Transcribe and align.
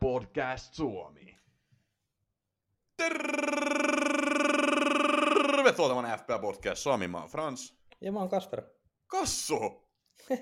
Podcast 0.00 0.74
Suomi. 0.74 1.36
Tervetuloa 5.56 6.02
tämän 6.02 6.18
FPL 6.18 6.38
Podcast 6.40 6.82
Suomi, 6.82 7.08
mä 7.08 7.20
oon 7.20 7.28
Frans. 7.28 7.76
Ja 8.00 8.12
mä 8.12 8.18
oon 8.18 8.28
Kasper. 8.28 8.62
Kassu! 9.06 9.88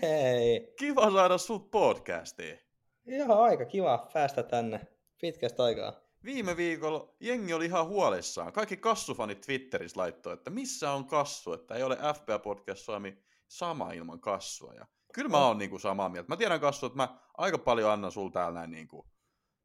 Hei! 0.02 0.74
Kiva 0.78 1.10
saada 1.10 1.38
sut 1.38 1.70
podcastiin. 1.70 2.58
Ihan 3.06 3.30
aika 3.30 3.64
kiva 3.64 4.08
päästä 4.12 4.42
tänne 4.42 4.80
pitkästä 5.20 5.64
aikaa. 5.64 5.92
Viime 6.24 6.56
viikolla 6.56 7.14
jengi 7.20 7.52
oli 7.52 7.64
ihan 7.64 7.86
huolissaan. 7.86 8.52
Kaikki 8.52 8.76
kassufanit 8.76 9.40
Twitterissä 9.40 10.00
laittoi, 10.00 10.34
että 10.34 10.50
missä 10.50 10.92
on 10.92 11.04
kassu, 11.04 11.52
että 11.52 11.74
ei 11.74 11.82
ole 11.82 11.96
FPL 11.96 12.38
Podcast 12.42 12.84
Suomi 12.84 13.18
sama 13.48 13.92
ilman 13.92 14.20
kassua. 14.20 14.74
Ja 14.74 14.86
kyllä 15.14 15.28
mä 15.28 15.46
oon 15.46 15.58
niinku 15.58 15.78
samaa 15.78 16.08
mieltä. 16.08 16.28
Mä 16.28 16.36
tiedän 16.36 16.60
kassu, 16.60 16.86
että 16.86 16.96
mä 16.96 17.18
aika 17.38 17.58
paljon 17.58 17.90
annan 17.90 18.12
sul 18.12 18.28
täällä 18.28 18.58
näin 18.58 18.70
niinku 18.70 19.06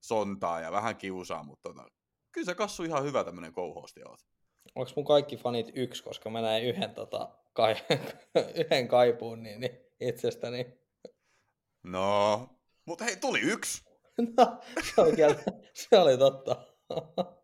sontaa 0.07 0.61
ja 0.61 0.71
vähän 0.71 0.95
kiusaa, 0.97 1.43
mutta 1.43 1.69
tota, 1.69 1.87
kyllä 2.31 2.45
se 2.45 2.55
kassu 2.55 2.83
ihan 2.83 3.03
hyvä 3.03 3.23
tämmönen 3.23 3.53
kouhosti 3.53 4.01
oot. 4.03 4.19
Onko 4.75 4.91
mun 4.95 5.05
kaikki 5.05 5.37
fanit 5.37 5.71
yksi, 5.75 6.03
koska 6.03 6.29
mä 6.29 6.41
näin 6.41 6.65
yhden, 6.65 6.93
tota, 6.93 7.29
kai, 7.53 7.75
yhden 8.65 8.87
kaipuun 8.87 9.43
niin, 9.43 9.59
niin 9.59 9.77
itsestäni. 9.99 10.79
No, 11.83 12.47
mutta 12.85 13.03
hei, 13.03 13.15
tuli 13.15 13.39
yksi. 13.39 13.85
No, 14.37 14.61
se 14.83 15.01
oli, 15.01 15.15
kyllä, 15.15 15.35
se 15.73 15.97
oli 15.97 16.17
totta. 16.17 16.65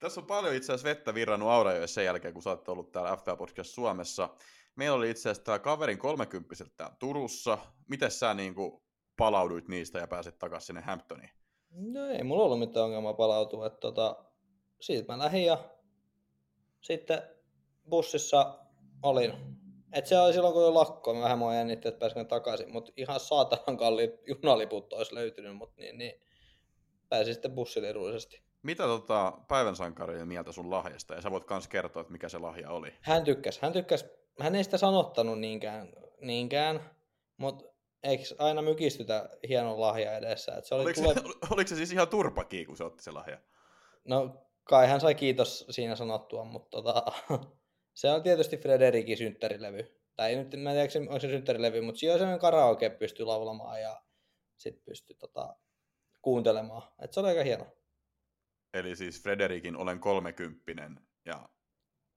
Tässä 0.00 0.20
on 0.20 0.26
paljon 0.26 0.54
itse 0.54 0.72
asiassa 0.72 0.88
vettä 0.88 1.14
virrannut 1.14 1.48
Aurajoessa 1.48 1.94
sen 1.94 2.04
jälkeen, 2.04 2.34
kun 2.34 2.42
sä 2.42 2.50
oot 2.50 2.68
ollut 2.68 2.92
täällä 2.92 3.16
FPL 3.16 3.34
Podcast 3.34 3.70
Suomessa. 3.70 4.36
Meillä 4.76 4.96
oli 4.96 5.10
itse 5.10 5.30
asiassa 5.30 5.44
tää 5.44 5.58
kaverin 5.58 5.98
kolmekymppiset 5.98 6.76
täällä 6.76 6.96
Turussa. 6.98 7.58
Miten 7.88 8.10
sä 8.10 8.34
niin 8.34 8.54
kuin 8.54 8.82
palauduit 9.16 9.68
niistä 9.68 9.98
ja 9.98 10.06
pääsit 10.06 10.38
takaisin 10.38 10.66
sinne 10.66 10.80
Hamptoniin? 10.80 11.30
No 11.74 12.08
ei 12.08 12.22
mulla 12.22 12.44
ollut 12.44 12.58
mitään 12.58 12.84
ongelmaa 12.84 13.14
palautua. 13.14 13.66
Että 13.66 13.80
tota, 13.80 14.24
siitä 14.80 15.12
mä 15.12 15.18
lähdin 15.18 15.44
ja 15.44 15.58
sitten 16.80 17.22
bussissa 17.90 18.58
olin. 19.02 19.32
Et 19.92 20.06
se 20.06 20.18
oli 20.18 20.32
silloin, 20.32 20.54
kun 20.54 20.64
oli 20.64 20.72
lakko, 20.72 21.14
mä 21.14 21.20
vähän 21.20 21.38
mua 21.38 21.54
jännitti, 21.54 21.88
että 21.88 21.98
pääsinkö 21.98 22.24
takaisin, 22.24 22.72
mutta 22.72 22.92
ihan 22.96 23.20
saatanan 23.20 23.76
kalliit 23.76 24.10
junaliput 24.26 24.92
olisi 24.92 25.14
löytynyt, 25.14 25.56
mutta 25.56 25.74
niin, 25.80 25.98
niin 25.98 26.22
pääsin 27.08 27.34
sitten 27.34 27.52
bussille 27.52 27.88
edullisesti. 27.88 28.42
Mitä 28.62 28.82
tota, 28.82 29.32
päivän 29.48 29.76
sankari 29.76 30.24
mieltä 30.24 30.52
sun 30.52 30.70
lahjasta? 30.70 31.14
Ja 31.14 31.20
sä 31.20 31.30
voit 31.30 31.44
kans 31.44 31.68
kertoa, 31.68 32.00
että 32.00 32.12
mikä 32.12 32.28
se 32.28 32.38
lahja 32.38 32.70
oli. 32.70 32.92
Hän 33.00 33.24
tykkäsi, 33.24 33.62
hän 33.62 33.72
tykkäsi, 33.72 34.04
hän 34.40 34.54
ei 34.54 34.64
sitä 34.64 34.78
sanottanut 34.78 35.40
niinkään, 35.40 35.92
niinkään 36.20 36.80
mutta 37.36 37.73
eikö 38.04 38.24
aina 38.38 38.62
mykistytä 38.62 39.30
hienon 39.48 39.80
lahja 39.80 40.16
edessä? 40.16 40.54
Et 40.56 40.64
se 40.64 40.74
oli 40.74 40.84
Oliko, 40.84 41.00
tule... 41.00 41.14
se, 41.14 41.20
oliko 41.54 41.68
se 41.68 41.76
siis 41.76 41.92
ihan 41.92 42.08
turpakii, 42.08 42.66
kun 42.66 42.76
se 42.76 42.84
otti 42.84 43.02
se 43.02 43.10
lahja? 43.10 43.38
No 44.04 44.46
kai 44.64 44.88
hän 44.88 45.00
sai 45.00 45.14
kiitos 45.14 45.66
siinä 45.70 45.96
sanottua, 45.96 46.44
mutta 46.44 46.82
tota, 46.82 47.04
se 48.00 48.10
on 48.10 48.22
tietysti 48.22 48.56
Frederikin 48.56 49.16
synttärilevy. 49.16 50.00
Tai 50.16 50.30
ei 50.30 50.36
nyt, 50.36 50.56
mä 50.56 50.72
en 50.72 50.90
tiedä, 50.90 51.06
onko 51.10 51.20
se 51.20 51.28
synttärilevy, 51.28 51.80
mutta 51.80 51.98
siinä 51.98 52.12
on 52.12 52.18
sellainen 52.18 52.40
karaoke 52.40 52.90
pystyy 52.90 53.26
laulamaan 53.26 53.80
ja 53.80 54.02
sitten 54.56 54.84
pystyy 54.84 55.16
tota, 55.16 55.56
kuuntelemaan. 56.22 56.82
Et 57.02 57.12
se 57.12 57.20
oli 57.20 57.28
aika 57.28 57.42
hieno. 57.42 57.66
Eli 58.74 58.96
siis 58.96 59.22
Frederikin 59.22 59.76
olen 59.76 60.00
kolmekymppinen 60.00 61.00
ja 61.24 61.48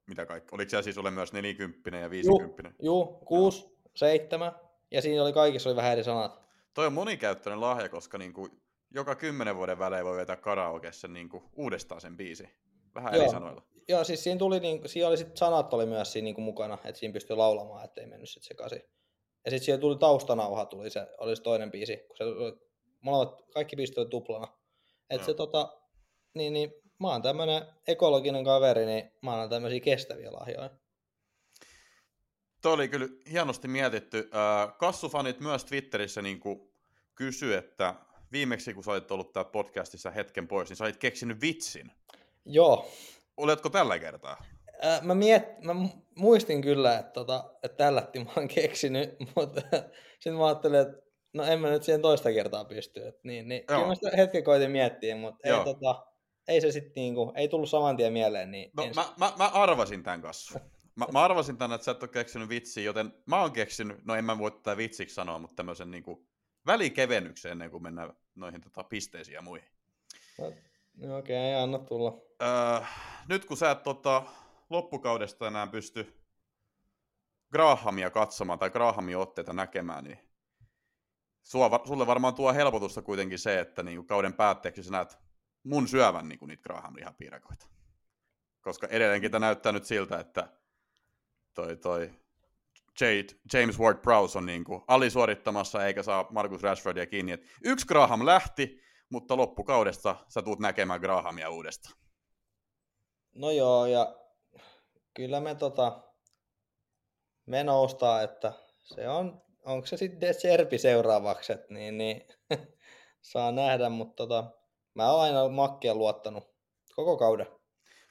mitä 0.08 0.26
kaikki. 0.26 0.50
Oliko 0.52 0.70
siellä 0.70 0.84
siis 0.84 0.98
olen 0.98 1.14
myös 1.14 1.34
nelikymppinen 1.34 2.02
ja 2.02 2.10
viisikymppinen? 2.10 2.76
Juu, 2.82 3.06
kuusi, 3.06 3.78
seitsemän. 3.96 4.67
Ja 4.92 5.02
siinä 5.02 5.24
oli 5.24 5.34
kaikissa 5.34 5.70
oli 5.70 5.76
vähän 5.76 5.92
eri 5.92 6.04
sanat. 6.04 6.42
Toi 6.74 6.86
on 6.86 6.94
monikäyttöinen 6.94 7.62
lahja, 7.62 7.90
koska 7.90 8.18
niinku 8.18 8.50
joka 8.94 9.16
kymmenen 9.16 9.56
vuoden 9.56 9.80
välein 9.80 10.06
voi 10.06 10.18
vetää 10.18 10.36
karaokeessa 10.36 11.08
niinku 11.08 11.44
uudestaan 11.56 12.02
sen 12.02 12.18
biisi. 12.18 12.50
Vähän 12.96 13.14
Joo. 13.14 13.24
eri 13.24 13.32
sanoilla. 13.32 13.62
Joo, 13.90 14.04
siis 14.04 14.24
siinä, 14.24 14.40
tuli, 14.40 14.60
niin, 14.60 14.90
siinä 14.90 15.08
oli 15.08 15.18
sit 15.18 15.38
sanat 15.38 15.74
oli 15.74 15.86
myös 15.86 16.12
siinä 16.12 16.24
niin 16.24 16.42
mukana, 16.42 16.78
että 16.86 17.00
siinä 17.00 17.14
pystyi 17.14 17.36
laulamaan, 17.36 17.86
ettei 17.86 18.06
mennyt 18.06 18.30
sit 18.30 18.44
sekaisin. 18.44 18.82
Ja 19.46 19.52
sitten 19.52 19.66
siihen 19.66 19.80
tuli 19.80 19.98
taustanauha, 19.98 20.66
tuli 20.66 20.90
se, 20.90 21.08
oli 21.18 21.36
se 21.36 21.42
toinen 21.42 21.72
biisi, 21.72 21.98
kun 21.98 22.18
se 22.18 22.24
oli, 22.24 22.54
molemmat, 23.02 23.42
kaikki 23.54 23.76
biisit 23.76 23.98
oli 23.98 24.10
tuplana. 24.10 24.48
Että 25.10 25.26
se 25.26 25.34
tota, 25.34 25.78
niin, 26.34 26.54
niin 26.54 26.74
mä 27.00 27.08
oon 27.08 27.22
tämmönen 27.22 27.62
ekologinen 27.88 28.44
kaveri, 28.44 28.86
niin 28.86 29.12
mä 29.22 29.34
annan 29.34 29.50
tämmöisiä 29.50 29.80
kestäviä 29.80 30.34
lahjoja. 30.34 30.70
Toi 32.62 32.74
oli 32.74 32.88
kyllä 32.88 33.08
hienosti 33.32 33.68
mietitty. 33.68 34.30
Kassufanit 34.78 35.40
myös 35.40 35.66
Twitterissä 35.66 36.22
niin 36.22 36.40
kysy, 37.16 37.56
että 37.56 37.96
viimeksi 38.32 38.74
kun 38.74 38.84
sä 38.84 38.92
olit 38.92 39.12
ollut 39.12 39.34
täällä 39.34 39.52
podcastissa 39.52 40.12
hetken 40.12 40.48
pois, 40.48 40.70
niin 40.70 40.78
sä 40.78 40.84
olit 40.84 40.98
keksinyt 40.98 41.42
vitsin. 41.42 41.92
Joo, 42.46 42.92
Oletko 43.38 43.70
tällä 43.70 44.00
kertaa? 44.00 44.44
Ää, 44.82 45.02
mä, 45.02 45.16
miet, 45.16 45.62
mä 45.64 45.74
mu- 45.74 46.02
muistin 46.16 46.62
kyllä, 46.62 46.98
että, 47.00 47.12
tota, 47.12 47.54
että 47.64 47.78
tällätti 47.78 48.24
mä 48.24 48.32
oon 48.38 48.48
keksinyt, 48.48 49.16
mutta 49.36 49.62
sitten 50.20 50.36
mä 50.36 50.46
ajattelin, 50.46 50.80
että 50.80 50.98
no 51.34 51.44
en 51.44 51.60
mä 51.60 51.70
nyt 51.70 51.84
siihen 51.84 52.02
toista 52.02 52.34
kertaa 52.34 52.66
pysty. 52.66 53.08
Et 53.08 53.24
niin, 53.24 53.48
niin, 53.48 53.64
Joo. 53.70 53.78
kyllä 53.78 53.88
mä 53.88 53.96
sitä 53.96 54.18
hetken 54.18 54.44
koitin 54.44 54.72
miettiä, 54.72 55.16
mutta 55.16 55.48
ei, 55.48 55.64
tota, 55.64 56.06
ei 56.48 56.62
se 56.62 56.72
sitten 56.72 56.94
niinku, 56.96 57.34
ei 57.36 57.48
tullut 57.48 57.70
saman 57.70 57.98
tien 57.98 58.14
mieleen. 58.14 58.52
Niin 58.52 58.72
No 58.78 58.84
en- 58.84 58.96
mä, 58.96 59.06
mä, 59.18 59.34
mä 59.38 59.48
arvasin 59.48 60.04
tämän 60.04 60.22
kassu. 60.22 60.54
Mä, 60.98 61.06
mä 61.12 61.26
arvasin 61.26 61.58
tämän, 61.58 61.76
että 61.76 61.86
sä 61.86 61.92
et 61.92 62.04
ole 62.04 62.10
keksinyt 62.10 62.50
vitsiä, 62.50 62.84
joten 62.84 63.14
mä 63.26 63.42
oon 63.42 63.52
keksinyt, 63.52 64.06
no 64.06 64.16
en 64.16 64.26
mä 64.26 64.38
voi 64.38 64.52
tätä 64.52 64.78
vitsiksi 64.78 65.16
sanoa, 65.16 65.40
mutta 65.40 65.56
tämmöisen 65.56 65.92
niin 65.92 66.04
välikevennyksen 66.66 67.52
ennen 67.52 67.72
kuin 67.72 67.84
mennään 67.84 68.14
noihin 68.36 68.62
tota, 68.62 68.84
pisteisiin 68.84 69.36
ja 69.36 69.42
muihin. 69.42 69.70
No, 70.38 70.48
Okei, 71.18 71.54
okay, 71.54 71.64
anna 71.64 71.80
tulla. 71.80 72.22
Öö, 72.42 72.88
nyt 73.30 73.46
kun 73.46 73.58
sä 73.58 73.72
et 73.72 73.84
tota, 73.84 74.24
loppukaudesta 74.70 75.48
enää 75.48 75.68
pysty 75.68 76.14
Grahamia 77.52 78.10
katsomaan 78.10 78.60
tai 78.60 78.70
Grahamin 78.70 79.18
otteita 79.18 79.54
näkemään, 79.54 80.04
niin 80.04 80.20
sua, 81.44 81.82
sulle 81.86 82.08
varmaan 82.08 82.36
tuo 82.36 82.54
helpotusta 82.54 83.02
kuitenkin 83.02 83.40
se, 83.40 83.60
että 83.60 83.84
niinku 83.84 84.04
kauden 84.04 84.34
päätteeksi 84.34 84.84
sä 84.84 84.92
näet 84.92 85.18
mun 85.64 85.88
syövän 85.88 86.30
niinku 86.30 86.46
niitä 86.46 86.64
Graham 86.64 86.96
lihapiirakoita. 86.96 87.68
Koska 88.62 88.88
edelleenkin 88.88 89.32
tämä 89.32 89.46
näyttää 89.46 89.72
nyt 89.72 89.86
siltä, 89.86 90.20
että 90.20 90.48
toi, 91.58 91.78
toi 91.78 92.12
Jade, 93.02 93.28
James 93.54 93.80
Ward-Prowse 93.80 94.38
on 94.38 94.46
niinku 94.46 94.84
alisuorittamassa 94.88 95.86
eikä 95.86 96.04
saa 96.04 96.28
Marcus 96.30 96.64
Rashfordia 96.64 97.06
kiinni. 97.06 97.32
Et 97.32 97.42
yksi 97.64 97.86
Graham 97.88 98.26
lähti, 98.26 98.82
mutta 99.10 99.38
loppukaudesta 99.38 100.16
sä 100.30 100.42
tuut 100.42 100.60
näkemään 100.60 101.02
Grahamia 101.02 101.50
uudestaan. 101.50 101.96
No 103.36 103.52
joo, 103.52 103.86
ja 103.86 104.16
kyllä 105.14 105.40
me 105.40 105.56
tota, 105.56 106.04
me 107.46 107.64
noustaa, 107.64 108.22
että 108.22 108.54
se 108.84 109.10
on, 109.10 109.42
onko 109.66 109.88
se 109.88 109.98
sitten 109.98 110.22
De 110.22 110.34
Serbi 110.34 110.78
seuraavaksi, 110.78 111.54
et 111.54 111.70
niin, 111.70 111.98
niin 111.98 112.28
saa 113.32 113.52
nähdä, 113.52 113.90
mutta 113.90 114.16
tota, 114.16 114.52
mä 114.94 115.12
oon 115.12 115.22
aina 115.22 115.50
Makkeen 115.50 115.98
luottanut 115.98 116.44
koko 116.96 117.18
kauden. 117.18 117.57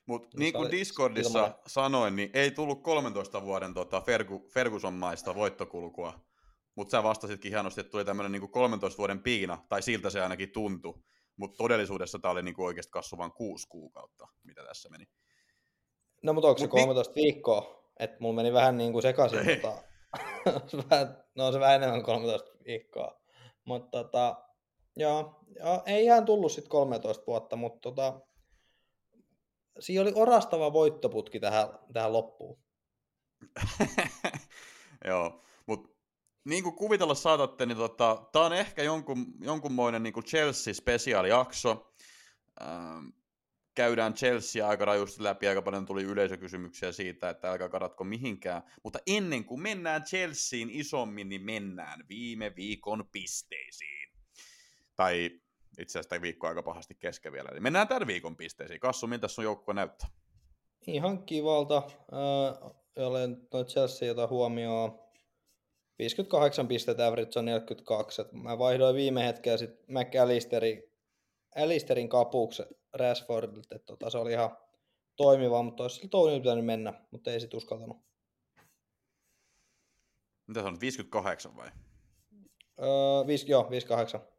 Mutta 0.07 0.29
Niin 0.29 0.39
niin 0.41 0.53
kuin 0.53 0.71
Discordissa 0.71 1.39
ilmanen. 1.39 1.59
sanoin, 1.67 2.17
niin 2.17 2.31
ei 2.35 2.51
tullut 2.51 2.83
13 2.83 3.43
vuoden 3.43 3.75
tota 3.75 4.01
Fergu, 4.01 4.49
Ferguson-maista 4.53 5.35
voittokulkua. 5.35 6.21
Mutta 6.75 6.91
sä 6.91 7.03
vastasitkin 7.03 7.53
hienosti, 7.53 7.81
että 7.81 7.91
tuli 7.91 8.05
tämmöinen 8.05 8.33
niin 8.33 8.51
13 8.51 8.99
vuoden 8.99 9.23
piina, 9.23 9.59
tai 9.69 9.83
siltä 9.83 10.11
se 10.11 10.21
ainakin 10.23 10.51
tuntui. 10.51 10.95
Mutta 11.37 11.57
todellisuudessa 11.57 12.19
tämä 12.19 12.33
oli 12.33 12.43
niin 12.43 12.55
oikeasti 12.59 12.91
kasvu 12.91 13.19
vain 13.19 13.33
kuusi 13.33 13.69
kuukautta, 13.69 14.29
mitä 14.45 14.65
tässä 14.65 14.89
meni. 14.89 15.05
No 16.23 16.33
mutta 16.33 16.49
onko 16.49 16.59
se 16.59 16.65
Mut 16.67 16.75
ni- 16.75 16.81
13 16.81 17.15
viikkoa? 17.15 17.83
Että 17.99 18.17
mulla 18.21 18.35
meni 18.35 18.53
vähän 18.53 18.77
niin 18.79 18.93
kuin 18.93 19.03
sekaisin. 19.03 19.39
Vähän- 20.91 21.25
no 21.35 21.53
se 21.53 21.61
vähän 21.61 21.75
enemmän 21.77 22.03
kuin 22.03 22.15
13 22.17 22.51
viikkoa. 22.67 23.21
Mutta 23.65 23.91
tota, 24.03 24.37
joo, 24.97 25.41
joo, 25.59 25.83
ei 25.87 26.05
ihan 26.05 26.25
tullut 26.25 26.53
sitten 26.53 26.71
13 26.71 27.25
vuotta, 27.27 27.57
mutta 27.57 27.81
tota, 27.81 28.21
siinä 29.81 30.03
oli 30.03 30.13
orastava 30.15 30.73
voittoputki 30.73 31.41
tähän, 31.41 31.69
tähän 31.93 32.13
loppuun. 32.13 32.59
Joo, 35.05 35.45
mutta 35.67 35.97
niin 36.45 36.63
kuin 36.63 36.77
kuvitella 36.77 37.15
saatatte, 37.15 37.67
niin 37.67 37.79
tota, 37.79 38.29
tämä 38.33 38.45
on 38.45 38.53
ehkä 38.53 38.83
jonkun, 38.83 39.27
jonkunmoinen 39.41 40.03
niin 40.03 40.15
Chelsea-spesiaalijakso. 40.15 41.93
Ähm, 42.63 43.07
käydään 43.75 44.15
Chelsea 44.15 44.69
aika 44.69 44.85
rajusti 44.85 45.23
läpi, 45.23 45.49
aika 45.49 45.63
paljon 45.63 45.87
tuli 45.87 46.03
yleisökysymyksiä 46.03 46.93
siitä, 46.93 47.31
että 47.31 47.51
älkää 47.51 47.69
karatko 47.69 48.05
mihinkään. 48.05 48.63
Mutta 48.85 48.99
ennen 49.07 49.45
kuin 49.45 49.61
mennään 49.61 50.03
Chelseain 50.05 50.71
isommin, 50.71 51.29
niin 51.29 51.43
mennään 51.43 52.05
viime 52.09 52.57
viikon 52.57 53.09
pisteisiin. 53.13 54.09
Tai 54.97 55.41
itse 55.79 55.99
asiassa 55.99 56.09
tämä 56.09 56.23
viikko 56.23 56.47
aika 56.47 56.63
pahasti 56.63 56.95
kesken 56.95 57.33
vielä. 57.33 57.49
Eli 57.53 57.61
mennään 57.61 57.89
tämän 57.89 58.07
viikon 58.07 58.37
pisteisiin. 58.37 58.81
Kassu, 58.81 59.07
miltä 59.07 59.29
sun 59.29 59.45
joukkue 59.45 59.75
näyttää? 59.75 60.09
Ihan 60.87 61.23
kivalta. 61.23 61.83
Öö, 62.13 63.07
olen 63.07 63.49
noin 63.53 63.67
Chelsea, 63.67 64.09
jota 64.09 64.27
huomioon 64.27 65.07
58 65.99 66.69
pistettä, 66.69 67.07
average 67.07 67.39
on 67.39 67.45
42. 67.45 68.23
Et 68.23 68.33
mä 68.33 68.59
vaihdoin 68.59 68.97
viime 68.97 69.27
hetkellä 69.27 69.59
sitten 69.59 69.85
McAllisteri 69.89 70.97
Alisterin 71.57 72.09
kapuksi 72.09 72.63
Rashfordilta, 72.93 73.79
tota, 73.79 74.11
se 74.11 74.19
oli 74.19 74.33
ihan 74.33 74.57
toimiva, 75.17 75.63
mutta 75.63 75.83
olisi 75.83 75.97
sillä 75.97 76.09
Tony 76.09 76.41
pitänyt 76.41 76.65
mennä, 76.65 76.93
mutta 77.11 77.31
ei 77.31 77.41
sit 77.41 77.55
uskaltanut. 77.55 77.97
Mitä 80.47 80.61
se 80.61 80.67
on, 80.67 80.81
58 80.81 81.57
vai? 81.57 81.71
Öö, 82.81 83.27
5, 83.27 83.51
joo, 83.51 83.71
58. 83.71 84.36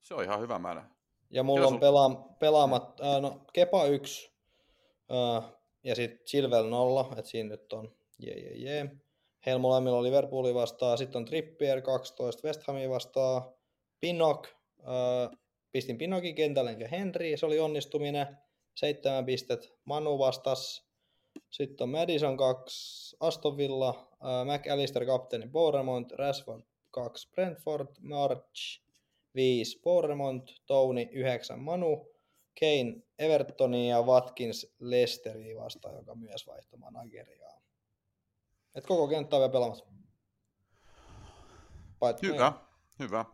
Se 0.00 0.14
on 0.14 0.24
ihan 0.24 0.40
hyvä 0.40 0.58
määrä. 0.58 0.84
Ja 1.30 1.42
mulla 1.42 1.60
Kyllä 1.60 1.74
on 1.74 1.80
pela, 1.80 2.34
pelaamat, 2.38 3.00
äh, 3.00 3.20
no 3.20 3.40
Kepa 3.52 3.84
1 3.84 4.32
äh, 5.12 5.52
ja 5.84 5.94
sitten 5.94 6.26
Chilwell 6.26 6.68
0, 6.68 7.08
että 7.16 7.30
siinä 7.30 7.48
nyt 7.48 7.72
on 7.72 7.96
jee 8.18 8.38
jee 8.38 8.56
jee. 8.56 8.90
Heillä 9.46 9.60
molemmilla 9.60 9.98
on 9.98 10.04
Liverpooli 10.04 10.54
vastaan, 10.54 10.98
sitten 10.98 11.18
on 11.18 11.24
Trippier 11.24 11.82
12 11.82 12.48
West 12.48 12.62
Hamia 12.62 12.90
vastaan, 12.90 13.42
Pinnock, 14.00 14.46
äh, 14.80 15.38
pistin 15.72 15.98
Pinnokin 15.98 16.34
kentälle 16.34 16.70
enkä 16.70 16.88
Henry, 16.88 17.36
se 17.36 17.46
oli 17.46 17.60
onnistuminen, 17.60 18.38
seitsemän 18.74 19.26
pistet, 19.26 19.74
Manu 19.84 20.18
vastas, 20.18 20.88
sitten 21.50 21.84
on 21.84 21.88
Madison 21.88 22.36
2, 22.36 23.16
Aston 23.20 23.56
Villa, 23.56 24.08
äh, 24.12 24.56
McAllister 24.56 25.06
kapteeni 25.06 25.48
Bournemouth, 25.48 26.14
Rashford 26.14 26.62
2, 26.90 27.28
Brentford, 27.30 27.88
March 28.00 28.87
5, 29.38 29.80
Bournemouth, 29.82 30.52
Tony 30.66 31.08
9, 31.12 31.60
Manu, 31.60 32.14
Kane 32.60 33.02
Evertonia 33.18 33.96
ja 33.96 34.02
Watkins 34.02 34.74
Leicesteria 34.78 35.56
vastaan, 35.56 35.96
joka 35.96 36.14
myös 36.14 36.46
vaihtoi 36.46 36.78
manageriaa. 36.78 37.60
Et 38.74 38.86
koko 38.86 39.08
kenttä 39.08 39.36
on 39.36 39.40
vielä 39.40 39.52
pelaamassa. 39.52 39.86
Paitsi 41.98 42.26
Hyvä, 42.26 42.52
hyvä. 42.98 43.24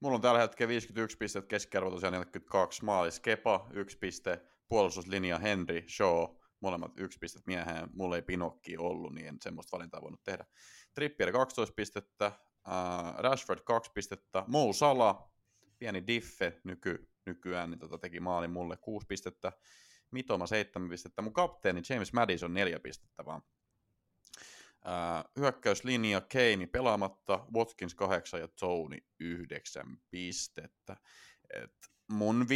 Mulla 0.00 0.14
on 0.14 0.20
tällä 0.20 0.40
hetkellä 0.40 0.68
51 0.68 1.16
pistettä, 1.16 1.48
keskiarvo 1.48 1.90
tosiaan 1.90 2.12
42, 2.12 2.84
maalis 2.84 3.20
Kepa, 3.20 3.66
1 3.72 3.98
piste, 3.98 4.40
puolustuslinja 4.68 5.38
Henry, 5.38 5.84
Shaw, 5.88 6.24
molemmat 6.60 6.92
yksi 6.96 7.18
pistet 7.18 7.46
mieheen. 7.46 7.88
Mulla 7.94 8.16
ei 8.16 8.22
Pinokki 8.22 8.76
ollut, 8.76 9.14
niin 9.14 9.26
en 9.26 9.36
semmoista 9.40 9.76
valintaa 9.76 10.02
voinut 10.02 10.22
tehdä. 10.22 10.44
Trippier 10.94 11.32
12 11.32 11.74
pistettä, 11.74 12.26
äh, 12.26 13.14
Rashford 13.18 13.60
2 13.64 13.90
pistettä, 13.94 14.44
Mo 14.46 14.72
Sala, 14.72 15.31
pieni 15.82 16.06
diffe 16.06 16.60
nyky, 16.64 17.08
nykyään, 17.26 17.70
niin 17.70 17.78
tota 17.78 17.98
teki 17.98 18.20
maalin 18.20 18.50
mulle 18.50 18.76
6 18.76 19.06
pistettä, 19.06 19.52
Mitoma 20.10 20.46
7 20.46 20.88
pistettä, 20.88 21.22
mun 21.22 21.32
kapteeni 21.32 21.82
James 21.88 22.12
Madison 22.12 22.54
4 22.54 22.80
pistettä 22.80 23.24
vaan. 23.24 23.42
Äh, 24.86 25.24
hyökkäyslinja 25.38 26.20
Kane 26.20 26.66
pelaamatta, 26.66 27.46
Watkins 27.54 27.94
8 27.94 28.40
ja 28.40 28.48
Tony 28.48 28.98
9 29.20 29.96
pistettä. 30.10 30.96
Et 31.54 31.76
mun 32.08 32.48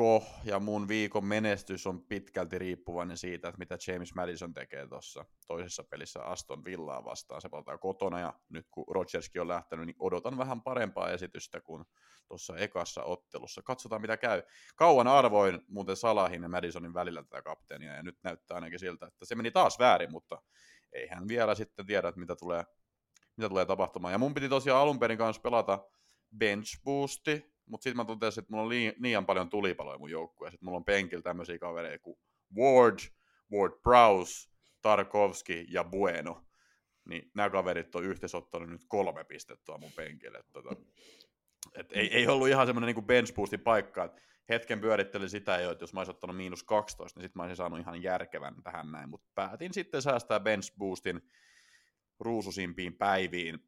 viikko 0.00 0.26
ja 0.44 0.60
mun 0.60 0.88
viikon 0.88 1.24
menestys 1.24 1.86
on 1.86 2.02
pitkälti 2.02 2.58
riippuvainen 2.58 3.16
siitä, 3.16 3.48
että 3.48 3.58
mitä 3.58 3.78
James 3.86 4.14
Madison 4.14 4.54
tekee 4.54 4.86
tuossa 4.86 5.24
toisessa 5.46 5.84
pelissä 5.84 6.22
Aston 6.22 6.64
Villaa 6.64 7.04
vastaan. 7.04 7.40
Se 7.40 7.48
pelataan 7.48 7.78
kotona 7.78 8.20
ja 8.20 8.34
nyt 8.48 8.66
kun 8.70 8.84
Rodgerskin 8.88 9.40
on 9.40 9.48
lähtenyt, 9.48 9.86
niin 9.86 9.96
odotan 9.98 10.38
vähän 10.38 10.62
parempaa 10.62 11.10
esitystä 11.10 11.60
kuin 11.60 11.84
tuossa 12.28 12.56
ekassa 12.56 13.02
ottelussa. 13.02 13.62
Katsotaan 13.62 14.00
mitä 14.00 14.16
käy. 14.16 14.42
Kauan 14.76 15.06
arvoin 15.06 15.60
muuten 15.68 15.96
Salahin 15.96 16.42
ja 16.42 16.48
Madisonin 16.48 16.94
välillä 16.94 17.22
tätä 17.22 17.42
kapteenia 17.42 17.94
ja 17.94 18.02
nyt 18.02 18.18
näyttää 18.22 18.54
ainakin 18.54 18.78
siltä, 18.78 19.06
että 19.06 19.24
se 19.24 19.34
meni 19.34 19.50
taas 19.50 19.78
väärin, 19.78 20.12
mutta 20.12 20.42
ei 20.92 21.08
hän 21.08 21.28
vielä 21.28 21.54
sitten 21.54 21.86
tiedä, 21.86 22.08
että 22.08 22.20
mitä 22.20 22.36
tulee, 22.36 22.64
mitä 23.36 23.48
tulee 23.48 23.66
tapahtumaan. 23.66 24.12
Ja 24.12 24.18
mun 24.18 24.34
piti 24.34 24.48
tosiaan 24.48 24.80
alun 24.80 24.98
perin 24.98 25.18
kanssa 25.18 25.42
pelata 25.42 25.84
bench 26.38 26.82
boosti, 26.84 27.49
mutta 27.70 27.82
sitten 27.82 27.96
mä 27.96 28.04
totesin, 28.04 28.42
että 28.42 28.52
mulla 28.52 28.64
on 28.64 28.68
liian, 28.98 29.26
paljon 29.26 29.50
tulipaloja 29.50 29.98
mun 29.98 30.10
joukkueessa. 30.10 30.58
Mulla 30.60 30.76
on 30.76 30.84
penkillä 30.84 31.22
tämmöisiä 31.22 31.58
kavereita 31.58 32.02
kuin 32.02 32.18
Ward, 32.56 32.98
Ward 33.52 33.72
Prowse, 33.82 34.50
Tarkovski 34.82 35.66
ja 35.68 35.84
Bueno. 35.84 36.44
Niin 37.08 37.30
nämä 37.34 37.50
kaverit 37.50 37.94
on 37.94 38.04
yhteensä 38.04 38.38
ottanut 38.38 38.68
nyt 38.70 38.84
kolme 38.88 39.24
pistettä 39.24 39.78
mun 39.78 39.92
penkille. 39.92 40.44
Tota, 40.52 40.76
et 41.74 41.92
ei, 41.92 42.16
ei 42.16 42.26
ollut 42.26 42.48
ihan 42.48 42.66
semmoinen 42.66 42.94
niin 42.94 43.06
bench 43.06 43.34
boostin 43.34 43.60
paikka. 43.60 44.04
Et 44.04 44.22
hetken 44.48 44.80
pyörittelin 44.80 45.30
sitä 45.30 45.60
jo, 45.60 45.70
että 45.70 45.82
jos 45.82 45.92
mä 45.92 46.00
olisin 46.00 46.14
ottanut 46.14 46.36
miinus 46.36 46.62
12, 46.62 47.20
niin 47.20 47.24
sitten 47.24 47.40
mä 47.40 47.42
olisin 47.42 47.56
saanut 47.56 47.78
ihan 47.78 48.02
järkevän 48.02 48.62
tähän 48.62 48.92
näin. 48.92 49.08
Mutta 49.08 49.26
päätin 49.34 49.74
sitten 49.74 50.02
säästää 50.02 50.40
bench 50.40 50.72
boostin 50.78 51.20
ruususimpiin 52.20 52.94
päiviin. 52.94 53.58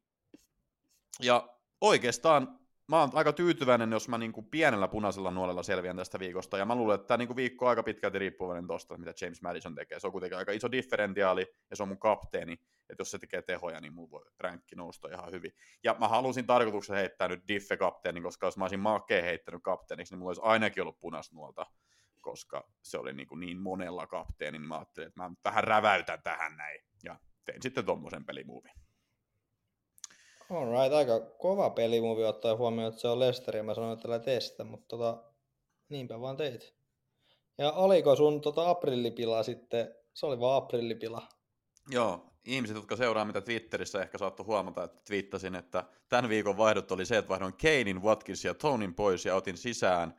Ja 1.19 1.57
oikeastaan 1.81 2.59
mä 2.87 2.99
oon 2.99 3.09
aika 3.13 3.33
tyytyväinen, 3.33 3.91
jos 3.91 4.09
mä 4.09 4.17
niinku 4.17 4.41
pienellä 4.41 4.87
punaisella 4.87 5.31
nuolella 5.31 5.63
selviän 5.63 5.97
tästä 5.97 6.19
viikosta, 6.19 6.57
ja 6.57 6.65
mä 6.65 6.75
luulen, 6.75 6.95
että 6.95 7.07
tämä 7.07 7.17
niinku 7.17 7.35
viikko 7.35 7.65
on 7.65 7.69
aika 7.69 7.83
pitkälti 7.83 8.19
riippuvainen 8.19 8.67
tosta, 8.67 8.97
mitä 8.97 9.13
James 9.21 9.41
Madison 9.41 9.75
tekee. 9.75 9.99
Se 9.99 10.07
on 10.07 10.11
kuitenkin 10.11 10.37
aika 10.37 10.51
iso 10.51 10.71
differentiaali, 10.71 11.53
ja 11.69 11.75
se 11.75 11.83
on 11.83 11.89
mun 11.89 11.99
kapteeni, 11.99 12.53
että 12.53 13.01
jos 13.01 13.11
se 13.11 13.19
tekee 13.19 13.41
tehoja, 13.41 13.81
niin 13.81 13.93
mulla 13.93 14.11
voi 14.11 14.25
ränkki 14.39 14.75
nousta 14.75 15.07
ihan 15.07 15.31
hyvin. 15.31 15.51
Ja 15.83 15.95
mä 15.99 16.07
halusin 16.07 16.45
tarkoituksessa 16.45 16.95
heittää 16.95 17.27
nyt 17.27 17.43
diffe-kapteeni, 17.47 18.21
koska 18.21 18.47
jos 18.47 18.57
mä 18.57 18.63
olisin 18.63 18.79
Makeen 18.79 19.23
heittänyt 19.23 19.63
kapteeniksi, 19.63 20.13
niin 20.13 20.19
mulla 20.19 20.29
olisi 20.29 20.41
ainakin 20.43 20.83
ollut 20.83 20.99
punaisnuolta, 20.99 21.65
koska 22.21 22.69
se 22.81 22.97
oli 22.97 23.13
niin, 23.13 23.27
kuin 23.27 23.39
niin 23.39 23.57
monella 23.57 24.07
kapteeni, 24.07 24.59
niin 24.59 24.67
mä 24.67 24.75
ajattelin, 24.75 25.07
että 25.07 25.23
mä 25.23 25.31
vähän 25.45 25.63
räväytän 25.63 26.21
tähän 26.23 26.57
näin, 26.57 26.79
ja 27.03 27.19
tein 27.45 27.61
sitten 27.61 27.85
tommosen 27.85 28.25
pelimuuvin. 28.25 28.82
Alright, 30.53 30.93
aika 30.93 31.19
kova 31.19 31.69
pelimuvi 31.69 32.23
ottaa 32.23 32.55
huomioon, 32.55 32.89
että 32.89 33.01
se 33.01 33.07
on 33.07 33.19
Leicester 33.19 33.57
ja 33.57 33.63
mä 33.63 33.73
sanoin, 33.73 33.99
että 34.15 34.39
sitä, 34.39 34.63
mutta 34.63 34.87
tota, 34.87 35.23
niinpä 35.89 36.21
vaan 36.21 36.37
teit. 36.37 36.73
Ja 37.57 37.71
oliko 37.71 38.15
sun 38.15 38.41
tota 38.41 38.69
aprillipila 38.69 39.43
sitten, 39.43 39.95
se 40.13 40.25
oli 40.25 40.39
vaan 40.39 40.57
aprillipila. 40.57 41.27
Joo, 41.89 42.33
ihmiset, 42.45 42.75
jotka 42.75 42.95
seuraa 42.95 43.25
mitä 43.25 43.41
Twitterissä 43.41 44.01
ehkä 44.01 44.17
saattoi 44.17 44.45
huomata, 44.45 44.83
että 44.83 45.01
twiittasin, 45.07 45.55
että 45.55 45.83
tämän 46.09 46.29
viikon 46.29 46.57
vaihdot 46.57 46.91
oli 46.91 47.05
se, 47.05 47.17
että 47.17 47.29
vaihdoin 47.29 47.57
Kanein, 47.61 48.03
Watkins 48.03 48.45
ja 48.45 48.53
Tonin 48.53 48.95
pois 48.95 49.25
ja 49.25 49.35
otin 49.35 49.57
sisään 49.57 50.13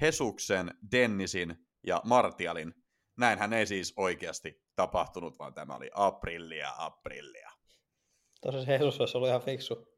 Hesuksen, 0.00 0.74
Dennisin 0.92 1.56
ja 1.86 2.00
Martialin. 2.04 2.74
Näinhän 3.16 3.52
ei 3.52 3.66
siis 3.66 3.92
oikeasti 3.96 4.64
tapahtunut, 4.76 5.38
vaan 5.38 5.54
tämä 5.54 5.76
oli 5.76 5.90
aprillia, 5.94 6.72
aprillia. 6.76 7.43
Tosiaan 8.44 8.68
Jesus 8.68 9.00
olisi 9.00 9.16
ollut 9.16 9.28
ihan 9.28 9.40
fiksu. 9.40 9.88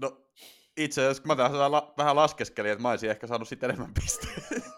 No 0.00 0.20
itse 0.76 1.00
asiassa, 1.02 1.22
kun 1.22 1.28
mä 1.28 1.36
tässä 1.36 1.70
la- 1.70 1.94
vähän 1.98 2.16
laskeskelin, 2.16 2.72
että 2.72 2.82
mä 2.82 2.90
olisin 2.90 3.10
ehkä 3.10 3.26
saanut 3.26 3.48
sitten 3.48 3.70
enemmän 3.70 3.94
pisteitä. 3.94 4.70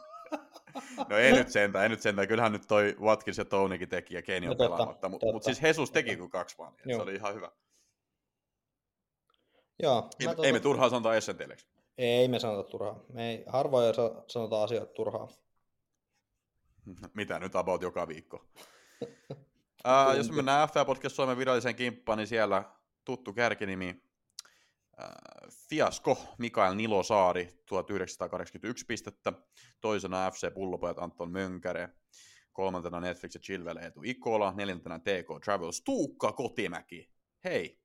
no 1.11 1.17
ei 1.17 1.33
nyt 1.33 1.49
sentään, 1.49 1.83
ei 1.83 1.89
nyt 1.89 2.03
sentään. 2.03 2.29
Kyllähän 2.29 2.53
nyt 2.53 2.63
toi 2.69 2.97
Watkins 3.01 3.39
ja 3.39 3.45
Tonykin 3.45 3.89
teki 3.89 4.15
ja 4.15 4.23
Kane 4.23 4.37
on 4.37 4.45
No 4.47 4.55
totta, 4.55 4.71
pelaamatta. 4.77 5.09
Mutta 5.09 5.27
mut 5.33 5.43
siis 5.43 5.63
Jesus 5.63 5.91
teki 5.91 6.17
kuin 6.17 6.31
kaksi 6.31 6.57
maalia. 6.59 6.97
Se 6.97 7.03
oli 7.03 7.15
ihan 7.15 7.35
hyvä. 7.35 7.51
Joo. 9.83 10.11
Ei, 10.21 10.27
mä 10.27 10.35
ei 10.43 10.53
me 10.53 10.59
tota- 10.59 10.63
turhaan 10.63 10.91
sanota 10.91 11.15
Essenteleksi. 11.15 11.67
Ei 11.99 12.29
me 12.29 12.39
sanota 12.39 12.71
turhaa. 12.71 13.01
Me 13.13 13.31
ei, 13.31 13.45
harvoin 13.47 13.95
sa- 13.95 14.23
sanota 14.27 14.63
asioita 14.63 14.93
turhaa. 14.93 15.29
Mitä 17.15 17.39
nyt 17.39 17.57
about 17.57 17.83
joka 17.83 18.09
viikko. 18.09 18.45
Ää, 19.85 20.15
jos 20.15 20.31
me 20.31 20.37
mennään 20.37 20.69
FA 20.69 20.85
Podcast 20.85 21.17
Suomen 21.17 21.39
viralliseen 21.39 21.75
kimppaan, 21.77 22.19
niin 22.19 22.27
siellä 22.29 22.65
tuttu 23.07 23.33
kärkinimi 23.33 24.03
ää, 24.97 25.49
Fiasko 25.69 26.19
Mikael 26.39 26.75
Nilosaari 26.75 27.49
1981 27.67 28.87
pistettä, 28.87 29.33
toisena 29.81 30.31
FC 30.31 30.55
Pullopojat 30.55 30.99
Anton 30.99 31.31
Mönkäre, 31.31 31.89
kolmantena 32.53 33.01
Netflix 33.01 33.35
ja 33.35 33.41
Chilwell 33.41 33.79
Eetu 33.79 34.01
Ikola, 34.05 34.53
neljäntenä 34.57 34.99
TK 34.99 35.45
Travels 35.45 35.83
Tuukka 35.83 36.33
Kotimäki. 36.33 37.11
Hei, 37.45 37.81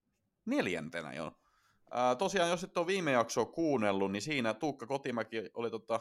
neljäntenä 0.45 1.13
jo. 1.13 1.31
Ää, 1.91 2.15
tosiaan, 2.15 2.49
jos 2.49 2.63
et 2.63 2.77
ole 2.77 2.87
viime 2.87 3.11
jaksoa 3.11 3.45
kuunnellut, 3.45 4.11
niin 4.11 4.21
siinä 4.21 4.53
Tuukka 4.53 4.87
Kotimäki 4.87 5.49
oli 5.53 5.71
tota, 5.71 5.99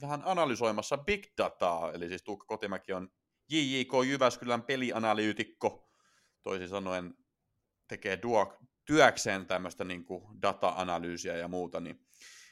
vähän 0.00 0.22
analysoimassa 0.24 0.98
big 0.98 1.26
dataa, 1.38 1.92
eli 1.92 2.08
siis 2.08 2.22
Tuukka 2.22 2.46
Kotimäki 2.46 2.92
on 2.92 3.08
JJK 3.50 3.92
Jyväskylän 4.06 4.62
pelianalyytikko, 4.62 5.90
toisin 6.42 6.68
sanoen 6.68 7.14
tekee 7.88 8.18
duo, 8.22 8.58
työkseen 8.84 9.46
tämmöistä 9.46 9.84
niin 9.84 10.04
data-analyysiä 10.42 11.36
ja 11.36 11.48
muuta, 11.48 11.80
niin 11.80 12.00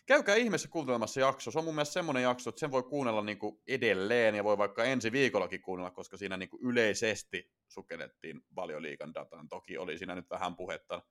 käykää 0.07 0.35
ihmeessä 0.35 0.69
kuuntelemassa 0.69 1.21
jakso. 1.21 1.50
Se 1.50 1.59
on 1.59 1.64
mun 1.64 1.75
mielestä 1.75 1.93
semmoinen 1.93 2.23
jakso, 2.23 2.50
että 2.50 2.61
sen 2.61 2.71
voi 2.71 2.83
kuunnella 2.83 3.23
niin 3.23 3.38
kuin 3.38 3.61
edelleen 3.69 4.35
ja 4.35 4.45
voi 4.45 4.59
vaikka 4.59 4.85
ensi 4.85 5.12
viikollakin 5.12 5.62
kuunnella, 5.62 5.90
koska 5.90 6.16
siinä 6.16 6.37
niin 6.37 6.49
kuin 6.49 6.62
yleisesti 6.62 7.52
sukellettiin 7.69 8.40
valioliikan 8.57 9.14
dataan. 9.14 9.49
Toki 9.49 9.78
oli 9.78 9.99
siinä 9.99 10.14
nyt 10.14 10.31
vähän 10.31 10.57
puhetta 10.57 11.02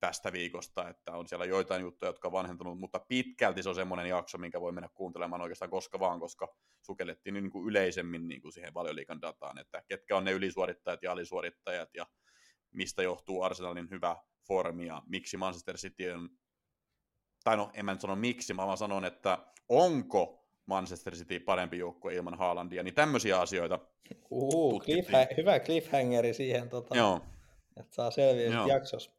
tästä 0.00 0.32
viikosta, 0.32 0.88
että 0.88 1.12
on 1.12 1.28
siellä 1.28 1.44
joitain 1.44 1.82
juttuja, 1.82 2.08
jotka 2.08 2.28
on 2.28 2.32
vanhentunut, 2.32 2.78
mutta 2.78 3.00
pitkälti 3.08 3.62
se 3.62 3.68
on 3.68 3.74
semmoinen 3.74 4.08
jakso, 4.08 4.38
minkä 4.38 4.60
voi 4.60 4.72
mennä 4.72 4.88
kuuntelemaan 4.94 5.42
oikeastaan 5.42 5.70
koska 5.70 6.00
vaan, 6.00 6.20
koska 6.20 6.56
sukellettiin 6.82 7.34
niin 7.34 7.50
kuin 7.50 7.68
yleisemmin 7.68 8.28
niin 8.28 8.40
kuin 8.40 8.52
siihen 8.52 8.74
valioliikan 8.74 9.20
dataan, 9.20 9.58
että 9.58 9.82
ketkä 9.88 10.16
on 10.16 10.24
ne 10.24 10.32
ylisuorittajat 10.32 11.02
ja 11.02 11.12
alisuorittajat 11.12 11.88
ja 11.94 12.06
mistä 12.72 13.02
johtuu 13.02 13.42
Arsenalin 13.42 13.90
hyvä 13.90 14.16
formi 14.48 14.86
ja 14.86 15.02
miksi 15.06 15.36
Manchester 15.36 15.76
City 15.76 16.10
on, 16.10 16.28
tai 17.44 17.56
no 17.56 17.70
en 17.74 17.84
mä 17.84 17.92
nyt 17.92 18.00
sano 18.00 18.16
miksi, 18.16 18.54
mä 18.54 18.66
vaan 18.66 18.78
sanon, 18.78 19.04
että 19.04 19.38
onko 19.68 20.46
Manchester 20.66 21.14
City 21.14 21.40
parempi 21.40 21.78
joukkue 21.78 22.14
ilman 22.14 22.38
Haalandia, 22.38 22.82
niin 22.82 22.94
tämmöisiä 22.94 23.40
asioita. 23.40 23.78
Uh, 24.30 24.70
Tutkittiin. 24.72 25.04
cliffha- 25.04 25.36
hyvä 25.36 25.60
cliffhangeri 25.60 26.34
siihen, 26.34 26.68
tota, 26.68 26.96
Joo. 26.96 27.20
että 27.76 27.94
saa 27.94 28.10
selviä 28.10 28.46
Joo. 28.46 28.66
jaksossa. 28.66 29.10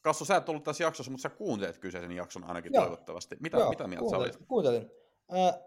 Kassu, 0.00 0.24
sä 0.24 0.36
et 0.36 0.48
ollut 0.48 0.64
tässä 0.64 0.84
jaksossa, 0.84 1.12
mutta 1.12 1.22
sä 1.22 1.28
kuuntelet 1.28 1.78
kyseisen 1.78 2.12
jakson 2.12 2.44
ainakin 2.44 2.72
Joo. 2.74 2.82
toivottavasti. 2.82 3.36
Mitä, 3.40 3.56
Joo, 3.56 3.70
mitä 3.70 3.86
mieltä 3.86 4.10
sä 4.10 4.16
kuuntelin, 4.16 4.36
olit? 4.36 4.48
Kuuntelin. 4.48 4.90
Ää, 5.30 5.58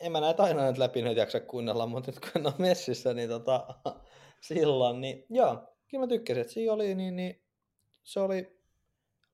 en 0.00 0.12
mä 0.12 0.20
näitä 0.20 0.42
aina 0.42 0.66
nyt 0.66 0.78
läpi 0.78 1.02
nyt 1.02 1.16
jaksa 1.16 1.40
kuunnella, 1.40 1.86
mutta 1.86 2.10
nyt 2.10 2.20
kun 2.32 2.46
ole 2.46 2.54
messissä, 2.58 3.14
niin 3.14 3.28
tota, 3.28 3.66
silloin, 4.48 5.00
niin 5.00 5.26
joo, 5.30 5.71
kyllä 5.92 6.02
mä 6.02 6.08
tykkäsin, 6.08 6.40
että 6.40 6.52
siinä 6.52 6.72
oli, 6.72 6.94
niin, 6.94 7.16
niin 7.16 7.42
se 8.02 8.20
oli 8.20 8.60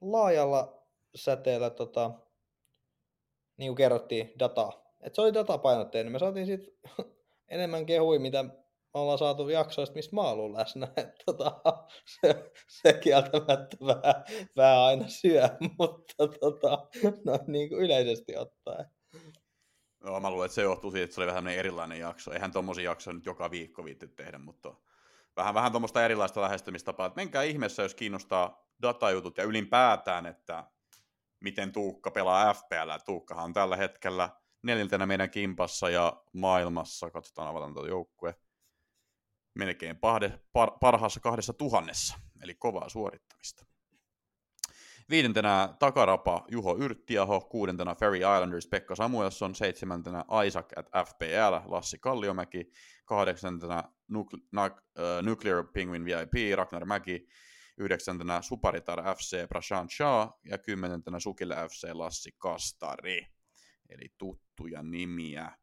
laajalla 0.00 0.82
säteellä, 1.14 1.70
tota, 1.70 2.10
niin 3.56 3.68
kuin 3.68 3.76
kerrottiin, 3.76 4.32
dataa. 4.38 4.94
Et 5.00 5.14
se 5.14 5.20
oli 5.20 5.34
datapainotteinen. 5.34 6.12
Me 6.12 6.18
saatiin 6.18 6.46
siitä 6.46 6.70
enemmän 7.48 7.86
kehui, 7.86 8.18
mitä 8.18 8.42
me 8.42 8.50
ollaan 8.94 9.18
saatu 9.18 9.48
jaksoista, 9.48 9.94
missä 9.94 10.16
mä 10.16 10.20
oon 10.20 10.52
läsnä. 10.52 10.88
Et, 10.96 11.14
tota, 11.26 11.60
se, 12.04 12.52
se 12.68 12.92
kieltämättä 12.92 13.76
vähän, 13.86 14.24
vähän 14.56 14.78
aina 14.78 15.08
syö, 15.08 15.48
mutta 15.78 16.28
tota, 16.40 16.88
no, 17.24 17.38
niin 17.46 17.68
kuin 17.68 17.80
yleisesti 17.80 18.36
ottaen. 18.36 18.86
Joo, 20.04 20.20
mä 20.20 20.30
luulen, 20.30 20.46
että 20.46 20.54
se 20.54 20.62
johtuu 20.62 20.90
siitä, 20.90 21.04
että 21.04 21.14
se 21.14 21.20
oli 21.20 21.26
vähän 21.26 21.48
erilainen 21.48 21.98
jakso. 21.98 22.32
Eihän 22.32 22.52
tommosia 22.52 22.90
jaksoja 22.90 23.14
nyt 23.14 23.26
joka 23.26 23.50
viikko 23.50 23.84
viitti 23.84 24.08
tehdä, 24.08 24.38
mutta 24.38 24.74
vähän, 25.38 25.54
vähän 25.54 25.72
tuommoista 25.72 26.04
erilaista 26.04 26.42
lähestymistapaa. 26.42 27.06
Että 27.06 27.16
menkää 27.16 27.42
ihmeessä, 27.42 27.82
jos 27.82 27.94
kiinnostaa 27.94 28.68
datajutut 28.82 29.38
ja 29.38 29.44
ylipäätään, 29.44 30.26
että 30.26 30.64
miten 31.40 31.72
Tuukka 31.72 32.10
pelaa 32.10 32.54
FPL. 32.54 32.90
Tuukkahan 33.04 33.44
on 33.44 33.52
tällä 33.52 33.76
hetkellä 33.76 34.30
neljäntenä 34.62 35.06
meidän 35.06 35.30
kimpassa 35.30 35.90
ja 35.90 36.22
maailmassa, 36.32 37.10
katsotaan 37.10 37.48
avataan 37.48 37.74
tuo 37.74 37.86
joukkue, 37.86 38.34
melkein 39.54 39.96
pahde, 39.96 40.40
par, 40.52 40.70
parhaassa 40.80 41.20
kahdessa 41.20 41.52
tuhannessa, 41.52 42.18
eli 42.42 42.54
kovaa 42.54 42.88
suorittamista. 42.88 43.64
Viidentenä 45.10 45.74
takarapa 45.78 46.44
Juho 46.48 46.76
Yrttiaho, 46.76 47.40
kuudentena 47.40 47.94
Ferry 47.94 48.16
Islanders 48.16 48.66
Pekka 48.66 48.94
Samuelsson, 48.94 49.54
seitsemäntenä 49.54 50.24
Isaac 50.46 50.72
at 50.76 51.08
FPL 51.08 51.72
Lassi 51.72 51.98
Kalliomäki, 51.98 52.70
kahdeksantena 53.04 53.84
Nucle- 54.12 54.48
Na- 54.52 54.64
äh, 54.64 55.22
Nuclear 55.22 55.64
Penguin 55.72 56.04
VIP 56.04 56.56
Ragnar 56.56 56.84
Mäki, 56.84 57.28
yhdeksäntenä 57.76 58.42
Suparitar 58.42 58.98
FC 59.16 59.48
Prashant 59.48 59.90
Shah 59.90 60.30
ja 60.44 60.58
kymmenentenä 60.58 61.20
Sukille 61.20 61.54
FC 61.54 61.88
Lassi 61.92 62.32
Kastari. 62.38 63.26
Eli 63.88 64.14
tuttuja 64.18 64.82
nimiä. 64.82 65.58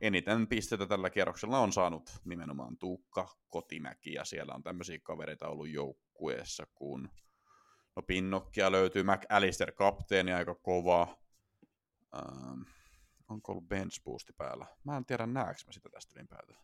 Eniten 0.00 0.46
pisteitä 0.46 0.86
tällä 0.86 1.10
kierroksella 1.10 1.58
on 1.58 1.72
saanut 1.72 2.10
nimenomaan 2.24 2.78
Tuukka 2.78 3.28
Kotimäki 3.48 4.12
ja 4.12 4.24
siellä 4.24 4.54
on 4.54 4.62
tämmöisiä 4.62 4.98
kavereita 5.02 5.48
ollut 5.48 5.68
joukkueessa 5.68 6.66
kuin 6.74 7.08
No 7.96 8.02
Pinnokkia 8.02 8.72
löytyy, 8.72 9.02
McAllister 9.02 9.72
kapteeni 9.72 10.32
aika 10.32 10.54
kova. 10.54 11.16
Ähm, 12.16 12.62
onko 13.28 13.52
ollut 13.52 13.68
bench 13.68 14.02
boosti 14.04 14.32
päällä? 14.32 14.66
Mä 14.84 14.96
en 14.96 15.04
tiedä 15.04 15.26
näekö 15.26 15.60
mä 15.66 15.72
sitä 15.72 15.88
tästä 15.88 16.20
ylipäätään. 16.20 16.58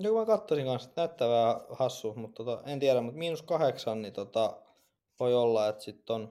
Joo, 0.00 0.20
mä 0.20 0.26
katsoisin 0.26 0.66
kanssa, 0.66 0.88
että 0.88 1.00
näyttää 1.00 1.28
vähän 1.28 1.56
hassu, 1.70 2.14
mutta 2.14 2.44
tota, 2.44 2.70
en 2.70 2.80
tiedä, 2.80 3.00
mutta 3.00 3.18
miinus 3.18 3.42
kahdeksan, 3.42 4.02
niin 4.02 4.12
tota, 4.12 4.62
voi 5.20 5.34
olla, 5.34 5.68
että 5.68 5.82
sitten 5.82 6.16
on... 6.16 6.28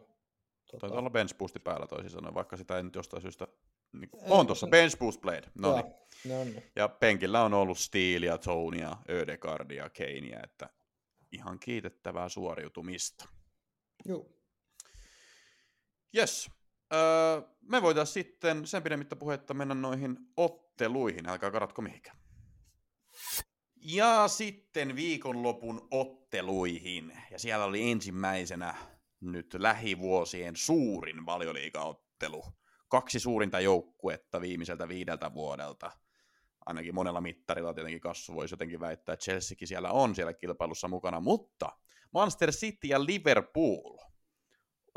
Tota, 0.71 0.79
Taitaa 0.79 0.99
olla 0.99 1.09
bench 1.09 1.37
boosti 1.37 1.59
päällä 1.59 1.87
toisin 1.87 2.09
sanoen, 2.09 2.33
vaikka 2.33 2.57
sitä 2.57 2.77
ei 2.77 2.83
nyt 2.83 2.95
jostain 2.95 3.21
syystä... 3.21 3.47
Niin, 3.93 4.09
on 4.29 4.47
tuossa 4.47 4.67
se- 4.67 4.71
bench 4.71 4.97
boost 4.97 5.21
blade. 5.21 5.43
No 5.55 5.75
niin. 6.25 6.63
Ja 6.75 6.87
penkillä 6.87 7.43
on 7.43 7.53
ollut 7.53 7.77
Steelia, 7.77 8.37
Tonya, 8.37 8.97
Ödegardia, 9.09 9.89
Keinia, 9.89 10.39
että 10.43 10.69
ihan 11.31 11.59
kiitettävää 11.59 12.29
suoriutumista. 12.29 13.29
Joo. 14.05 14.25
Yes. 16.17 16.49
Öö, 16.93 17.41
me 17.61 17.81
voitaisiin 17.81 18.23
sitten 18.23 18.67
sen 18.67 18.83
pidemmittä 18.83 19.15
puhetta 19.15 19.53
mennä 19.53 19.75
noihin 19.75 20.17
otteluihin. 20.37 21.29
Älkää 21.29 21.51
karatko 21.51 21.81
mihinkään. 21.81 22.18
Ja 23.81 24.27
sitten 24.27 24.95
viikonlopun 24.95 25.87
otteluihin. 25.91 27.13
Ja 27.31 27.39
siellä 27.39 27.65
oli 27.65 27.91
ensimmäisenä 27.91 28.75
nyt 29.21 29.53
lähivuosien 29.53 30.55
suurin 30.55 31.25
valioliigaottelu. 31.25 32.43
Kaksi 32.89 33.19
suurinta 33.19 33.59
joukkuetta 33.59 34.41
viimeiseltä 34.41 34.87
viideltä 34.87 35.33
vuodelta. 35.33 35.91
Ainakin 36.65 36.95
monella 36.95 37.21
mittarilla 37.21 37.73
tietenkin 37.73 38.01
Kassu 38.01 38.35
voisi 38.35 38.53
jotenkin 38.53 38.79
väittää, 38.79 39.13
että 39.13 39.23
Chelseakin 39.23 39.67
siellä 39.67 39.91
on 39.91 40.15
siellä 40.15 40.33
kilpailussa 40.33 40.87
mukana, 40.87 41.19
mutta 41.19 41.69
Manchester 42.13 42.51
City 42.51 42.87
ja 42.87 43.05
Liverpool 43.05 44.08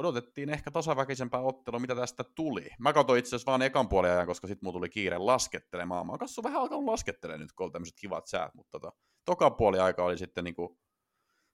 odotettiin 0.06 0.50
ehkä 0.50 0.71
tasaväkisempää 0.71 1.40
ottelua, 1.40 1.80
mitä 1.80 1.94
tästä 1.94 2.25
tuli. 2.35 2.71
Mä 2.78 2.92
katsoin 2.92 3.18
itse 3.18 3.28
asiassa 3.28 3.50
vaan 3.50 3.62
ekan 3.62 3.88
puolen 3.88 4.12
ajan, 4.12 4.26
koska 4.26 4.47
sitten 4.47 4.66
mulla 4.66 4.78
tuli 4.78 4.88
kiire 4.88 5.18
laskettelemaan. 5.18 6.06
Mä 6.06 6.12
oon 6.12 6.18
kassu 6.18 6.42
vähän 6.42 6.61
alkanut 6.61 6.85
laskettelemaan 6.85 7.40
nyt, 7.40 7.52
kun 7.52 7.66
on 7.66 7.73
tämmöiset 7.73 7.97
kivat 8.00 8.26
säät, 8.26 8.54
mutta 8.54 8.71
tota, 8.71 8.92
toka 9.25 9.50
puoli 9.50 9.78
aika 9.78 10.04
oli 10.04 10.18
sitten 10.18 10.44
niinku 10.44 10.78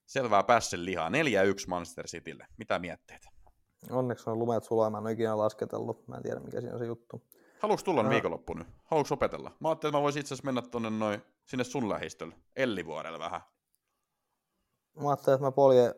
selvää 0.07 0.43
pässen 0.43 0.85
lihaa. 0.85 1.09
4-1 1.09 1.13
Manchester 1.69 2.07
Citylle. 2.07 2.47
Mitä 2.57 2.79
mietteet? 2.79 3.27
Onneksi 3.91 4.31
on 4.31 4.39
lumet 4.39 4.65
sulaa, 4.65 4.91
mä 4.91 4.99
en 4.99 5.03
ole 5.03 5.13
ikinä 5.13 5.39
lasketellut. 5.39 6.09
Mä 6.09 6.17
en 6.17 6.23
tiedä, 6.23 6.41
mikä 6.41 6.61
siinä 6.61 6.75
on 6.75 6.79
se 6.79 6.87
juttu. 6.87 7.23
Haluatko 7.61 7.85
tulla 7.85 8.03
Ää. 8.03 8.11
viikonloppuun 8.11 8.59
nyt? 8.59 8.69
Haluatko 8.85 9.15
opetella? 9.15 9.57
Mä 9.61 9.69
ajattelin, 9.69 9.91
että 9.91 9.99
mä 9.99 10.03
voisin 10.03 10.21
itse 10.21 10.35
asiassa 10.35 10.45
mennä 10.45 10.63
tonne 10.63 10.91
noin, 10.91 11.23
sinne 11.45 11.65
sun 11.65 11.89
lähistölle, 11.89 12.35
Ellivuorelle 12.57 13.19
vähän. 13.19 13.41
Mä 15.01 15.09
ajattelin, 15.09 15.35
että 15.35 15.47
mä 15.47 15.53
poljen 15.53 15.95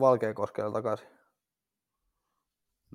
Valkeakoskelle 0.00 0.72
takaisin. 0.72 1.08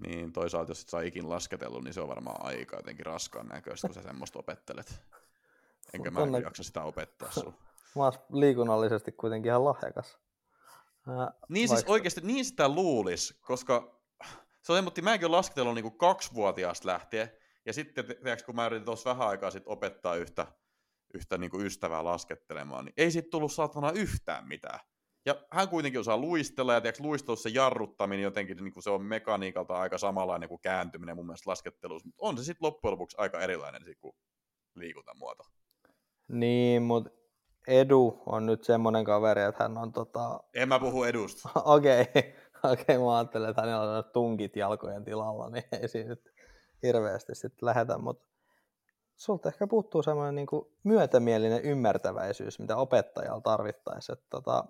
Niin 0.02 0.34
toisaalta, 0.34 0.72
jos 0.72 0.82
et 0.82 0.90
saa 0.90 1.02
ikin 1.02 1.30
lasketellut, 1.30 1.84
niin 1.84 1.94
se 1.94 2.02
on 2.02 2.08
varmaan 2.08 2.46
aika 2.46 2.76
jotenkin 2.76 3.06
raskaan 3.06 3.48
näköistä, 3.48 3.88
kun 3.88 3.96
sä 3.96 4.02
semmoista 4.02 4.40
opettelet. 4.40 5.02
Enkä 5.94 6.12
mä 6.12 6.20
Tonne- 6.20 6.40
jaksa 6.40 6.64
sitä 6.64 6.84
opettaa 6.84 7.32
sulle. 7.32 7.54
Mä 7.96 8.04
oon 8.04 8.14
liikunnallisesti 8.32 9.12
kuitenkin 9.12 9.50
ihan 9.50 9.66
lahjakas. 9.66 10.18
Ää, 11.08 11.32
Niin 11.50 11.68
siis 11.68 11.78
vaikka- 11.78 11.92
oikeasti, 11.92 12.22
niin 12.22 12.46
sitä 12.46 12.70
luulis, 12.70 13.40
koska 13.42 14.02
se 14.62 14.74
on 14.74 14.84
mutta 14.84 15.02
mäkin 15.02 15.26
olen 15.26 15.38
lasketellut 15.38 15.76
niin 15.76 15.84
kuin 15.84 15.98
kaksivuotiaasta 15.98 16.88
lähtien, 16.88 17.32
ja 17.66 17.74
sitten 17.74 18.06
te- 18.06 18.14
tiedätkö, 18.14 18.46
kun 18.46 18.56
mä 18.56 18.66
yritin 18.66 18.86
tuossa 18.86 19.10
vähän 19.10 19.28
aikaa 19.28 19.52
sitten 19.52 19.72
opettaa 19.74 20.16
yhtä, 20.16 20.48
yhtä 21.14 21.38
niin 21.38 21.52
kuin 21.52 21.66
ystävää 21.66 22.04
laskettelemaan, 22.04 22.86
niin 22.86 22.94
ei 22.98 23.12
siitä 23.12 23.30
tullut 23.32 23.52
saatana 23.54 23.92
yhtään 23.92 24.48
mitään. 24.48 24.80
Ja 25.28 25.36
hän 25.52 25.70
kuitenkin 25.70 26.00
osaa 26.00 26.18
luistella, 26.18 26.74
ja 26.74 26.82
tiedätkö, 26.82 27.04
luistelussa 27.04 27.50
jarruttaminen 27.50 28.24
jotenkin, 28.24 28.58
niin 28.58 28.74
kuin 28.74 28.84
se 28.84 28.90
on 28.90 29.06
mekaniikalta 29.06 29.76
aika 29.76 29.98
samanlainen 29.98 30.50
kuin 30.50 30.62
kääntyminen 30.62 31.16
mun 31.16 31.26
mielestä 31.26 31.50
laskettelussa, 31.50 32.08
mutta 32.08 32.26
on 32.26 32.38
se 32.38 32.44
sitten 32.44 32.66
loppujen 32.66 32.92
lopuksi 32.92 33.18
aika 33.20 33.42
erilainen 33.42 33.84
sit 33.86 33.98
kuin 34.00 34.14
liikuntamuoto. 34.76 35.44
Niin, 36.28 36.84
mutta 36.84 37.10
Edu 37.68 38.24
on 38.26 38.46
nyt 38.46 38.64
semmonen 38.64 39.06
kaveri, 39.06 39.42
että 39.42 39.64
hän 39.64 39.78
on 39.78 39.92
tota... 39.92 40.40
En 40.54 40.70
mä 40.70 40.80
puhu 40.80 41.04
edusta. 41.04 41.50
Okei, 41.66 42.06
okei, 42.64 42.98
mä 42.98 43.18
ajattelen, 43.18 43.50
että 43.50 43.62
hänellä 43.62 43.98
on 43.98 44.04
tunkit 44.14 44.56
jalkojen 44.56 45.04
tilalla, 45.04 45.50
niin 45.50 45.64
ei 45.82 45.88
siinä 45.88 46.10
nyt 46.10 46.34
hirveästi 46.84 47.36
sitten 47.36 47.66
lähetä, 47.66 47.98
mutta 47.98 48.28
sulta 49.16 49.50
ehkä 49.50 49.68
puuttuu 49.68 50.04
semmoinen 50.04 50.36
niin 50.36 50.48
myötämielinen 50.84 51.62
ymmärtäväisyys, 51.62 52.60
mitä 52.60 52.78
opettajalla 52.78 53.42
tarvittaisi. 53.42 54.12
Että 54.12 54.26
tota, 54.30 54.64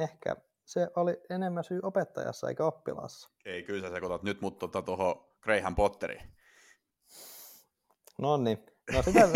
ehkä 0.00 0.36
se 0.64 0.88
oli 0.96 1.20
enemmän 1.30 1.64
syy 1.64 1.80
opettajassa 1.82 2.48
eikä 2.48 2.64
oppilaassa. 2.64 3.30
Ei, 3.44 3.62
kyllä 3.62 3.88
sä 3.88 3.94
sekoitat 3.94 4.22
nyt 4.22 4.40
mut 4.40 4.58
tuohon 4.58 4.84
tota, 4.84 5.16
Graham 5.40 5.74
Potteriin. 5.74 6.22
No 8.18 8.36
niin, 8.36 8.66
no 8.94 9.02
sitä, 9.02 9.28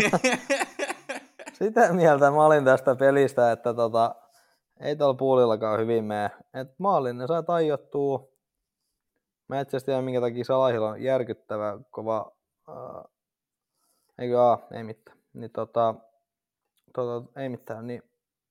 sitä 1.59 1.93
mieltä 1.93 2.31
mä 2.31 2.45
olin 2.45 2.65
tästä 2.65 2.95
pelistä, 2.95 3.51
että 3.51 3.73
tota, 3.73 4.15
ei 4.79 4.95
tuolla 4.95 5.13
puolillakaan 5.13 5.79
hyvin 5.79 6.03
mene. 6.03 6.31
Et 6.53 6.79
maalin 6.79 7.17
ne 7.17 7.27
sai 7.27 7.43
tajottua. 7.43 8.27
Mä 9.47 9.61
itse 9.61 9.69
asiassa 9.69 9.85
tiedä, 9.85 10.01
minkä 10.01 10.21
takia 10.21 10.43
Salahilla 10.43 10.89
on 10.89 11.01
järkyttävä 11.01 11.77
kova... 11.91 12.31
Äh, 12.69 13.03
eikö 14.17 14.41
aa, 14.41 14.67
ei 14.71 14.83
mitään. 14.83 15.17
Niin 15.33 15.51
tota, 15.51 15.95
tota, 16.93 17.39
ei 17.39 17.49
mitään. 17.49 17.87
Niin 17.87 18.03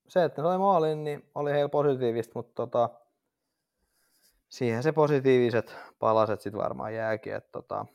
se, 0.09 0.25
että 0.25 0.43
ne 0.43 0.49
sai 0.49 0.59
maalin, 0.59 1.05
niin 1.05 1.31
oli 1.35 1.53
heillä 1.53 1.69
positiivista, 1.69 2.33
mutta 2.35 2.55
tota, 2.55 2.91
siihen 4.49 4.83
se 4.83 4.93
positiiviset 4.93 5.77
palaset 5.99 6.41
sitten 6.41 6.63
varmaan 6.63 6.95
jääkin. 6.95 7.35
Että 7.35 7.53
tota, 7.53 7.87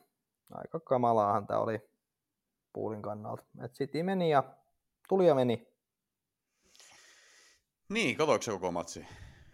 aika 0.51 0.79
kamalaahan 0.79 1.47
tämä 1.47 1.59
oli 1.59 1.89
puulin 2.73 3.01
kannalta. 3.01 3.43
Et 3.63 3.73
City 3.73 4.03
meni 4.03 4.29
ja 4.29 4.43
tuli 5.09 5.27
ja 5.27 5.35
meni. 5.35 5.67
Niin, 7.89 8.17
katoiko 8.17 8.41
se 8.41 8.51
koko 8.51 8.71
matsi? 8.71 9.05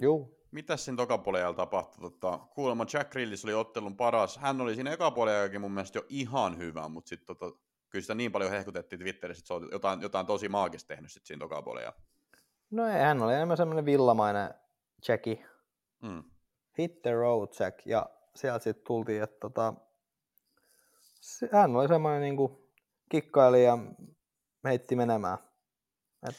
Juu. 0.01 0.35
Mitäs 0.51 0.85
siinä 0.85 0.97
tokapuolella 0.97 1.53
tapahtui? 1.53 2.01
Tota, 2.01 2.37
kuulemma 2.37 2.85
Jack 2.93 3.11
Grillis 3.11 3.45
oli 3.45 3.53
ottelun 3.53 3.97
paras. 3.97 4.37
Hän 4.37 4.61
oli 4.61 4.75
siinä 4.75 4.91
ekapuolella 4.91 5.59
mun 5.59 5.71
mielestä 5.71 5.97
jo 5.97 6.05
ihan 6.09 6.57
hyvä, 6.57 6.89
mutta 6.89 7.09
sitten 7.09 7.37
tota, 7.37 7.57
kyllä 7.89 8.01
sitä 8.01 8.15
niin 8.15 8.31
paljon 8.31 8.51
hehkutettiin 8.51 8.99
Twitterissä, 8.99 9.41
että 9.41 9.47
se 9.47 9.53
on 9.53 9.69
jotain, 9.71 10.01
jotain 10.01 10.25
tosi 10.25 10.49
maagista 10.49 10.87
tehnyt 10.87 11.11
sit 11.11 11.25
siinä 11.25 11.39
toka 11.39 11.61
puolella. 11.61 11.93
No 12.71 12.87
ei, 12.87 12.99
hän 12.99 13.21
oli 13.21 13.33
enemmän 13.33 13.57
semmoinen 13.57 13.85
villamainen 13.85 14.53
Jacki. 15.07 15.45
Mm. 16.01 16.23
Hit 16.77 17.01
the 17.01 17.11
road 17.13 17.47
Jack. 17.59 17.85
Ja 17.85 18.05
sieltä 18.35 18.63
sitten 18.63 18.85
tultiin, 18.87 19.23
että 19.23 19.37
tota, 19.39 19.73
hän 21.51 21.75
oli 21.75 21.87
semmoinen 21.87 22.21
niinku 22.21 22.71
kikkaili 23.09 23.63
ja 23.63 23.77
heitti 24.65 24.95
menemään. 24.95 25.37
Et, 26.29 26.35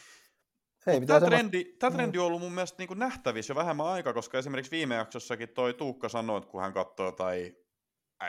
ei 0.86 1.00
Tämä 1.00 1.20
semmoista- 1.20 1.26
trendi, 1.26 1.64
tämä 1.64 1.90
trendi 1.90 2.18
on 2.18 2.26
ollut 2.26 2.40
mun 2.40 2.52
mielestä 2.52 2.76
niin 2.78 2.98
nähtävissä 2.98 3.50
jo 3.50 3.54
vähemmän 3.56 3.86
aikaa, 3.86 4.12
koska 4.12 4.38
esimerkiksi 4.38 4.70
viime 4.70 4.94
jaksossakin 4.94 5.48
toi 5.48 5.74
Tuukka 5.74 6.08
sanoi, 6.08 6.38
että 6.38 6.50
kun 6.50 6.60
hän 6.60 6.72
katsoi 6.72 7.12
tai 7.12 7.56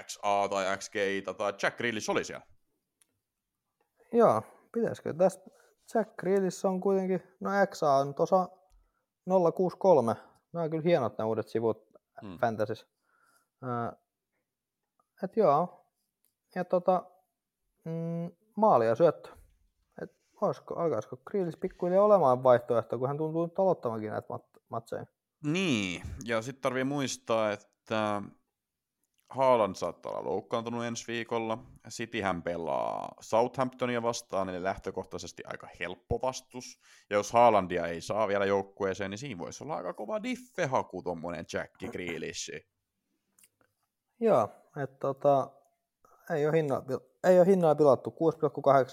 XA 0.03 0.47
tai 0.49 0.77
XGI 0.77 1.23
tai 1.37 1.53
Jack 1.63 1.77
Grealish 1.77 2.09
oli 2.09 2.23
siellä. 2.23 2.45
Joo, 4.13 4.41
pitäisikö 4.73 5.13
tästä 5.13 5.49
Jack 5.93 6.15
Grealish 6.19 6.65
on 6.65 6.81
kuitenkin, 6.81 7.23
no 7.39 7.49
XA 7.71 7.93
on 7.95 8.15
tuossa 8.15 8.49
063. 9.55 10.15
Nämä 10.53 10.63
on 10.63 10.69
kyllä 10.69 10.83
hienot 10.83 11.17
nämä 11.17 11.27
uudet 11.27 11.47
sivut 11.47 11.87
Mm. 12.21 12.37
Fantasys. 12.37 12.87
Äh, 13.63 13.99
et 15.23 15.37
joo. 15.37 15.85
Ja 16.55 16.65
tota, 16.65 17.03
mm, 17.85 18.31
maali 18.55 18.85
ja 18.87 18.95
syöttö. 18.95 19.29
Et 20.01 20.11
olisiko, 20.41 20.75
alkaisiko 20.75 21.17
Grealish 21.17 21.59
pikkuhiljaa 21.59 22.03
olemaan 22.03 22.43
vaihtoehto, 22.43 22.99
kun 22.99 23.07
hän 23.07 23.17
tuntuu 23.17 23.45
nyt 23.45 23.59
aloittavankin 23.59 24.11
näitä 24.11 24.27
mat- 24.33 24.61
matseja. 24.69 25.05
Niin, 25.43 26.01
ja 26.25 26.41
sitten 26.41 26.61
tarvii 26.61 26.83
muistaa, 26.83 27.51
että 27.51 28.21
Haaland 29.29 29.75
saattaa 29.75 30.11
olla 30.11 30.29
loukkaantunut 30.29 30.85
ensi 30.85 31.07
viikolla. 31.07 31.57
Cityhän 31.89 32.43
pelaa 32.43 33.15
Southamptonia 33.21 34.03
vastaan, 34.03 34.49
eli 34.49 34.63
lähtökohtaisesti 34.63 35.43
aika 35.45 35.67
helppo 35.79 36.19
vastus. 36.21 36.79
Ja 37.09 37.15
jos 37.15 37.31
Haalandia 37.31 37.87
ei 37.87 38.01
saa 38.01 38.27
vielä 38.27 38.45
joukkueeseen, 38.45 39.11
niin 39.11 39.17
siinä 39.17 39.39
voisi 39.39 39.63
olla 39.63 39.75
aika 39.75 39.93
kova 39.93 40.23
diffehaku 40.23 41.03
tuommoinen 41.03 41.45
Jack 41.53 41.73
Grealish. 41.91 42.49
Joo, 44.19 44.49
että 44.83 44.97
tota, 44.99 45.49
ei 46.29 46.47
ole 46.47 46.61
pil- 46.61 47.07
ei 47.23 47.39
ole 47.39 47.47
hinnoilla 47.47 47.75
pilattu 47.75 48.15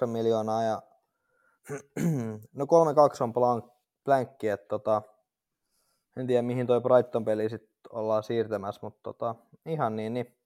6,8 0.03 0.07
miljoonaa 0.07 0.63
ja 0.63 0.83
no 2.59 2.65
3-2 2.65 2.67
on 3.21 3.33
blank, 3.33 3.65
blankki, 4.05 4.49
että 4.49 4.69
tota, 4.69 5.03
en 6.17 6.27
tiedä 6.27 6.43
mihin 6.43 6.67
toi 6.67 6.81
Brighton-peli 6.81 7.49
sitten 7.49 7.75
ollaan 7.91 8.23
siirtämässä, 8.23 8.81
mutta 8.83 9.01
tota, 9.03 9.35
ihan 9.67 9.97
niin, 9.97 10.15
niin 10.15 10.37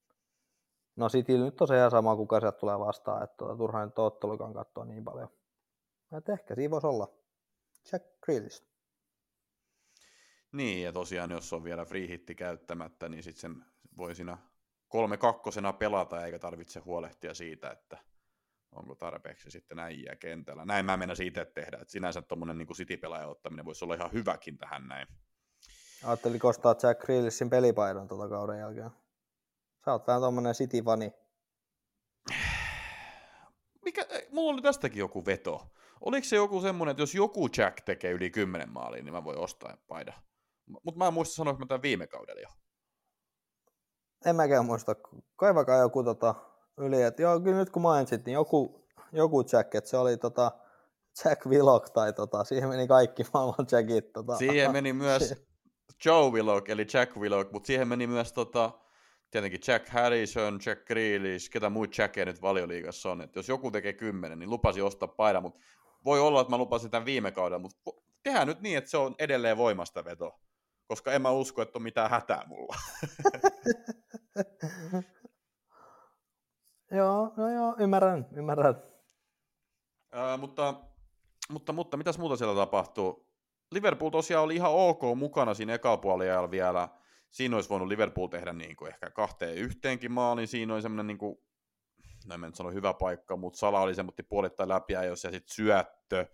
no 0.95 1.09
Cityllä 1.09 1.45
nyt 1.45 1.61
on 1.61 1.67
se 1.67 1.77
ihan 1.77 1.91
sama, 1.91 2.15
kuka 2.15 2.39
sieltä 2.39 2.57
tulee 2.57 2.79
vastaan, 2.79 3.23
että 3.23 3.37
tota, 3.37 3.57
turhaan 3.57 3.87
nyt 3.87 3.99
ottelukaan 3.99 4.53
katsoa 4.53 4.85
niin 4.85 5.03
paljon. 5.03 5.29
Et 6.17 6.29
ehkä 6.29 6.55
siinä 6.55 6.71
voisi 6.71 6.87
olla 6.87 7.07
Jack 7.91 8.05
Grealish. 8.25 8.63
Niin, 10.51 10.83
ja 10.83 10.93
tosiaan 10.93 11.31
jos 11.31 11.53
on 11.53 11.63
vielä 11.63 11.85
free 11.85 12.07
hitti 12.07 12.35
käyttämättä, 12.35 13.09
niin 13.09 13.23
sitten 13.23 13.41
sen 13.41 13.65
voi 13.97 14.15
siinä 14.15 14.37
kolme 14.87 15.17
kakkosena 15.17 15.73
pelata, 15.73 16.25
eikä 16.25 16.39
tarvitse 16.39 16.79
huolehtia 16.79 17.33
siitä, 17.33 17.71
että 17.71 17.97
onko 18.71 18.95
tarpeeksi 18.95 19.51
sitten 19.51 19.79
äijää 19.79 20.15
kentällä. 20.15 20.65
Näin 20.65 20.85
mä 20.85 20.97
mennä 20.97 21.15
siitä 21.15 21.45
tehdä, 21.45 21.77
että 21.81 21.91
sinänsä 21.91 22.21
tuommoinen 22.21 22.57
niin 22.57 22.67
City-pelaajan 22.67 23.29
ottaminen 23.29 23.65
voisi 23.65 23.85
olla 23.85 23.95
ihan 23.95 24.13
hyväkin 24.13 24.57
tähän 24.57 24.87
näin. 24.87 25.07
Ajattelin 26.03 26.39
ostaa 26.43 26.75
Jack 26.83 27.01
Grealishin 27.01 27.49
pelipaidan 27.49 28.07
tota 28.07 28.29
kauden 28.29 28.59
jälkeen. 28.59 28.91
Sä 29.85 29.91
oot 29.91 30.07
vähän 30.07 30.21
tommonen 30.21 30.53
City-fani. 30.53 31.11
Mikä, 33.85 34.05
mulla 34.31 34.53
oli 34.53 34.61
tästäkin 34.61 34.99
joku 34.99 35.25
veto. 35.25 35.67
Oliko 36.01 36.25
se 36.27 36.35
joku 36.35 36.61
semmoinen, 36.61 36.91
että 36.91 37.01
jos 37.01 37.15
joku 37.15 37.49
Jack 37.57 37.81
tekee 37.85 38.11
yli 38.11 38.29
10 38.29 38.69
maalia, 38.69 39.03
niin 39.03 39.13
mä 39.13 39.23
voin 39.23 39.37
ostaa 39.39 39.77
paidan. 39.87 40.15
Mutta 40.83 40.97
mä 40.97 41.07
en 41.07 41.13
muista 41.13 41.35
sanoa, 41.35 41.53
mä 41.53 41.65
tämän 41.65 41.81
viime 41.81 42.07
kaudella 42.07 42.41
jo. 42.41 42.47
En 44.25 44.35
mäkään 44.35 44.65
muista. 44.65 44.95
Kaivakaa 45.35 45.77
joku 45.77 46.03
tota, 46.03 46.35
yli, 46.77 47.01
että 47.01 47.21
joo, 47.21 47.39
kyllä 47.39 47.57
nyt 47.57 47.69
kun 47.69 47.81
mainitsit, 47.81 48.25
niin 48.25 48.33
joku, 48.33 48.87
joku 49.11 49.41
Jack, 49.41 49.75
että 49.75 49.89
se 49.89 49.97
oli 49.97 50.17
tota, 50.17 50.51
Jack 51.25 51.45
Willock 51.45 51.89
tai 51.89 52.13
tota, 52.13 52.43
siihen 52.43 52.69
meni 52.69 52.87
kaikki 52.87 53.23
maailman 53.33 53.67
Jackit. 53.71 54.13
Tota. 54.13 54.35
Siihen 54.35 54.71
meni 54.71 54.93
myös 54.93 55.33
Joe 56.05 56.29
Willock, 56.31 56.69
eli 56.69 56.85
Jack 56.93 57.17
Willock, 57.17 57.51
mutta 57.51 57.67
siihen 57.67 57.87
meni 57.87 58.07
myös 58.07 58.33
tota, 58.33 58.71
tietenkin 59.31 59.59
Jack 59.67 59.89
Harrison, 59.89 60.59
Jack 60.65 60.85
Grealish, 60.85 61.49
ketä 61.49 61.69
muut 61.69 61.97
Jackia 61.97 62.25
nyt 62.25 62.41
valioliigassa 62.41 63.11
on. 63.11 63.21
Että 63.21 63.39
jos 63.39 63.49
joku 63.49 63.71
tekee 63.71 63.93
kymmenen, 63.93 64.39
niin 64.39 64.49
lupasi 64.49 64.81
ostaa 64.81 65.07
paidan, 65.07 65.43
mutta 65.43 65.59
voi 66.05 66.19
olla, 66.19 66.41
että 66.41 66.51
mä 66.51 66.57
lupasin 66.57 66.91
tämän 66.91 67.05
viime 67.05 67.31
kaudella, 67.31 67.59
mutta 67.59 67.91
tehdään 68.23 68.47
nyt 68.47 68.61
niin, 68.61 68.77
että 68.77 68.89
se 68.89 68.97
on 68.97 69.15
edelleen 69.19 69.57
voimasta 69.57 70.05
veto, 70.05 70.39
koska 70.87 71.11
en 71.11 71.21
mä 71.21 71.31
usko, 71.31 71.61
että 71.61 71.77
on 71.77 71.83
mitään 71.83 72.09
hätää 72.09 72.43
mulla. 72.47 72.75
joo, 76.97 77.33
no 77.37 77.51
joo, 77.51 77.75
ymmärrän, 77.79 78.27
ymmärrän. 78.35 78.83
Ää, 80.11 80.37
mutta, 80.37 80.73
mutta, 81.49 81.73
mutta 81.73 81.97
mitäs 81.97 82.17
muuta 82.17 82.37
siellä 82.37 82.55
tapahtuu? 82.55 83.28
Liverpool 83.71 84.09
tosiaan 84.09 84.43
oli 84.43 84.55
ihan 84.55 84.71
ok 84.71 85.01
mukana 85.15 85.53
siinä 85.53 85.73
ekapuoliajalla 85.73 86.51
vielä. 86.51 86.89
Siinä 87.29 87.55
olisi 87.55 87.69
voinut 87.69 87.87
Liverpool 87.87 88.27
tehdä 88.27 88.53
niin 88.53 88.75
kuin 88.75 88.91
ehkä 88.91 89.09
kahteen 89.09 89.55
yhteenkin 89.55 90.11
maalin. 90.11 90.47
Siinä 90.47 90.73
oli 90.73 90.81
semmoinen, 90.81 91.07
niin 91.07 91.17
kuin, 91.17 91.37
no 92.25 92.35
en 92.35 92.41
nyt 92.41 92.55
sano 92.55 92.71
hyvä 92.71 92.93
paikka, 92.93 93.37
mutta 93.37 93.59
Sala 93.59 93.81
oli 93.81 93.95
semmoinen 93.95 94.25
puolittain 94.29 94.69
läpi 94.69 94.93
ja 94.93 95.03
jos 95.03 95.23
ja 95.23 95.31
sitten 95.31 95.55
syöttö 95.55 96.25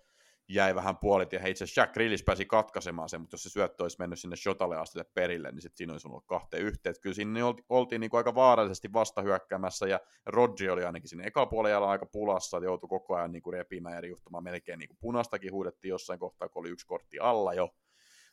jäi 0.48 0.76
vähän 0.76 0.96
ja 1.32 1.48
itse 1.48 1.64
asiassa 1.64 1.82
Jack 1.82 1.94
Grealish 1.94 2.26
pääsi 2.26 2.46
katkaisemaan 2.46 3.10
sen, 3.10 3.22
mutta 3.22 3.34
jos 3.34 3.44
se 3.44 3.50
syöttö 3.50 3.84
olisi 3.84 4.00
mennyt 4.00 4.20
sinne 4.20 4.36
Shotalle 4.36 4.78
asti 4.78 5.00
perille, 5.14 5.52
niin 5.52 5.62
sitten 5.62 5.78
siinä 5.78 5.94
olisi 5.94 6.08
ollut 6.08 6.26
kahteen 6.26 6.64
yhteen. 6.64 6.96
Kyllä 7.02 7.14
siinä 7.14 7.40
oltiin, 7.70 8.02
niin 8.02 8.10
kuin 8.10 8.18
aika 8.18 8.36
vaarallisesti 8.36 8.94
vastahyökkäämässä 8.94 9.88
ja 9.88 10.00
Rodri 10.26 10.70
oli 10.70 10.86
ainakin 10.86 11.10
sinne 11.10 11.28
ekapuolella 11.28 11.90
aika 11.90 12.06
pulassa, 12.06 12.58
että 12.58 12.66
joutui 12.66 12.90
koko 12.90 13.16
ajan 13.16 13.32
niin 13.32 13.44
kuin 13.44 13.54
repimään 13.54 13.96
ja 13.96 14.02
riuhtamaan 14.02 14.44
melkein 14.44 14.80
niin 14.80 14.90
kuin 14.90 14.98
punastakin 15.02 15.52
huudettiin 15.52 15.90
jossain 15.90 16.20
kohtaa, 16.20 16.50
kun 16.50 16.60
oli 16.60 16.70
yksi 16.70 16.88
kortti 16.88 17.20
alla 17.20 17.54
jo, 17.54 17.66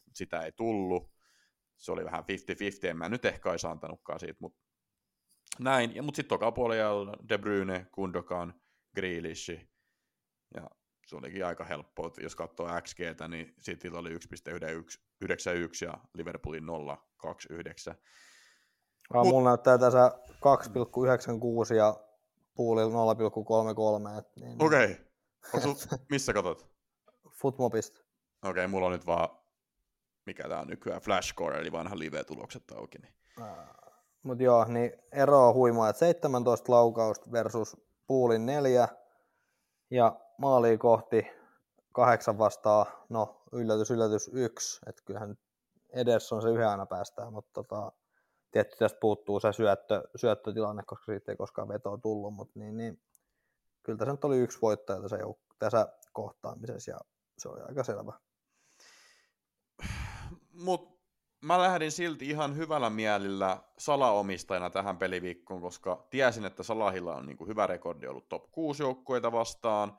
mutta 0.05 0.19
sitä 0.19 0.41
ei 0.41 0.53
tullut. 0.53 1.11
Se 1.77 1.93
oli 1.93 2.05
vähän 2.05 2.25
50-50, 2.25 2.87
en 2.87 2.97
mä 2.97 3.09
nyt 3.09 3.25
ehkä 3.25 3.51
olisi 3.51 3.67
antanutkaan 3.67 4.21
siitä, 4.21 4.37
mutta 4.41 4.59
näin. 5.61 5.95
Ja, 5.95 6.03
mutta 6.03 6.17
sitten 6.17 6.29
toka 6.29 6.53
puolella 6.53 7.17
De 7.29 7.39
Bruyne, 7.39 7.87
Gundogan, 7.93 8.55
Grealish 8.95 9.51
ja 10.55 10.71
se 11.07 11.17
olikin 11.17 11.47
aika 11.47 11.65
helppoa, 11.65 12.11
jos 12.23 12.37
katsoo 12.37 12.81
XGtä, 12.81 13.29
niin 13.29 13.55
Cityllä 13.61 13.99
oli 13.99 14.15
1,91 14.15 14.19
ja 15.85 15.95
Liverpoolin 16.15 16.65
0,29. 16.67 17.95
Ah, 19.15 19.25
Mut- 19.25 19.29
mulla 19.29 19.49
näyttää 19.51 19.79
tässä 19.79 20.13
2,96 21.69 21.75
ja 21.75 21.97
Poolilla 22.55 23.15
0,33. 24.13 24.19
et 24.19 24.37
Niin, 24.37 24.63
Okei, 24.63 24.97
okay. 25.55 25.75
missä 26.11 26.33
katot? 26.33 26.67
Footmobista. 27.31 28.01
Okei, 28.43 28.51
okay, 28.51 28.67
mulla 28.67 28.87
on 28.87 28.93
nyt 28.93 29.07
vaan, 29.07 29.29
mikä 30.27 30.49
tää 30.49 30.61
on 30.61 30.69
nykyään, 30.69 31.01
Flashcore, 31.01 31.59
eli 31.59 31.73
vanha 31.73 31.99
live-tulokset 31.99 32.71
auki. 32.71 32.99
Niin. 32.99 33.15
Mutta 34.23 34.45
joo, 34.45 34.65
niin 34.65 34.93
ero 35.13 35.49
on 35.49 35.55
huimaa, 35.55 35.89
että 35.89 36.01
17 36.01 36.73
laukausta 36.73 37.33
versus 37.33 37.77
Poolin 38.07 38.47
4 38.47 38.89
ja 39.91 40.21
maaliin 40.43 40.79
kohti 40.79 41.27
kahdeksan 41.93 42.39
vastaa, 42.39 43.05
no 43.09 43.43
yllätys, 43.53 43.91
yllätys 43.91 44.31
yksi, 44.33 44.81
että 44.87 45.03
kyllähän 45.05 45.29
nyt 45.29 45.41
Ederson 45.91 46.43
se 46.43 46.49
yhden 46.49 46.69
aina 46.69 46.87
päästään, 46.87 47.33
mutta 47.33 47.51
tota, 47.53 47.93
tietty 48.51 48.77
tästä 48.77 48.99
puuttuu 49.01 49.41
se 49.41 49.53
syöttö, 49.53 50.03
syöttötilanne, 50.17 50.83
koska 50.87 51.05
siitä 51.05 51.33
ei 51.33 51.37
koskaan 51.37 51.69
vetoa 51.69 51.99
tullut, 51.99 52.35
mutta 52.35 52.59
niin, 52.59 52.77
niin, 52.77 53.03
kyllä 53.83 53.99
tässä 53.99 54.13
nyt 54.13 54.25
oli 54.25 54.39
yksi 54.39 54.59
voittaja 54.63 55.01
tässä, 55.01 55.17
jouk- 55.17 55.55
tässä 55.59 55.89
kohtaamisessa 56.13 56.91
ja 56.91 56.99
se 57.39 57.49
oli 57.49 57.61
aika 57.61 57.85
selvä. 57.85 58.13
Mut 60.53 61.01
mä 61.41 61.59
lähdin 61.59 61.93
silti 61.93 62.29
ihan 62.29 62.57
hyvällä 62.57 62.91
mielellä 62.91 63.63
salaomistajana 63.79 64.71
tähän 64.71 64.99
peliviikkoon, 64.99 65.61
koska 65.61 66.07
tiesin, 66.11 66.45
että 66.45 66.63
Salahilla 66.63 67.15
on 67.15 67.27
niinku 67.27 67.47
hyvä 67.47 67.67
rekordi 67.67 68.07
ollut 68.07 68.29
top 68.29 68.53
6 68.53 68.83
joukkueita 68.83 69.33
vastaan, 69.33 69.99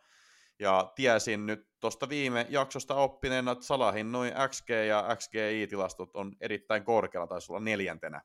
ja 0.60 0.92
tiesin 0.96 1.46
nyt 1.46 1.68
tuosta 1.80 2.10
viime 2.10 2.48
jaksosta 2.50 2.96
oppineena, 2.96 3.52
että 3.52 3.66
Salahin 3.66 4.12
noin 4.12 4.34
XG 4.50 4.70
ja 4.88 5.16
XGI-tilastot 5.16 6.16
on 6.16 6.36
erittäin 6.42 6.84
korkealla, 6.84 7.28
taisi 7.28 7.52
olla 7.52 7.60
neljäntenä, 7.60 8.22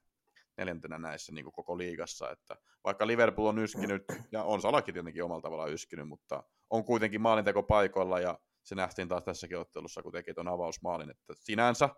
neljäntenä 0.57 0.99
näissä 0.99 1.33
niin 1.33 1.53
koko 1.53 1.79
liigassa, 1.79 2.31
että 2.31 2.57
vaikka 2.85 3.07
Liverpool 3.07 3.47
on 3.47 3.59
yskinyt, 3.59 4.03
ja 4.33 4.43
on 4.43 4.61
Salakin 4.61 4.95
tietenkin 4.95 5.25
omalla 5.25 5.43
tavallaan 5.43 5.73
yskinyt, 5.73 6.09
mutta 6.09 6.43
on 6.71 6.85
kuitenkin 6.85 7.21
maalintekopaikoilla 7.21 8.21
ja 8.21 8.39
se 8.69 8.75
nähtiin 8.75 9.09
taas 9.09 9.25
tässäkin 9.25 9.59
ottelussa, 9.59 10.03
kun 10.03 10.13
teki 10.13 10.35
tuon 10.35 10.49
avausmaalin, 10.49 11.11
että 11.11 11.35
sinänsä, 11.37 11.89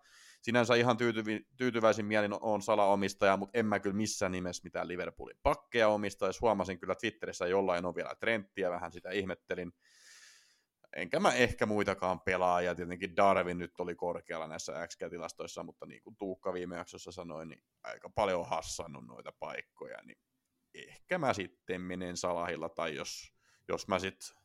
sinänsä 0.43 0.75
ihan 0.75 0.97
tyytyvi, 0.97 1.40
tyytyväisin 1.57 2.07
mielin 2.07 2.35
on 2.40 2.62
salaomistaja, 2.62 3.37
mutta 3.37 3.59
en 3.59 3.66
mä 3.66 3.81
kyllä 3.81 3.97
missään 3.97 4.33
nimessä 4.33 4.61
mitään 4.64 4.88
Liverpoolin 4.88 5.38
pakkeja 5.43 5.88
omista, 5.88 6.27
jos 6.27 6.40
huomasin 6.40 6.79
kyllä 6.79 6.95
Twitterissä 6.95 7.47
jollain 7.47 7.87
on 7.87 7.95
vielä 7.95 8.14
trendtiä, 8.21 8.71
vähän 8.71 8.93
sitä 8.93 9.11
ihmettelin, 9.11 9.73
enkä 10.96 11.20
mä 11.20 11.35
ehkä 11.35 11.66
muitakaan 11.66 12.20
pelaajia, 12.20 12.74
tietenkin 12.74 13.16
Darwin 13.16 13.59
nyt 13.59 13.81
oli 13.81 13.94
korkealla 13.94 14.46
näissä 14.46 14.87
XG-tilastoissa, 14.87 15.62
mutta 15.62 15.87
niin 15.87 16.03
kuin 16.03 16.16
Tuukka 16.16 16.53
viime 16.53 16.76
jaksossa 16.76 17.12
sanoi, 17.12 17.46
niin 17.46 17.62
aika 17.83 18.11
paljon 18.11 18.46
hassannut 18.46 19.07
noita 19.07 19.33
paikkoja, 19.38 19.98
niin 20.03 20.18
ehkä 20.74 21.18
mä 21.18 21.33
sitten 21.33 21.81
menen 21.81 22.16
Salahilla, 22.16 22.68
tai 22.68 22.94
jos, 22.94 23.35
jos 23.68 23.88
mä 23.88 23.98
sitten 23.98 24.37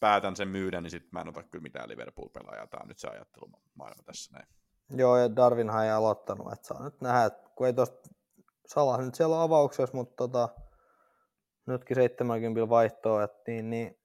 päätän 0.00 0.36
sen 0.36 0.48
myydä, 0.48 0.80
niin 0.80 0.90
sitten 0.90 1.10
mä 1.12 1.20
en 1.20 1.28
ota 1.28 1.42
kyllä 1.42 1.62
mitään 1.62 1.88
Liverpool-pelaajaa. 1.88 2.66
Tämä 2.66 2.80
on 2.82 2.88
nyt 2.88 2.98
se 2.98 3.08
ajattelumaailma 3.08 4.02
tässä 4.04 4.32
näin. 4.32 4.48
Joo, 4.90 5.16
ja 5.16 5.36
Darwinhan 5.36 5.84
ei 5.84 5.90
aloittanut, 5.90 6.52
että 6.52 6.66
saa 6.66 6.84
nyt 6.84 7.00
nähdä, 7.00 7.24
että 7.24 7.50
kun 7.56 7.66
ei 7.66 7.72
tosta 7.72 8.08
Salah 8.66 9.00
nyt 9.04 9.14
siellä 9.14 9.36
on 9.36 9.42
avauksessa, 9.42 9.96
mutta 9.96 10.16
tota, 10.16 10.48
nytkin 11.66 11.94
70 11.94 12.68
vaihtoa, 12.68 13.22
että 13.22 13.42
niin, 13.46 13.70
niin 13.70 13.98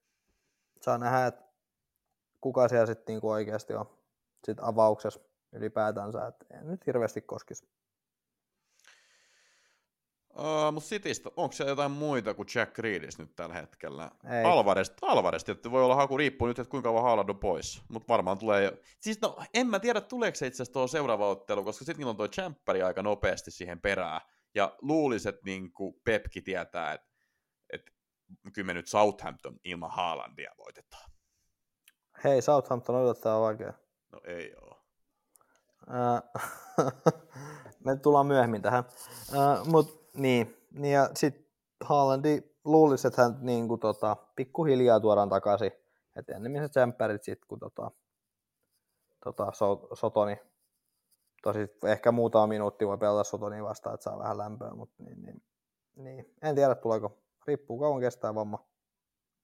saa 0.80 0.98
nähdä, 0.98 1.26
että 1.26 1.49
kuka 2.40 2.68
siellä 2.68 2.86
sitten 2.86 3.12
niinku 3.12 3.30
oikeasti 3.30 3.74
on 3.74 3.98
sit 4.46 4.58
avauksessa 4.60 5.20
ylipäätänsä, 5.52 6.26
että 6.26 6.46
en 6.58 6.68
nyt 6.68 6.86
hirveästi 6.86 7.20
koskisi. 7.20 7.68
Uh, 10.30 10.72
mutta 10.72 10.88
Citystä, 10.88 11.30
onko 11.36 11.52
se 11.52 11.64
jotain 11.64 11.90
muita 11.90 12.34
kuin 12.34 12.48
Jack 12.54 12.78
Reedis 12.78 13.18
nyt 13.18 13.36
tällä 13.36 13.54
hetkellä? 13.54 14.10
Ei. 14.30 14.44
Alvarez, 14.44 14.92
Alvarez 15.02 15.48
että 15.48 15.70
voi 15.70 15.84
olla 15.84 15.94
haku, 15.94 16.16
riippuu 16.16 16.48
nyt, 16.48 16.58
että 16.58 16.70
kuinka 16.70 16.88
kauan 16.88 17.02
Haaland 17.02 17.28
on 17.28 17.38
pois. 17.38 17.82
Mutta 17.88 18.08
varmaan 18.08 18.38
tulee 18.38 18.64
jo. 18.64 18.72
Siis 19.00 19.20
no, 19.20 19.38
en 19.54 19.66
mä 19.66 19.78
tiedä, 19.78 20.00
tuleeko 20.00 20.34
se 20.34 20.46
itse 20.46 20.56
asiassa 20.56 20.72
tuo 20.72 20.86
seuraava 20.86 21.28
ottelu, 21.28 21.64
koska 21.64 21.84
sitten 21.84 22.06
on 22.06 22.16
tuo 22.16 22.28
Champperi 22.28 22.82
aika 22.82 23.02
nopeasti 23.02 23.50
siihen 23.50 23.80
perään. 23.80 24.20
Ja 24.54 24.76
luulisi, 24.82 25.28
että 25.28 25.42
niin 25.44 25.72
Pepki 26.04 26.42
tietää, 26.42 26.92
että, 26.92 27.08
että 27.72 27.92
kyllä 28.52 28.66
me 28.66 28.74
nyt 28.74 28.86
Southampton 28.86 29.60
ilman 29.64 29.90
Haalandia 29.90 30.54
voitetaan. 30.58 31.09
Hei, 32.24 32.42
Southampton 32.42 32.96
odottaa 32.96 33.40
vaikea. 33.40 33.72
No 34.12 34.20
ei 34.24 34.54
oo. 34.62 34.76
me 37.84 37.96
tullaan 37.96 38.26
myöhemmin 38.26 38.62
tähän. 38.62 38.84
Mutta 39.66 39.94
niin, 40.14 40.56
niin 40.70 40.94
ja 40.94 41.10
sitten 41.14 41.46
Haalandi 41.84 42.42
luulisi, 42.64 43.06
että 43.06 43.22
hän 43.22 43.38
niin 43.40 43.68
kuin, 43.68 43.80
tota, 43.80 44.16
pikkuhiljaa 44.36 45.00
tuodaan 45.00 45.28
takaisin. 45.28 45.72
Että 46.16 46.36
ennemmin 46.36 46.62
se 46.62 46.68
tsemppärit 46.68 47.22
sitten, 47.22 47.48
kun 47.48 47.58
tota, 47.58 47.90
tota, 49.24 49.52
so, 49.52 49.88
Sotoni, 49.94 50.36
tosi 51.42 51.58
ehkä 51.84 52.12
muutama 52.12 52.46
minuutti 52.46 52.86
voi 52.86 52.98
pelata 52.98 53.24
Sotoni 53.24 53.62
vastaan, 53.62 53.94
että 53.94 54.04
saa 54.04 54.18
vähän 54.18 54.38
lämpöä, 54.38 54.74
mutta 54.74 55.02
niin, 55.02 55.22
niin, 55.22 55.42
niin. 55.96 56.34
en 56.42 56.54
tiedä 56.54 56.74
tuleeko, 56.74 57.18
riippuu 57.46 57.78
kauan 57.78 58.00
kestää 58.00 58.34
vamma. 58.34 58.69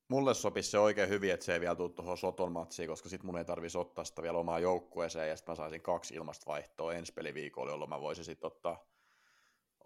Mulle 0.09 0.35
sopisi 0.35 0.71
se 0.71 0.79
oikein 0.79 1.09
hyvin, 1.09 1.33
että 1.33 1.47
se 1.47 1.53
ei 1.53 1.61
vielä 1.61 1.75
tule 1.75 1.91
tuohon 1.91 2.19
Soton 2.19 2.53
matsiin, 2.53 2.89
koska 2.89 3.09
sitten 3.09 3.27
mun 3.27 3.39
ei 3.39 3.45
tarvitsisi 3.45 3.79
ottaa 3.79 4.05
sitä 4.05 4.23
vielä 4.23 4.39
omaa 4.39 4.59
joukkueeseen, 4.59 5.29
ja 5.29 5.37
sitten 5.37 5.53
mä 5.53 5.57
saisin 5.57 5.83
kaksi 5.83 6.15
ilmasta 6.15 6.47
vaihtoa 6.47 6.95
ensi 6.95 7.13
peliviikolla, 7.13 7.71
jolloin 7.71 7.91
mä 7.91 8.01
voisin 8.01 8.25
sitten 8.25 8.47
ottaa 8.47 8.87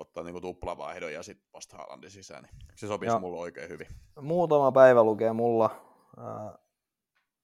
ottaa 0.01 0.23
niinku 0.23 0.41
tuplavaihdon 0.41 1.13
ja 1.13 1.23
sitten 1.23 1.49
vasta 1.55 1.77
Haalandin 1.77 2.11
sisään. 2.11 2.43
Niin 2.43 2.53
se 2.75 2.87
sopisi 2.87 3.19
mulle 3.19 3.39
oikein 3.41 3.69
hyvin. 3.69 3.87
Muutama 4.21 4.73
päivä 4.73 5.05
lukee 5.05 5.33
mulla 5.33 5.71
äh, 6.19 6.59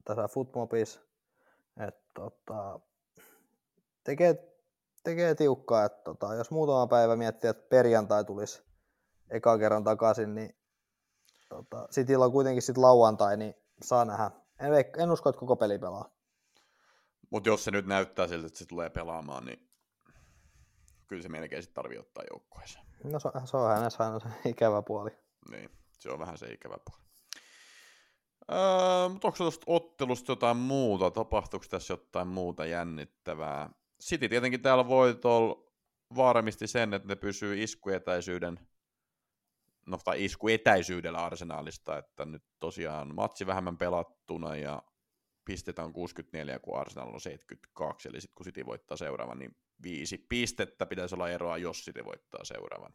tässä 0.04 0.28
Footmobis, 0.28 1.00
että 1.86 2.10
tota, 2.14 2.80
tekee, 4.04 4.52
tekee 5.04 5.34
tiukkaa, 5.34 5.84
että 5.84 6.04
tota, 6.04 6.34
jos 6.34 6.50
muutama 6.50 6.86
päivä 6.86 7.16
miettii, 7.16 7.50
että 7.50 7.68
perjantai 7.68 8.24
tulisi 8.24 8.62
eka 9.30 9.58
kerran 9.58 9.84
takaisin, 9.84 10.34
niin 10.34 10.56
tota, 11.48 11.88
Cityllä 11.92 12.24
on 12.24 12.32
kuitenkin 12.32 12.62
sitten 12.62 12.82
lauantai, 12.82 13.36
niin 13.36 13.54
saa 13.82 14.04
nähdä. 14.04 14.30
En, 14.60 14.72
en 15.02 15.10
usko, 15.10 15.28
että 15.28 15.40
koko 15.40 15.56
peli 15.56 15.78
pelaa. 15.78 16.10
Mutta 17.30 17.48
jos 17.48 17.64
se 17.64 17.70
nyt 17.70 17.86
näyttää 17.86 18.28
siltä, 18.28 18.46
että 18.46 18.58
se 18.58 18.66
tulee 18.66 18.90
pelaamaan, 18.90 19.44
niin 19.44 19.70
kyllä 21.06 21.22
se 21.22 21.28
melkein 21.28 21.62
sitten 21.62 21.74
tarvii 21.74 21.98
ottaa 21.98 22.24
joukkueeseen. 22.30 22.86
No 23.04 23.18
se, 23.18 23.28
se 23.44 23.56
on 23.56 23.74
hänessä 23.74 24.04
aina 24.04 24.20
se 24.20 24.28
ikävä 24.44 24.82
puoli. 24.82 25.10
Niin, 25.50 25.70
se 25.98 26.10
on 26.10 26.18
vähän 26.18 26.38
se 26.38 26.46
ikävä 26.46 26.76
puoli. 26.84 27.06
Öö, 28.52 29.08
mutta 29.08 29.28
onko 29.28 29.36
tuosta 29.36 29.64
ottelusta 29.66 30.32
jotain 30.32 30.56
muuta? 30.56 31.10
Tapahtuuko 31.10 31.66
tässä 31.70 31.92
jotain 31.92 32.28
muuta 32.28 32.66
jännittävää? 32.66 33.70
City 34.02 34.28
tietenkin 34.28 34.62
täällä 34.62 34.88
voitolla 34.88 35.72
varmisti 36.16 36.66
sen, 36.66 36.94
että 36.94 37.08
ne 37.08 37.16
pysyy 37.16 37.62
iskuetäisyyden 37.62 38.68
no, 39.86 39.98
tai 40.04 40.24
iskuetäisyydellä 40.24 41.24
arsenaalista, 41.24 41.98
että 41.98 42.24
nyt 42.24 42.42
tosiaan 42.60 43.14
matsi 43.14 43.46
vähemmän 43.46 43.78
pelattuna 43.78 44.56
ja 44.56 44.82
pistetään 45.44 45.92
64, 45.92 46.58
kun 46.58 46.78
Arsenal 46.78 47.14
on 47.14 47.20
72, 47.20 48.08
eli 48.08 48.20
sitten 48.20 48.34
kun 48.34 48.46
City 48.46 48.66
voittaa 48.66 48.96
seuraavan, 48.96 49.38
niin 49.38 49.56
viisi 49.82 50.18
pistettä 50.28 50.86
pitäisi 50.86 51.14
olla 51.14 51.28
eroa, 51.28 51.58
jos 51.58 51.84
City 51.84 52.04
voittaa 52.04 52.44
seuraavan. 52.44 52.94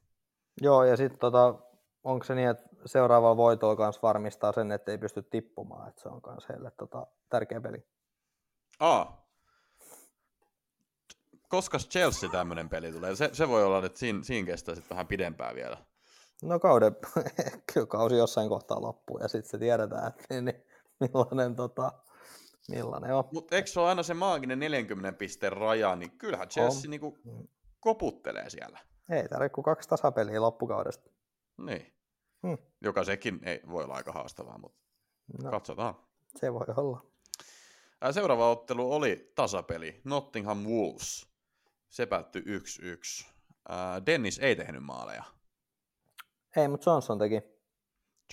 Joo, 0.61 0.83
ja 0.83 0.97
sitten 0.97 1.19
tota, 1.19 1.55
onko 2.03 2.23
se 2.23 2.35
niin, 2.35 2.49
että 2.49 2.63
seuraava 2.85 3.37
voitolla 3.37 3.75
kanssa 3.75 4.01
varmistaa 4.01 4.51
sen, 4.51 4.71
että 4.71 4.91
ei 4.91 4.97
pysty 4.97 5.23
tippumaan, 5.23 5.89
että 5.89 6.01
se 6.01 6.09
on 6.09 6.21
myös 6.27 6.49
heille 6.49 6.71
tota, 6.71 7.07
tärkeä 7.29 7.61
peli. 7.61 7.87
Aa. 8.79 9.21
Koska 11.47 11.77
Chelsea 11.77 12.29
tämmöinen 12.29 12.69
peli 12.69 12.91
tulee? 12.91 13.15
Se, 13.15 13.29
se 13.33 13.47
voi 13.47 13.63
olla, 13.63 13.85
että 13.85 13.99
siinä, 13.99 14.23
siinä 14.23 14.45
kestää 14.45 14.75
sitten 14.75 14.89
vähän 14.89 15.07
pidempään 15.07 15.55
vielä. 15.55 15.77
No 16.41 16.59
kauden, 16.59 16.95
kyllä 17.73 17.87
kausi 17.87 18.15
jossain 18.15 18.49
kohtaa 18.49 18.81
loppuu 18.81 19.17
ja 19.17 19.27
sitten 19.27 19.51
se 19.51 19.57
tiedetään, 19.57 20.07
että 20.07 20.23
niin, 20.29 20.45
niin, 20.45 20.65
millainen 20.99 21.55
tota, 21.55 21.91
millainen 22.69 23.15
on. 23.15 23.23
Mutta 23.31 23.55
eikö 23.55 23.67
se 23.67 23.79
ole 23.79 23.89
aina 23.89 24.03
se 24.03 24.13
maaginen 24.13 24.59
40 24.59 25.17
pisteen 25.17 25.53
raja, 25.53 25.95
niin 25.95 26.11
kyllähän 26.11 26.49
Chelsea 26.49 26.89
niinku 26.89 27.17
koputtelee 27.79 28.49
siellä. 28.49 28.79
Ei 29.09 29.27
tarvitse 29.27 29.53
kuin 29.53 29.65
kaksi 29.65 29.89
tasapeliä 29.89 30.41
loppukaudesta. 30.41 31.09
Niin. 31.57 31.93
Hmm. 32.47 32.57
Joka 32.81 33.03
sekin 33.03 33.39
ei 33.43 33.61
voi 33.71 33.83
olla 33.83 33.93
aika 33.93 34.11
haastavaa, 34.11 34.57
mutta 34.57 34.81
no, 35.43 35.51
katsotaan. 35.51 35.95
Se 36.35 36.53
voi 36.53 36.65
olla. 36.77 37.05
Seuraava 38.11 38.51
ottelu 38.51 38.93
oli 38.93 39.31
tasapeli, 39.35 40.01
Nottingham 40.03 40.57
Wolves. 40.57 41.27
Se 41.89 42.05
päättyi 42.05 42.41
1-1. 42.41 43.25
Dennis 44.05 44.39
ei 44.39 44.55
tehnyt 44.55 44.83
maaleja. 44.83 45.23
Ei, 46.55 46.67
mutta 46.67 46.89
Johnson 46.89 47.19
teki. 47.19 47.41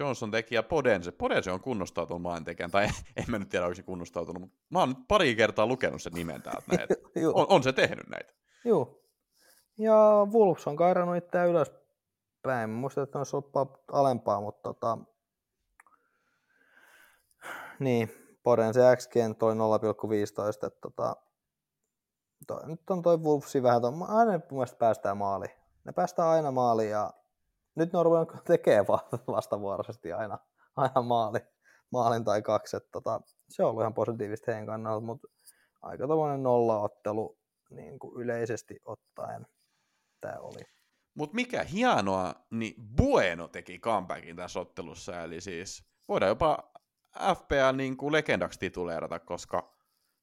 Johnson 0.00 0.30
teki 0.30 0.54
ja 0.54 0.62
Podense. 0.62 1.12
Podense 1.12 1.52
on 1.52 1.60
kunnostautunut 1.60 2.22
maalintekijän, 2.22 2.70
tai 2.70 2.84
en 3.16 3.24
mä 3.28 3.38
nyt 3.38 3.48
tiedä, 3.48 3.64
onko 3.64 3.74
se 3.74 3.82
kunnostautunut, 3.82 4.42
mutta 4.42 4.56
mä 4.70 4.78
oon 4.78 4.88
nyt 4.88 4.98
pari 5.08 5.34
kertaa 5.34 5.66
lukenut 5.66 6.02
sen 6.02 6.12
nimen 6.12 6.42
täältä. 6.42 6.62
Näin, 6.76 6.88
on, 7.34 7.46
on, 7.48 7.62
se 7.62 7.72
tehnyt 7.72 8.08
näitä. 8.08 8.32
Joo. 8.64 9.00
Ja 9.78 10.26
Wolves 10.32 10.66
on 10.66 10.76
kairannut 10.76 11.16
itseään 11.16 11.48
ylöspäin. 11.48 12.70
Muistan, 12.70 13.04
että 13.04 13.18
olisi 13.18 13.36
ollut 13.36 13.52
alempaa, 13.92 14.40
mutta 14.40 14.62
tota... 14.62 14.98
Niin, 17.78 18.10
Podense 18.42 18.80
XG 18.96 19.14
toi 19.38 19.54
0,15, 19.54 20.48
että 20.48 20.70
tota... 20.80 21.16
Toi, 22.46 22.66
nyt 22.66 22.90
on 22.90 23.02
toi 23.02 23.16
Wolvesi 23.16 23.62
vähän, 23.62 23.82
ton, 23.82 24.10
aina 24.10 24.32
mun 24.32 24.42
mielestä 24.50 24.78
päästään 24.78 25.16
maaliin. 25.16 25.50
Ne 25.84 25.92
päästään 25.92 26.28
aina 26.28 26.50
maaliin 26.50 26.90
ja 26.90 27.12
nyt 27.78 27.92
ne 27.92 27.98
on 27.98 28.04
ruvennut 28.04 28.44
tekemään 28.44 28.86
vastavuoroisesti 29.36 30.12
aina, 30.12 30.38
aina 30.76 31.02
maali, 31.02 31.38
maalin 31.92 32.24
tai 32.24 32.42
kaksi. 32.42 32.76
Että 32.76 32.88
tota, 32.92 33.20
se 33.48 33.62
on 33.62 33.70
ollut 33.70 33.82
ihan 33.82 33.94
positiivista 33.94 34.50
heidän 34.50 34.66
kannalta, 34.66 35.06
mutta 35.06 35.28
aika 35.82 36.06
tuommoinen 36.06 36.42
nollaottelu 36.42 37.38
niin 37.70 37.98
kuin 37.98 38.22
yleisesti 38.22 38.80
ottaen 38.84 39.46
tämä 40.20 40.38
oli. 40.40 40.62
Mutta 41.14 41.34
mikä 41.34 41.64
hienoa, 41.64 42.34
niin 42.50 42.74
Bueno 42.96 43.48
teki 43.48 43.78
comebackin 43.78 44.36
tässä 44.36 44.60
ottelussa, 44.60 45.22
eli 45.22 45.40
siis 45.40 45.84
voidaan 46.08 46.28
jopa 46.28 46.72
FPL 47.18 47.76
niin 47.76 47.96
kuin 47.96 48.12
legendaksi 48.12 48.58
tituleerata, 48.58 49.18
koska 49.18 49.74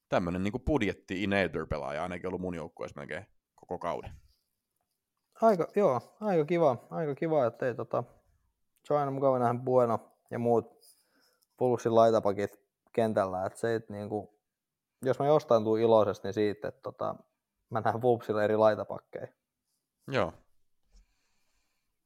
tämmöinen 0.10 0.44
niin 0.44 0.63
budjetti 0.65 1.24
enabler 1.24 1.65
pelaaja 1.65 2.04
ainakin 2.04 2.28
ollut 2.28 2.41
mun 2.41 2.56
joukkueessa 2.56 3.00
melkein 3.00 3.26
koko 3.56 3.80
kauden. 3.80 4.25
Aika, 5.41 5.67
joo, 5.76 6.15
aika 6.21 6.45
kiva, 6.45 6.78
aika 6.89 7.15
kiva, 7.15 7.45
että 7.45 7.65
ei, 7.65 7.76
tota, 7.76 8.04
se 8.84 8.93
on 8.93 9.00
aina 9.00 9.12
mukava 9.12 9.39
nähdä 9.39 9.60
Bueno 9.60 10.00
ja 10.32 10.39
muut 10.39 10.82
Pulssin 11.58 11.95
laitapakit 11.95 12.60
kentällä, 12.93 13.45
että 13.45 13.60
se, 13.60 13.76
että 13.76 13.93
niin 13.93 14.10
kuin, 14.10 14.28
jos 15.02 15.19
mä 15.19 15.26
jostain 15.26 15.63
tuun 15.63 15.80
iloisesti, 15.80 16.28
niin 16.28 16.34
siitä, 16.34 16.67
että 16.67 16.82
tota, 16.82 17.15
mä 17.69 17.82
näen 17.82 18.02
Vulpsilla 18.02 18.43
eri 18.43 18.58
laitapakkeja. 18.58 19.28
Joo. 20.08 20.34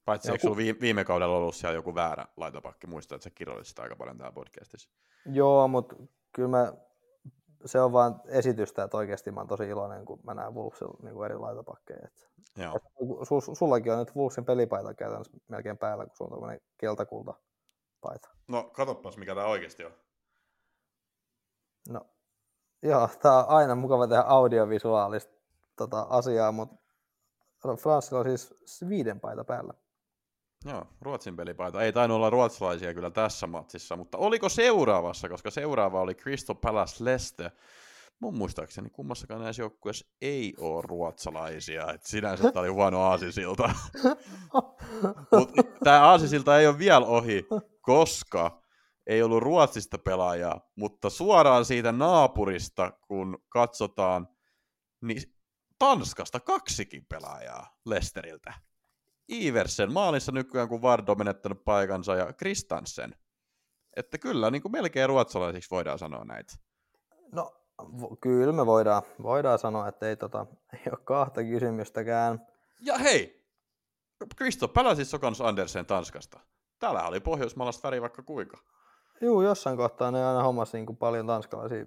Paitsi 0.05 0.31
eikö 0.31 0.47
ku... 0.47 0.57
viime, 0.57 0.79
viime 0.81 1.05
kaudella 1.05 1.37
ollut 1.37 1.55
siellä 1.55 1.75
joku 1.75 1.95
väärä 1.95 2.25
laitapakki, 2.37 2.87
muista, 2.87 3.15
että 3.15 3.23
sä 3.23 3.29
kirjoitit 3.29 3.67
sitä 3.67 3.81
aika 3.81 3.95
paljon 3.95 4.17
täällä 4.17 4.33
podcastissa. 4.33 4.89
Joo, 5.25 5.67
mutta 5.67 5.95
kyllä 6.33 6.49
mä 6.49 6.73
se 7.65 7.81
on 7.81 7.91
vaan 7.91 8.21
esitystä, 8.25 8.83
että 8.83 8.97
oikeasti 8.97 9.31
mä 9.31 9.39
oon 9.39 9.47
tosi 9.47 9.63
iloinen, 9.63 10.05
kun 10.05 10.19
mä 10.23 10.33
näen 10.33 10.55
Wolvesilla 10.55 10.97
niin 11.01 11.25
eri 11.25 11.37
laitapakkeja. 11.37 11.99
Että 12.07 12.25
Joo. 12.57 12.79
su, 13.23 13.55
sullakin 13.55 13.91
on 13.91 13.99
nyt 13.99 14.15
Wolvesin 14.15 14.45
pelipaita 14.45 14.93
käytännössä 14.93 15.37
melkein 15.47 15.77
päällä, 15.77 16.05
kun 16.05 16.17
sulla 16.17 16.35
on 16.35 16.39
tämmöinen 16.39 16.61
keltakulta 16.77 17.33
paita. 18.01 18.29
No, 18.47 18.63
katoppas 18.63 19.17
mikä 19.17 19.35
tää 19.35 19.45
oikeasti 19.45 19.85
on. 19.85 19.91
No, 21.89 22.01
joo, 22.81 23.09
tää 23.21 23.37
on 23.37 23.45
aina 23.47 23.75
mukava 23.75 24.07
tehdä 24.07 24.21
audiovisuaalista 24.21 25.33
tota, 25.75 26.07
asiaa, 26.09 26.51
mutta 26.51 26.75
Franssilla 27.61 28.19
on 28.19 28.25
siis 28.37 28.89
viiden 28.89 29.19
paita 29.19 29.43
päällä. 29.43 29.73
Joo, 30.65 30.85
Ruotsin 31.01 31.35
pelipaita. 31.35 31.81
Ei 31.81 31.93
tainnut 31.93 32.15
olla 32.15 32.29
ruotsalaisia 32.29 32.93
kyllä 32.93 33.11
tässä 33.11 33.47
matsissa, 33.47 33.95
mutta 33.95 34.17
oliko 34.17 34.49
seuraavassa, 34.49 35.29
koska 35.29 35.51
seuraava 35.51 36.01
oli 36.01 36.15
Crystal 36.15 36.55
Palace 36.55 37.03
Leicester. 37.03 37.51
Mun 38.19 38.37
muistaakseni 38.37 38.89
kummassakaan 38.89 39.41
näissä 39.41 39.61
joukkueissa 39.61 40.07
ei 40.21 40.53
ole 40.57 40.83
ruotsalaisia, 40.87 41.91
että 41.93 42.09
sinänsä 42.09 42.51
tämä 42.51 42.61
oli 42.61 42.69
huono 42.69 43.01
aasisilta. 43.01 43.69
Mutta 45.37 45.63
tämä 45.83 46.01
aasisilta 46.01 46.59
ei 46.59 46.67
ole 46.67 46.77
vielä 46.77 47.05
ohi, 47.05 47.45
koska 47.81 48.61
ei 49.07 49.23
ollut 49.23 49.43
Ruotsista 49.43 49.97
pelaajaa, 49.97 50.61
mutta 50.75 51.09
suoraan 51.09 51.65
siitä 51.65 51.91
naapurista, 51.91 52.91
kun 53.07 53.37
katsotaan, 53.49 54.27
niin 55.01 55.21
Tanskasta 55.79 56.39
kaksikin 56.39 57.05
pelaajaa 57.05 57.77
Lesteriltä. 57.85 58.53
Iversen 59.31 59.93
maalissa 59.93 60.31
nykyään, 60.31 60.69
kun 60.69 60.81
Vardo 60.81 61.11
on 61.11 61.17
menettänyt 61.17 61.63
paikansa, 61.65 62.15
ja 62.15 62.33
Kristansen. 62.33 63.15
Että 63.95 64.17
kyllä, 64.17 64.51
niin 64.51 64.61
kuin 64.61 64.71
melkein 64.71 65.09
ruotsalaisiksi 65.09 65.69
voidaan 65.71 65.99
sanoa 65.99 66.23
näitä. 66.25 66.53
No, 67.31 67.53
vo- 67.81 68.17
kyllä 68.21 68.53
me 68.53 68.65
voidaan, 68.65 69.01
voidaan 69.23 69.59
sanoa, 69.59 69.87
että 69.87 70.09
ei, 70.09 70.15
tota, 70.15 70.45
ei 70.73 70.91
ole 70.91 70.99
kahta 71.03 71.43
kysymystäkään. 71.43 72.47
Ja 72.81 72.97
hei, 72.97 73.45
Kristo 74.35 74.67
Palasissa 74.67 75.17
on 75.17 75.21
kanssa 75.21 75.47
Andersen 75.47 75.85
Tanskasta. 75.85 76.39
Täällä 76.79 77.07
oli 77.07 77.19
pohjoismaalaista 77.19 77.87
väri 77.87 78.01
vaikka 78.01 78.23
kuinka. 78.23 78.57
Juu, 79.21 79.41
jossain 79.41 79.77
kohtaa 79.77 80.11
ne 80.11 80.25
aina 80.25 80.43
hommasi 80.43 80.77
niin 80.77 80.85
kuin 80.85 80.97
paljon 80.97 81.27
tanskalaisia 81.27 81.85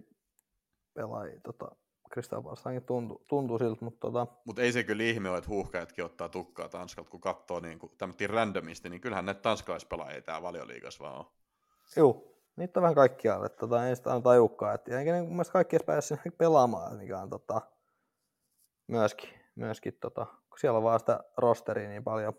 pelaajia. 0.95 1.41
Tota, 1.41 1.77
Kristoffersakin 2.13 2.83
tuntuu, 2.83 3.23
tuntuu 3.29 3.59
siltä, 3.59 3.85
mutta 3.85 4.01
tota, 4.01 4.27
Mutta 4.45 4.63
ei 4.63 4.73
se 4.73 4.85
kyllä 4.85 5.03
ihme 5.03 5.31
ole, 5.31 5.39
että 5.39 5.51
huuhkajatkin 5.51 6.05
ottaa 6.05 6.29
tukkaa 6.29 6.69
Tanskalta, 6.69 7.11
kun 7.11 7.21
katsoo 7.21 7.61
niin 7.61 7.79
tämmöisiä 7.99 8.27
randomisti, 8.27 8.89
niin 8.89 9.01
kyllähän 9.01 9.27
näitä 9.27 9.41
tanskalaispelaajia 9.41 10.23
tää 10.23 10.43
valioliigassa 10.43 11.05
vaan 11.05 11.19
on. 11.19 11.25
juu, 11.97 12.43
niitä 12.57 12.81
on 12.81 12.83
vähän 12.83 12.95
kaikkialle. 12.95 13.49
Tota, 13.49 13.87
ei 13.87 13.97
sitä 13.97 14.11
aina 14.11 14.23
tajukaan. 14.23 14.75
Et, 14.75 14.89
eikä 14.89 15.13
ne 15.13 15.21
mun 15.21 15.31
mielestä 15.31 15.53
kaikki 15.53 15.77
edes 15.77 15.87
pääse 15.87 16.07
sinne 16.07 16.31
pelaamaan, 16.39 16.97
mikä 16.97 17.19
on 17.19 17.31
tota, 17.31 17.61
myöskin, 18.87 19.31
myöskin 19.55 19.99
tota, 20.01 20.27
kun 20.27 20.59
siellä 20.59 20.77
on 20.77 20.85
vaan 20.85 21.01
sitä 21.01 21.25
rosteria 21.37 21.89
niin 21.89 22.05
paljon. 22.05 22.33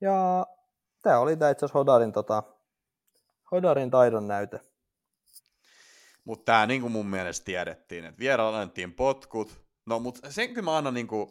Ja 0.00 0.46
tämä 1.02 1.18
oli 1.18 1.36
tää 1.36 1.50
itse 1.50 1.66
asiassa 1.66 1.78
Hodarin, 1.78 2.12
tota, 2.12 2.42
Hodarin 3.52 3.90
taidon 3.90 4.28
näyte. 4.28 4.60
Mutta 6.30 6.52
tämä 6.52 6.66
niin 6.66 6.80
kuin 6.80 6.92
mun 6.92 7.06
mielestä 7.06 7.44
tiedettiin, 7.44 8.04
että 8.04 8.18
vierailla 8.18 8.58
annettiin 8.58 8.92
potkut. 8.92 9.62
No, 9.86 9.98
mutta 9.98 10.32
sen 10.32 10.48
kyllä 10.48 10.62
mä 10.62 10.76
annan 10.76 10.94
niin 10.94 11.06
kuin 11.06 11.30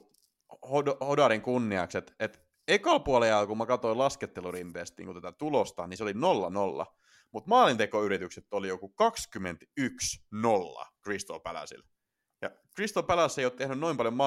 Hod- 0.53 1.05
Hodarin 1.05 1.41
kunniaksi, 1.41 1.97
että, 1.97 2.13
että 2.19 2.39
ekalla 2.67 2.99
puolella, 2.99 3.47
kun 3.47 3.57
mä 3.57 3.65
katsoin 3.65 3.97
laskettelurinteestä 3.97 5.03
niin 5.03 5.15
tätä 5.15 5.31
tulosta, 5.31 5.87
niin 5.87 5.97
se 5.97 6.03
oli 6.03 6.13
0-0. 6.13 6.15
Mutta 7.31 7.49
maalintekoyritykset 7.49 8.45
oli 8.51 8.67
joku 8.67 8.93
21-0 10.81 10.87
Crystal 11.03 11.39
Palacella. 11.39 11.87
Ja 12.41 12.51
Crystal 12.75 13.03
Palace 13.03 13.41
ei 13.41 13.45
ole 13.45 13.53
tehnyt 13.53 13.79
noin 13.79 13.97
paljon 13.97 14.17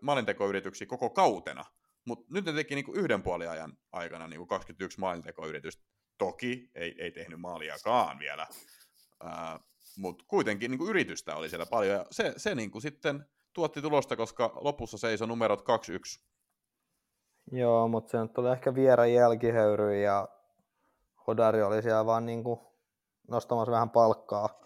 maalintekoyrityksiä 0.00 0.86
koko 0.86 1.10
kautena, 1.10 1.64
mutta 2.06 2.26
nyt 2.34 2.44
ne 2.44 2.52
teki 2.52 2.74
niinku 2.74 2.92
yhden 2.94 3.22
puoliajan 3.22 3.72
aikana 3.92 4.28
niinku 4.28 4.46
21 4.46 5.00
maalintekoyritystä. 5.00 5.82
Toki 6.18 6.70
ei, 6.74 6.94
ei 6.98 7.10
tehnyt 7.10 7.40
maaliakaan 7.40 8.18
vielä, 8.18 8.46
mutta 9.96 10.24
kuitenkin 10.28 10.70
niinku 10.70 10.86
yritystä 10.86 11.36
oli 11.36 11.48
siellä 11.48 11.66
paljon. 11.66 11.96
Ja 11.96 12.06
se, 12.10 12.34
se 12.36 12.54
niinku 12.54 12.80
sitten 12.80 13.24
tuotti 13.52 13.82
tulosta, 13.82 14.16
koska 14.16 14.52
lopussa 14.60 14.98
seisoi 14.98 15.28
numerot 15.28 15.60
2-1. 15.60 15.64
Joo, 17.52 17.88
mutta 17.88 18.10
se 18.10 18.18
nyt 18.18 18.38
oli 18.38 18.50
ehkä 18.50 18.74
vieraan 18.74 19.12
jälkihöyry 19.12 20.00
ja 20.00 20.28
Hodari 21.26 21.62
oli 21.62 21.82
siellä 21.82 22.06
vaan 22.06 22.26
niinku 22.26 22.76
nostamassa 23.28 23.72
vähän 23.72 23.90
palkkaa. 23.90 24.60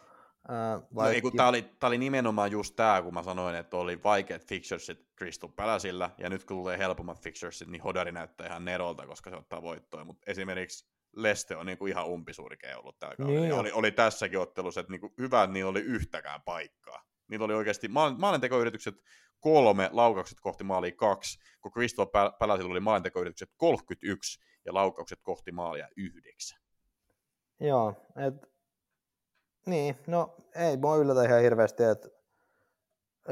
Ää, 0.48 0.80
No 0.90 1.08
ei, 1.08 1.20
kun 1.20 1.32
tää 1.36 1.48
oli, 1.48 1.62
tää 1.62 1.88
oli 1.88 1.98
nimenomaan 1.98 2.50
just 2.50 2.76
tää, 2.76 3.02
kun 3.02 3.14
mä 3.14 3.22
sanoin, 3.22 3.54
että 3.54 3.76
oli 3.76 4.02
vaikeat 4.02 4.46
fixturesit 4.46 5.06
Crystal 5.18 5.50
Palaceilla, 5.56 6.10
ja 6.18 6.30
nyt 6.30 6.44
kun 6.44 6.56
tulee 6.56 6.78
helpommat 6.78 7.20
fixturesit, 7.20 7.68
niin 7.68 7.82
Hodari 7.82 8.12
näyttää 8.12 8.46
ihan 8.46 8.64
nerolta, 8.64 9.06
koska 9.06 9.30
se 9.30 9.36
ottaa 9.36 9.62
voittoa. 9.62 10.04
Mutta 10.04 10.30
esimerkiksi 10.30 10.93
Leste 11.16 11.56
on 11.56 11.66
niinku 11.66 11.86
ihan 11.86 12.06
umpisurkea 12.06 12.78
ollut 12.78 12.98
tällä 12.98 13.16
kaudella. 13.16 13.40
Niin 13.40 13.48
ja 13.48 13.56
oli, 13.56 13.72
oli, 13.72 13.92
tässäkin 13.92 14.38
ottelussa, 14.38 14.80
että 14.80 14.90
niinku 14.90 15.14
hyvä, 15.18 15.42
että 15.42 15.52
niillä 15.52 15.70
oli 15.70 15.80
yhtäkään 15.80 16.42
paikkaa. 16.42 17.02
Niillä 17.28 17.44
oli 17.44 17.54
oikeasti 17.54 17.88
maal- 17.88 18.18
maalintekoyritykset 18.18 18.94
kolme, 19.40 19.90
laukaukset 19.92 20.40
kohti 20.40 20.64
maalia 20.64 20.92
kaksi, 20.96 21.38
kun 21.60 21.72
Crystal 21.72 22.06
Pal- 22.06 22.32
Palacella 22.38 22.70
oli 22.70 22.80
maalintekoyritykset 22.80 23.50
31 23.56 24.40
ja 24.64 24.74
laukaukset 24.74 25.18
kohti 25.22 25.52
maalia 25.52 25.88
yhdeksän. 25.96 26.58
Joo, 27.60 27.94
et, 28.26 28.34
niin, 29.66 29.96
no 30.06 30.36
ei 30.54 30.76
mua 30.76 30.96
yllätä 30.96 31.22
ihan 31.22 31.40
hirveästi, 31.40 31.82
että 31.82 32.08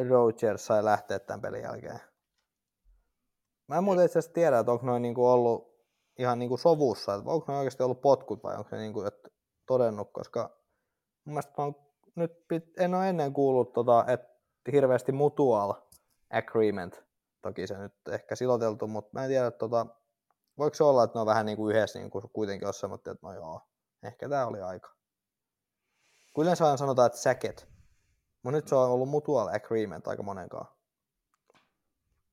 Rogers 0.09 0.67
sai 0.67 0.85
lähteä 0.85 1.19
tämän 1.19 1.41
pelin 1.41 1.63
jälkeen. 1.63 2.01
Mä 3.69 3.77
en 3.77 3.85
muuten 3.85 4.05
itse 4.05 4.19
asiassa 4.19 4.35
tiedä, 4.35 4.59
että 4.59 4.73
onko 4.73 4.87
noin 4.87 5.03
niinku 5.03 5.29
ollut 5.29 5.72
ihan 6.23 6.39
niinku 6.39 6.57
sovussa, 6.57 7.15
että 7.15 7.31
onko 7.31 7.53
ne 7.53 7.59
oikeasti 7.59 7.83
ollut 7.83 8.01
potkut 8.01 8.43
vai 8.43 8.57
onko 8.57 8.69
ne 8.73 8.79
niinku, 8.79 9.03
että 9.03 9.29
todennut, 9.67 10.13
koska 10.13 10.51
mun 11.25 11.35
mielestä 11.35 11.63
oon, 11.63 11.75
nyt 12.15 12.49
pit, 12.49 12.65
en 12.79 12.95
ole 12.95 13.09
ennen 13.09 13.33
kuullut, 13.33 13.73
tota, 13.73 14.05
että 14.09 14.29
hirveästi 14.73 15.13
mutual 15.13 15.75
agreement, 16.31 17.05
toki 17.43 17.67
se 17.67 17.79
nyt 17.79 17.95
ehkä 18.09 18.37
siloteltu, 18.37 18.87
mutta 18.87 19.11
mä 19.13 19.25
en 19.25 19.31
tiedä, 19.31 19.47
että 19.47 19.59
tota, 19.59 19.87
voiko 20.59 20.75
se 20.75 20.85
olla, 20.85 21.05
että 21.05 21.17
ne 21.17 21.21
on 21.21 21.27
vähän 21.27 21.47
niinku 21.47 21.69
yhdessä 21.69 21.99
niinku 21.99 22.31
kuitenkin 22.33 22.69
on 22.69 22.75
semmoinen, 22.75 23.13
että 23.13 23.27
no 23.27 23.35
joo, 23.35 23.61
ehkä 24.03 24.29
tämä 24.29 24.47
oli 24.47 24.61
aika. 24.61 24.95
Kun 26.33 26.45
yleensä 26.45 26.65
aina 26.65 26.77
sanotaan, 26.77 27.07
että 27.07 27.19
säket, 27.19 27.69
mutta 28.43 28.57
nyt 28.57 28.69
se 28.69 28.75
on 28.75 28.91
ollut 28.91 29.09
mutual 29.09 29.49
agreement 29.49 30.09
aika 30.09 30.23
monenkaan. 30.23 30.67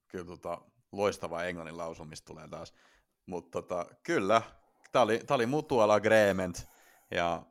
kyllä 0.08 0.26
tota, 0.26 0.62
loistava 0.92 1.44
englannin 1.44 1.78
lausumista 1.78 2.26
tulee 2.26 2.48
taas. 2.48 2.74
Mutta 3.30 3.62
tota, 3.62 3.86
kyllä, 4.04 4.42
tämä 4.92 5.04
oli, 5.04 5.20
tää 5.20 5.36
oli 5.36 5.46
mutual 5.46 5.90
agreement, 5.90 6.68
ja 7.12 7.46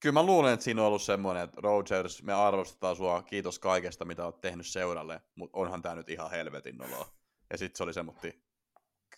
kyllä 0.00 0.12
mä 0.12 0.22
luulen, 0.22 0.54
että 0.54 0.64
siinä 0.64 0.82
on 0.82 0.86
ollut 0.86 1.02
semmoinen, 1.02 1.44
että 1.44 1.60
Rogers, 1.60 2.22
me 2.22 2.32
arvostetaan 2.32 2.96
sua, 2.96 3.22
kiitos 3.22 3.58
kaikesta, 3.58 4.04
mitä 4.04 4.24
oot 4.24 4.40
tehnyt 4.40 4.66
seuralle, 4.66 5.22
mutta 5.34 5.58
onhan 5.58 5.82
tämä 5.82 5.94
nyt 5.94 6.08
ihan 6.08 6.30
helvetin 6.30 6.76
noloa. 6.76 7.08
Ja 7.50 7.58
sitten 7.58 7.76
se 7.76 7.82
oli 7.82 7.94
semmoinen, 7.94 8.32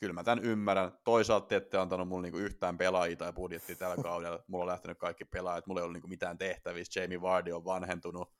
kyllä 0.00 0.12
mä 0.12 0.24
tämän 0.24 0.44
ymmärrän. 0.44 0.92
Toisaalta 1.04 1.46
te 1.46 1.56
ette 1.56 1.78
antanut 1.78 2.08
mulle 2.08 2.22
niinku 2.22 2.38
yhtään 2.38 2.78
pelaajia 2.78 3.16
tai 3.16 3.32
budjettia 3.32 3.76
tällä 3.76 4.02
kaudella. 4.02 4.44
Mulla 4.46 4.64
on 4.64 4.68
lähtenyt 4.68 4.98
kaikki 4.98 5.24
pelaajat, 5.24 5.66
mulla 5.66 5.80
ei 5.80 5.82
ollut 5.82 5.94
niinku 5.94 6.08
mitään 6.08 6.38
tehtävissä. 6.38 7.00
Jamie 7.00 7.20
Vardy 7.20 7.52
on 7.52 7.64
vanhentunut, 7.64 8.32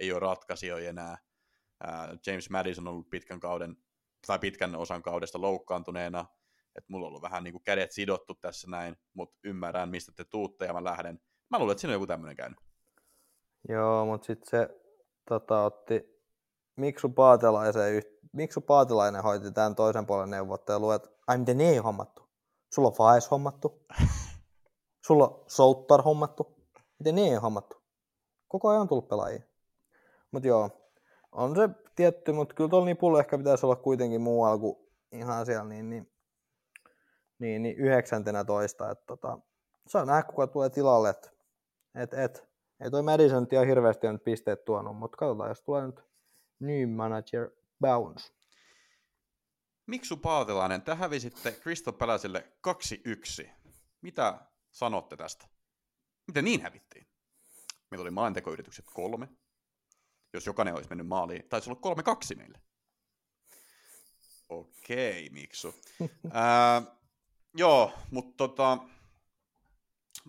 ei 0.00 0.12
ole 0.12 0.20
ratkaisijoita 0.20 0.88
enää. 0.88 1.18
Ää, 1.82 2.16
James 2.26 2.50
Madison 2.50 2.88
on 2.88 2.92
ollut 2.92 3.10
pitkän 3.10 3.40
kauden, 3.40 3.76
tai 4.26 4.38
pitkän 4.38 4.76
osan 4.76 5.02
kaudesta 5.02 5.40
loukkaantuneena. 5.40 6.26
Et 6.76 6.84
mulla 6.88 7.06
on 7.06 7.08
ollut 7.08 7.22
vähän 7.22 7.44
niinku 7.44 7.60
kädet 7.60 7.92
sidottu 7.92 8.34
tässä 8.34 8.70
näin, 8.70 8.96
mutta 9.14 9.38
ymmärrän, 9.44 9.88
mistä 9.88 10.12
te 10.16 10.24
tuutte 10.24 10.64
ja 10.66 10.72
mä 10.72 10.84
lähden. 10.84 11.20
Mä 11.50 11.58
luulen, 11.58 11.72
että 11.72 11.80
siinä 11.80 11.90
on 11.90 11.94
joku 11.94 12.06
tämmöinen 12.06 12.36
käynyt. 12.36 12.58
Joo, 13.68 14.06
mutta 14.06 14.26
sitten 14.26 14.50
se 14.50 14.80
tota, 15.28 15.64
otti 15.64 16.20
Miksu 16.76 17.08
Paatelaisen, 17.08 17.94
yht... 17.94 18.08
Miksu 18.32 18.60
Paatelainen 18.60 19.22
hoiti 19.22 19.52
tämän 19.52 19.74
toisen 19.74 20.06
puolen 20.06 20.30
neuvottelua, 20.30 20.94
että 20.94 21.10
ai 21.26 21.38
miten 21.38 21.58
ne 21.58 21.68
ei 21.68 21.76
hommattu? 21.76 22.22
Sulla 22.74 22.88
on 22.88 22.94
Faes 22.94 23.30
hommattu? 23.30 23.86
Sulla 25.06 25.28
on 25.28 25.44
Souttar 25.46 26.02
hommattu? 26.02 26.56
Miten 26.98 27.14
ne 27.14 27.22
ei 27.22 27.34
hommattu? 27.34 27.82
Koko 28.48 28.68
ajan 28.68 28.80
on 28.80 28.88
tullut 28.88 29.08
pelaajia. 29.08 29.42
Mutta 30.30 30.48
joo, 30.48 30.70
on 31.32 31.56
se 31.56 31.68
tietty, 31.94 32.32
mutta 32.32 32.54
kyllä 32.54 32.70
tuolla 32.70 32.86
nipulla 32.86 33.20
ehkä 33.20 33.38
pitäisi 33.38 33.66
olla 33.66 33.76
kuitenkin 33.76 34.20
muualla 34.20 34.58
kuin 34.58 34.76
ihan 35.12 35.46
siellä 35.46 35.64
niin, 35.64 35.90
niin, 35.90 36.12
niin, 37.40 37.62
niin 37.62 37.76
19. 37.76 38.90
Että 38.90 39.04
tota, 39.06 39.38
saa 39.86 40.04
nähdä, 40.04 40.22
kuka 40.22 40.46
tulee 40.46 40.70
tilalle. 40.70 41.08
Et, 41.08 41.32
et, 41.94 42.14
et, 42.14 42.50
ei 42.84 42.90
toi 42.90 43.02
Madison 43.02 43.46
ihan 43.52 43.66
hirveästi 43.66 44.06
on 44.06 44.14
nyt 44.14 44.24
pisteet 44.24 44.64
tuonut, 44.64 44.96
mutta 44.96 45.16
katsotaan, 45.16 45.48
jos 45.48 45.62
tulee 45.62 45.86
nyt 45.86 46.00
new 46.60 46.90
manager 46.90 47.50
bounce. 47.80 48.32
Miksu 49.86 50.16
Paatelainen, 50.16 50.82
te 50.82 50.94
hävisitte 50.94 51.52
Crystal 51.52 51.92
Palacelle 51.92 52.52
2-1. 53.44 53.50
Mitä 54.00 54.40
sanotte 54.70 55.16
tästä? 55.16 55.46
Miten 56.26 56.44
niin 56.44 56.62
hävittiin? 56.62 57.06
Meillä 57.90 58.02
oli 58.02 58.10
maalintekoyritykset 58.10 58.84
kolme, 58.94 59.28
jos 60.32 60.46
jokainen 60.46 60.74
olisi 60.74 60.88
mennyt 60.88 61.06
maaliin. 61.06 61.48
Taisi 61.48 61.70
olla 61.70 61.80
kolme 61.80 62.02
kaksi 62.02 62.34
meille. 62.34 62.60
Okei, 64.48 65.30
Miksu. 65.30 65.74
Ää, 66.32 66.82
joo, 67.56 67.92
mutta 68.10 68.36
tota, 68.36 68.78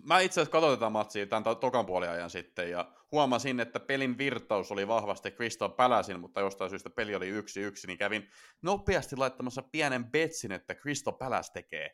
mä 0.04 0.20
itse 0.20 0.40
asiassa 0.40 0.52
katsoin 0.52 0.78
tätä 0.78 0.90
matsia 0.90 1.26
tämän 1.26 1.44
to- 1.44 1.54
tokan 1.54 1.86
puoliajan 1.86 2.30
sitten 2.30 2.70
ja 2.70 2.92
huomasin, 3.12 3.60
että 3.60 3.80
pelin 3.80 4.18
virtaus 4.18 4.72
oli 4.72 4.88
vahvasti 4.88 5.30
Crystal 5.30 5.68
Palacein, 5.68 6.20
mutta 6.20 6.40
jostain 6.40 6.70
syystä 6.70 6.90
peli 6.90 7.14
oli 7.14 7.28
yksi 7.28 7.60
yksi, 7.60 7.86
niin 7.86 7.98
kävin 7.98 8.28
nopeasti 8.62 9.16
laittamassa 9.16 9.62
pienen 9.62 10.10
betsin, 10.10 10.52
että 10.52 10.74
Crystal 10.74 11.12
Palace 11.12 11.52
tekee 11.52 11.90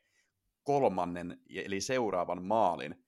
kolmannen, 0.62 1.38
eli 1.64 1.80
seuraavan 1.80 2.44
maalin. 2.44 3.04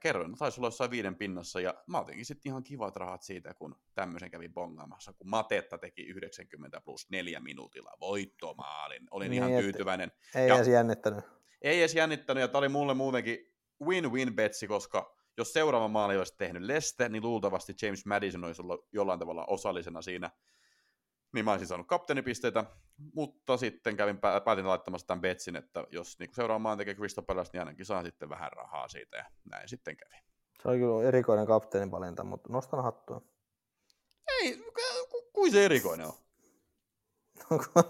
Kerroin, 0.00 0.34
taisi 0.34 0.60
olla 0.60 0.66
jossain 0.66 0.90
viiden 0.90 1.16
pinnassa, 1.16 1.60
ja 1.60 1.74
mä 1.86 2.00
otinkin 2.00 2.24
sitten 2.24 2.50
ihan 2.50 2.62
kivat 2.62 2.96
rahat 2.96 3.22
siitä, 3.22 3.54
kun 3.54 3.76
tämmöisen 3.94 4.30
kävin 4.30 4.54
bongaamassa, 4.54 5.12
kun 5.12 5.28
Matetta 5.28 5.78
teki 5.78 6.02
90 6.02 6.80
plus 6.80 7.10
neljä 7.10 7.40
minuutilla 7.40 7.92
voittomaalin. 8.00 9.06
Olin 9.10 9.30
Niin, 9.30 9.44
ihan 9.44 9.62
tyytyväinen. 9.62 10.12
Ei 10.34 10.48
Ja- 10.48 10.56
edes 10.56 10.68
jännittänyt. 10.68 11.24
Ei 11.62 11.78
edes 11.78 11.94
jännittänyt, 11.94 12.40
ja 12.40 12.48
tämä 12.48 12.58
oli 12.58 12.68
mulle 12.68 12.94
muutenkin 12.94 13.54
win-win 13.84 14.34
betsi, 14.34 14.66
koska 14.66 15.16
jos 15.36 15.52
seuraava 15.52 15.88
maali 15.88 16.16
olisi 16.16 16.36
tehnyt 16.36 16.62
Leste, 16.62 17.08
niin 17.08 17.22
luultavasti 17.22 17.74
James 17.82 18.06
Madison 18.06 18.44
olisi 18.44 18.62
ollut 18.62 18.88
jollain 18.92 19.18
tavalla 19.18 19.44
osallisena 19.46 20.02
siinä. 20.02 20.30
Niin 21.32 21.44
mä 21.44 21.50
olisin 21.50 21.68
saanut 21.68 21.86
kapteenipisteitä, 21.86 22.64
mutta 23.14 23.56
sitten 23.56 23.96
kävin 23.96 24.16
pä- 24.16 24.40
päätin 24.44 24.66
laittamassa 24.66 25.06
tämän 25.06 25.20
betsin, 25.20 25.56
että 25.56 25.84
jos 25.90 26.18
niin 26.18 26.30
seuraava 26.34 26.58
maan 26.58 26.78
tekee 26.78 26.94
Crystal 26.94 27.24
Palace, 27.24 27.50
niin 27.52 27.60
ainakin 27.60 27.86
saan 27.86 28.04
sitten 28.04 28.28
vähän 28.28 28.52
rahaa 28.52 28.88
siitä, 28.88 29.16
ja 29.16 29.24
näin 29.50 29.68
sitten 29.68 29.96
kävi. 29.96 30.22
Se 30.62 30.68
oli 30.68 30.78
kyllä 30.78 31.08
erikoinen 31.08 31.46
kapteeninvalinta, 31.46 32.24
mutta 32.24 32.52
nostan 32.52 32.82
hattua. 32.82 33.22
Ei, 34.28 34.56
ku, 35.10 35.30
kuin 35.32 35.52
se 35.52 35.64
erikoinen 35.64 36.06
on. 36.06 36.12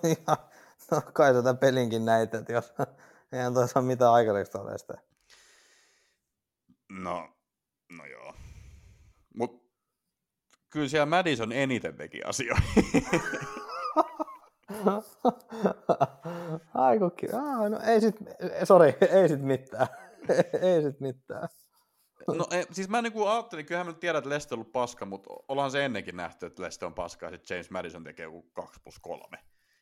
Ihan- 0.05 0.49
no 0.91 1.01
kai 1.13 1.35
sä 1.35 1.43
tämän 1.43 1.59
pelinkin 1.59 2.05
näit, 2.05 2.35
että 2.35 2.53
jos 2.53 2.73
eihän 3.33 3.55
toi 3.55 3.69
saa 3.69 3.83
mitään 3.83 4.13
aikaiseksi. 4.13 4.59
No, 6.89 7.29
no 7.91 8.07
joo. 8.07 8.35
Kyllä 10.71 10.89
siellä 10.89 11.07
Madison 11.07 11.53
eniten 11.53 11.97
teki 11.97 12.23
asioita. 12.25 12.63
Ai 16.75 16.99
kun 16.99 17.13
ki- 17.17 17.29
Aa, 17.33 17.69
no 17.69 17.81
ei 17.87 18.01
sit, 18.01 18.17
sori, 18.65 18.97
ei 19.11 19.29
sit 19.29 19.43
mitään. 19.43 19.87
ei 20.63 20.83
sit 20.83 21.01
mitään. 21.01 21.49
No 22.37 22.47
ei, 22.51 22.67
siis 22.73 22.89
mä 22.89 23.03
niinku 23.03 23.27
ajattelin, 23.27 23.67
kyllähän 23.67 23.87
mä 23.87 23.91
nyt 23.93 24.01
tiedän, 24.01 24.19
että 24.19 24.31
Leste 24.31 24.55
on 24.55 24.59
ollut 24.59 24.73
paska, 24.73 25.07
mutta 25.07 25.31
ollaan 25.49 25.71
se 25.71 25.85
ennenkin 25.85 26.17
nähty, 26.17 26.47
että 26.47 26.63
Leste 26.63 26.87
on 26.87 26.95
paska 26.95 27.27
ja 27.27 27.33
sitten 27.33 27.55
James 27.55 27.71
Madison 27.71 28.05
tekee 28.05 28.25
joku 28.25 28.43
2 28.43 28.81
plus 28.85 28.99
3. 28.99 29.39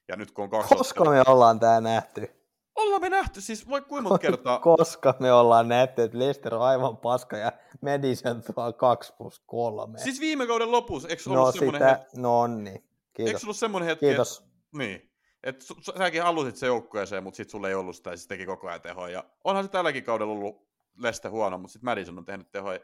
Ja 0.08 0.16
nyt 0.16 0.30
kun 0.32 0.42
on 0.44 0.50
kaksi 0.50 0.74
Koska 0.74 1.00
ottelua- 1.00 1.24
me 1.24 1.32
ollaan 1.32 1.60
tää 1.60 1.80
nähty? 1.80 2.45
Ollaan 2.76 3.00
me 3.00 3.08
nähty, 3.08 3.40
siis 3.40 3.68
voi 3.68 3.80
kuinka 3.80 4.08
monta 4.08 4.18
kertaa. 4.18 4.58
Koska 4.58 5.14
me 5.20 5.32
ollaan 5.32 5.68
nähty, 5.68 6.02
että 6.02 6.18
Leicester 6.18 6.54
on 6.54 6.62
aivan 6.62 6.96
paska 6.96 7.36
ja 7.36 7.52
Madison 7.80 8.42
tuo 8.42 8.72
2 8.72 9.12
plus 9.18 9.42
3. 9.46 9.98
Siis 9.98 10.20
viime 10.20 10.46
kauden 10.46 10.72
lopussa, 10.72 11.08
eikö 11.08 11.22
ollut 11.26 11.46
no 11.46 11.52
semmoinen 11.52 11.80
sitä, 11.82 11.98
hetki, 11.98 12.20
no 12.20 12.46
eikö 12.66 12.80
Kiitos. 13.12 13.44
ollut 13.44 13.56
semmoinen 13.56 13.88
hetki, 13.88 14.06
Kiitos. 14.06 14.38
että, 14.38 14.78
niin, 14.78 15.10
su, 15.58 15.74
säkin 15.98 16.22
halusit 16.22 16.56
se 16.56 16.66
joukkueeseen, 16.66 17.22
mutta 17.22 17.36
sitten 17.36 17.50
sulla 17.50 17.68
ei 17.68 17.74
ollut 17.74 17.96
sitä 17.96 18.10
ja 18.10 18.16
se 18.16 18.28
teki 18.28 18.46
koko 18.46 18.68
ajan 18.68 18.80
tehoa. 18.80 19.08
Ja 19.08 19.24
onhan 19.44 19.64
se 19.64 19.70
tälläkin 19.70 20.04
kaudella 20.04 20.32
ollut 20.32 20.66
Leste 20.98 21.28
huono, 21.28 21.58
mutta 21.58 21.72
sitten 21.72 21.84
Madison 21.84 22.18
on 22.18 22.24
tehnyt 22.24 22.50
tehoja. 22.50 22.80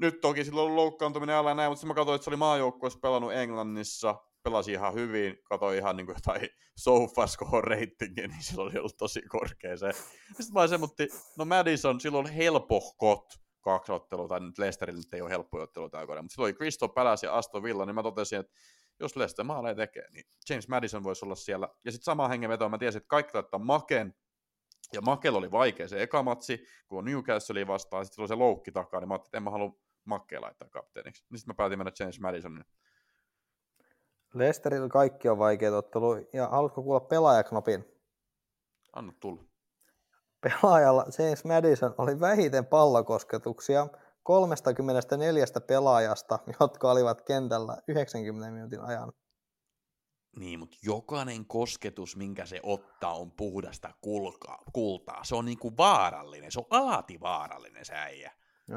Nyt 0.00 0.20
toki 0.20 0.44
sillä 0.44 0.60
on 0.60 0.64
ollut 0.64 0.76
loukkaantuminen 0.76 1.36
alla 1.36 1.50
ja 1.50 1.54
näin, 1.54 1.70
mutta 1.70 1.80
sitten 1.80 1.88
mä 1.88 1.94
katsoin, 1.94 2.14
että 2.16 2.24
se 2.24 2.30
oli 2.30 2.36
maajoukkueessa 2.36 2.98
pelannut 2.98 3.32
Englannissa, 3.32 4.14
pelasi 4.44 4.72
ihan 4.72 4.94
hyvin, 4.94 5.38
katsoin 5.44 5.78
ihan 5.78 5.96
niin 5.96 6.06
kuin 6.06 6.16
jotain 6.16 6.48
SofaScore 6.76 7.76
ratingia, 7.76 8.28
niin 8.28 8.42
sillä 8.42 8.62
oli 8.62 8.78
ollut 8.78 8.96
tosi 8.96 9.22
korkea 9.22 9.76
se. 9.76 9.92
Sitten 10.26 10.52
mä 10.54 10.60
olin 10.60 10.80
mutta 10.80 11.04
no 11.38 11.44
Madison, 11.44 12.00
sillä 12.00 12.18
on 12.18 12.26
helpohkot 12.26 13.24
kaksi 13.60 13.92
ottelua, 13.92 14.28
tai 14.28 14.40
nyt 14.40 14.58
Leicesterille 14.58 15.00
nyt 15.00 15.14
ei 15.14 15.20
ole 15.20 15.30
helppoja 15.30 15.64
otteluita 15.64 15.98
aikoina, 15.98 16.22
mutta 16.22 16.34
silloin 16.34 16.50
oli 16.52 16.58
Crystal 16.58 16.88
Palace 16.88 17.26
ja 17.26 17.34
Aston 17.34 17.62
Villa, 17.62 17.86
niin 17.86 17.94
mä 17.94 18.02
totesin, 18.02 18.40
että 18.40 18.52
jos 19.00 19.16
Leicester 19.16 19.44
maaleja 19.44 19.74
tekee, 19.74 20.10
niin 20.10 20.24
James 20.50 20.68
Madison 20.68 21.04
voisi 21.04 21.24
olla 21.24 21.34
siellä. 21.34 21.68
Ja 21.84 21.92
sitten 21.92 22.04
sama 22.04 22.28
hengenveto, 22.28 22.68
mä 22.68 22.78
tiesin, 22.78 22.96
että 22.96 23.08
kaikki 23.08 23.34
laittaa 23.34 23.60
Maken, 23.60 24.14
ja 24.92 25.00
Makel 25.00 25.34
oli 25.34 25.50
vaikea 25.50 25.88
se 25.88 26.02
eka 26.02 26.22
matsi, 26.22 26.66
kun 26.88 26.98
on 26.98 27.04
Newcastle 27.04 27.66
vastaan, 27.66 28.04
sitten 28.04 28.22
oli 28.22 28.28
se 28.28 28.34
loukki 28.34 28.72
takaa, 28.72 29.00
niin 29.00 29.08
mä 29.08 29.14
ajattelin, 29.14 29.28
että 29.28 29.36
en 29.36 29.42
mä 29.42 29.50
halua 29.50 29.78
Makkea 30.04 30.40
laittaa 30.40 30.68
kapteeniksi. 30.68 31.24
Niin 31.30 31.38
sitten 31.38 31.52
mä 31.52 31.56
päätin 31.56 31.78
mennä 31.78 31.92
James 32.00 32.20
Madisonin. 32.20 32.64
Leicesterillä 34.34 34.88
kaikki 34.88 35.28
on 35.28 35.38
vaikeita 35.38 35.76
ottelu. 35.76 36.14
Ja 36.32 36.48
haluatko 36.48 36.82
kuulla 36.82 37.00
pelaajaknopin? 37.00 37.84
Anna 38.92 39.12
tulla. 39.20 39.42
Pelaajalla 40.40 41.04
James 41.18 41.44
Madison 41.44 41.94
oli 41.98 42.20
vähiten 42.20 42.66
pallokosketuksia 42.66 43.86
34 44.22 45.44
pelaajasta, 45.66 46.38
jotka 46.60 46.90
olivat 46.90 47.22
kentällä 47.22 47.76
90 47.88 48.50
minuutin 48.50 48.80
ajan. 48.80 49.12
Niin, 50.38 50.58
mutta 50.58 50.76
jokainen 50.82 51.46
kosketus, 51.46 52.16
minkä 52.16 52.46
se 52.46 52.60
ottaa, 52.62 53.14
on 53.14 53.30
puhdasta 53.30 53.94
kulkaa, 54.00 54.62
kultaa. 54.72 55.24
Se 55.24 55.36
on 55.36 55.44
niinku 55.44 55.76
vaarallinen, 55.76 56.52
se 56.52 56.60
on 56.60 56.66
alati 56.70 57.20
vaarallinen 57.20 57.84
se 57.84 57.94
äijä. 57.94 58.32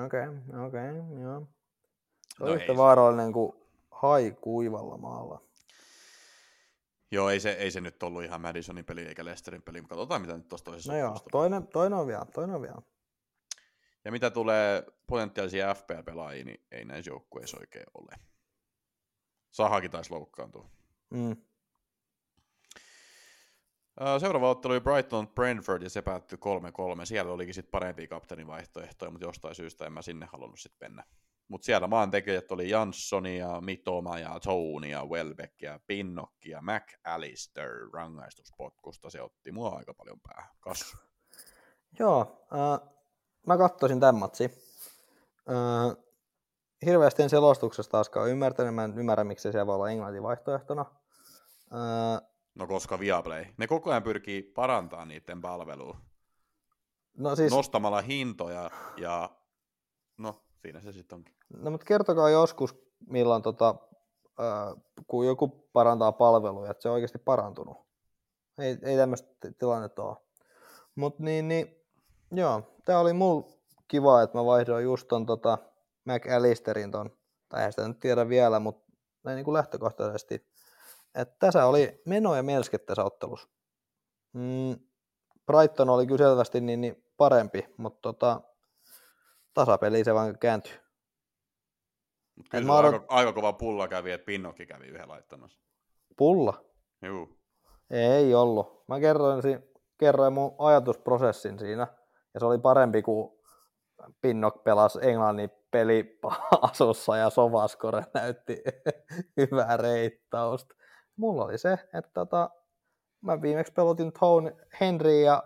Okei, 0.06 0.28
okay, 0.28 0.68
okei, 0.68 1.00
okay, 1.00 1.22
joo. 1.22 1.48
Se 2.38 2.44
on 2.44 2.50
No 2.50 2.56
yhtä 2.56 2.78
vaarallinen 2.78 3.34
kuin 3.34 3.54
hai 3.92 4.38
kuivalla 4.42 4.98
maalla. 4.98 5.47
Joo, 7.12 7.30
ei 7.30 7.40
se, 7.40 7.52
ei 7.52 7.72
se 7.72 7.82
nyt 7.82 8.04
ollut 8.04 8.24
ihan 8.24 8.42
Madisonin 8.42 8.86
peli 8.86 9.02
eikä 9.02 9.26
Leicesterin 9.26 9.62
peli, 9.62 9.82
mutta 9.82 9.96
katsotaan 9.96 10.22
mitä 10.22 10.38
nyt 10.38 10.48
tuossa 10.48 10.66
toisessa 10.66 10.92
No 10.92 11.00
joo, 11.00 11.20
toinen, 11.32 11.68
toinen 11.68 12.00
on 12.00 12.08
vielä, 12.08 12.26
toinen 12.26 12.56
on 12.56 12.62
vielä. 12.62 12.82
Ja 14.06 14.12
mitä 14.12 14.30
tulee 14.30 14.84
potentiaalisia 15.08 15.74
FPL-pelaajia, 15.74 16.46
niin 16.46 16.66
ei 16.72 16.86
näissä 16.86 17.12
joukkueissa 17.12 17.58
oikein 17.60 17.86
ole. 17.94 18.20
Sahakin 19.52 19.92
taisi 19.92 20.12
loukkaantua. 20.12 20.70
Mm. 21.10 21.36
Ää, 24.00 24.20
Seuraava 24.20 24.50
ottelu 24.50 24.74
oli 24.74 24.82
Brighton 24.82 25.28
Brentford 25.28 25.82
ja 25.82 25.90
se 25.90 26.02
päättyi 26.02 26.38
3-3. 27.02 27.06
Siellä 27.06 27.32
olikin 27.32 27.54
sitten 27.54 27.72
parempia 27.72 28.08
kapteenin 28.08 28.48
vaihtoehtoja, 28.48 29.12
mutta 29.12 29.28
jostain 29.28 29.56
syystä 29.56 29.86
en 29.86 29.94
mä 29.94 30.02
sinne 30.02 30.26
halunnut 30.26 30.60
sitten 30.60 30.92
mennä. 30.92 31.04
Mutta 31.48 31.66
siellä 31.66 31.88
maantekijät 31.88 32.52
oli 32.52 32.70
Janssoni 32.70 33.38
ja 33.38 33.62
Mitoma 33.62 34.20
ja 34.20 34.40
Tony 34.40 34.88
ja 34.88 35.06
Welbeck 35.06 35.62
ja 35.62 35.80
Pinnock 35.88 36.46
ja 36.46 36.62
McAllister 36.62 37.70
rangaistuspotkusta. 37.94 39.10
Se 39.10 39.22
otti 39.22 39.52
mua 39.52 39.70
aika 39.70 39.94
paljon 39.94 40.20
päähän. 40.20 40.56
Kassu. 40.60 40.98
Joo, 42.00 42.46
äh, 42.54 42.90
mä 43.48 43.58
katsoisin 43.58 44.00
tämän 44.00 44.16
matsi. 44.16 44.52
Äh, 45.50 46.04
hirveästi 46.86 47.24
en 47.24 47.30
selostuksesta 47.30 47.92
taaskaan 47.92 48.30
ymmärtänyt, 48.30 48.76
mä 48.76 48.84
en 48.84 49.00
ymmärrä, 49.00 49.24
miksi 49.24 49.44
se 49.44 49.52
siellä 49.52 49.68
voi 49.68 49.76
olla 49.76 49.90
englannin 49.90 50.24
vaihtoehtona. 50.24 50.86
Äh, 51.74 52.28
No 52.58 52.68
koska 52.68 53.00
Viaplay. 53.00 53.46
Ne 53.58 53.68
koko 53.68 53.90
ajan 53.90 54.04
pyrkii 54.04 54.42
parantaa 54.42 55.06
niiden 55.06 55.42
palvelua. 55.42 55.98
no 57.18 57.36
siis, 57.36 57.52
Nostamalla 57.52 58.02
hintoja 58.02 58.72
ja 58.98 59.30
no 60.18 60.47
siinä 60.68 60.82
se 60.82 60.92
sitten 60.92 61.16
onkin. 61.16 61.36
no 61.58 61.72
mutta 61.72 61.86
kertokaa 61.86 62.30
joskus, 62.30 62.76
milloin 63.10 63.42
tota, 63.42 63.76
äh, 64.40 64.84
kun 65.08 65.26
joku 65.26 65.70
parantaa 65.74 66.12
palveluja, 66.12 66.72
että 66.72 66.82
se 66.82 66.90
on 66.90 66.94
oikeasti 66.94 67.20
parantunut. 67.20 67.78
Ei, 68.58 68.78
ei 68.82 68.98
tämmöistä 68.98 69.30
ti- 69.40 69.54
tilannetta 69.54 70.04
ole. 70.04 70.18
Mutta 70.96 71.24
niin, 71.24 71.48
niin, 71.48 71.86
joo, 72.32 72.76
tää 72.86 73.00
oli 73.00 73.14
mulla 73.14 73.48
kiva, 73.88 74.22
että 74.22 74.38
mä 74.38 74.46
vaihdoin 74.46 74.84
just 74.84 75.08
ton 75.08 75.26
tota 75.26 75.58
McAllisterin 76.06 76.92
ton, 76.92 77.10
tai 77.50 77.60
eihän 77.60 77.72
sitä 77.72 77.88
nyt 77.88 78.00
tiedä 78.00 78.30
vielä, 78.30 78.60
mutta 78.60 78.92
näin 79.24 79.36
niin 79.36 79.46
kuin 79.46 79.54
lähtökohtaisesti, 79.54 80.48
että 81.16 81.36
tässä 81.40 81.66
oli 81.66 82.02
meno 82.06 82.36
ja 82.36 82.44
melske 82.44 82.78
tässä 82.78 83.04
ottelussa. 83.04 83.50
Mm, 84.34 84.76
Brighton 85.46 85.90
oli 85.90 86.08
kyllä 86.08 86.30
selvästi 86.30 86.62
niin, 86.62 86.82
niin 86.82 87.04
parempi, 87.18 87.66
mutta 87.78 88.00
tota, 88.02 88.42
tasapeli 89.58 90.04
se 90.04 90.14
vaan 90.14 90.40
kääntyi. 90.40 90.74
Mut 92.36 92.50
kyllä 92.50 92.62
se 92.64 92.68
mä 92.68 92.78
aika, 92.78 92.98
odot- 92.98 93.06
aika, 93.08 93.34
kova 93.34 93.54
pulla 93.54 93.88
kävi, 93.88 94.12
että 94.12 94.26
Pinnokki 94.26 94.66
kävi 94.66 94.86
yhden 94.88 95.10
laittamassa. 95.10 95.60
Pulla? 96.18 96.66
Juu. 97.02 97.40
Ei 97.90 98.36
ollut. 98.36 98.84
Mä 98.88 99.00
kerroin, 99.00 99.42
si- 99.42 99.60
kerroin 99.98 100.34
mun 100.34 100.56
ajatusprosessin 100.60 101.60
siinä, 101.60 101.88
ja 102.34 102.40
se 102.40 102.46
oli 102.46 102.58
parempi 102.58 103.02
kuin 103.02 103.40
Pinnock 104.22 104.64
pelasi 104.64 105.00
Englannin 105.02 105.50
peli 105.72 106.20
asussa 106.72 107.18
ja 107.18 107.30
Sovaskore 107.30 108.04
näytti 108.14 108.64
hyvää 109.38 109.78
reittausta. 109.78 110.76
Mulla 111.16 111.46
oli 111.46 111.58
se, 111.58 111.72
että 111.74 112.12
tota, 112.14 112.50
mä 113.22 113.42
viimeksi 113.42 113.74
pelotin 113.74 114.12
Tone 114.20 114.56
Henry 114.80 115.22
ja 115.22 115.44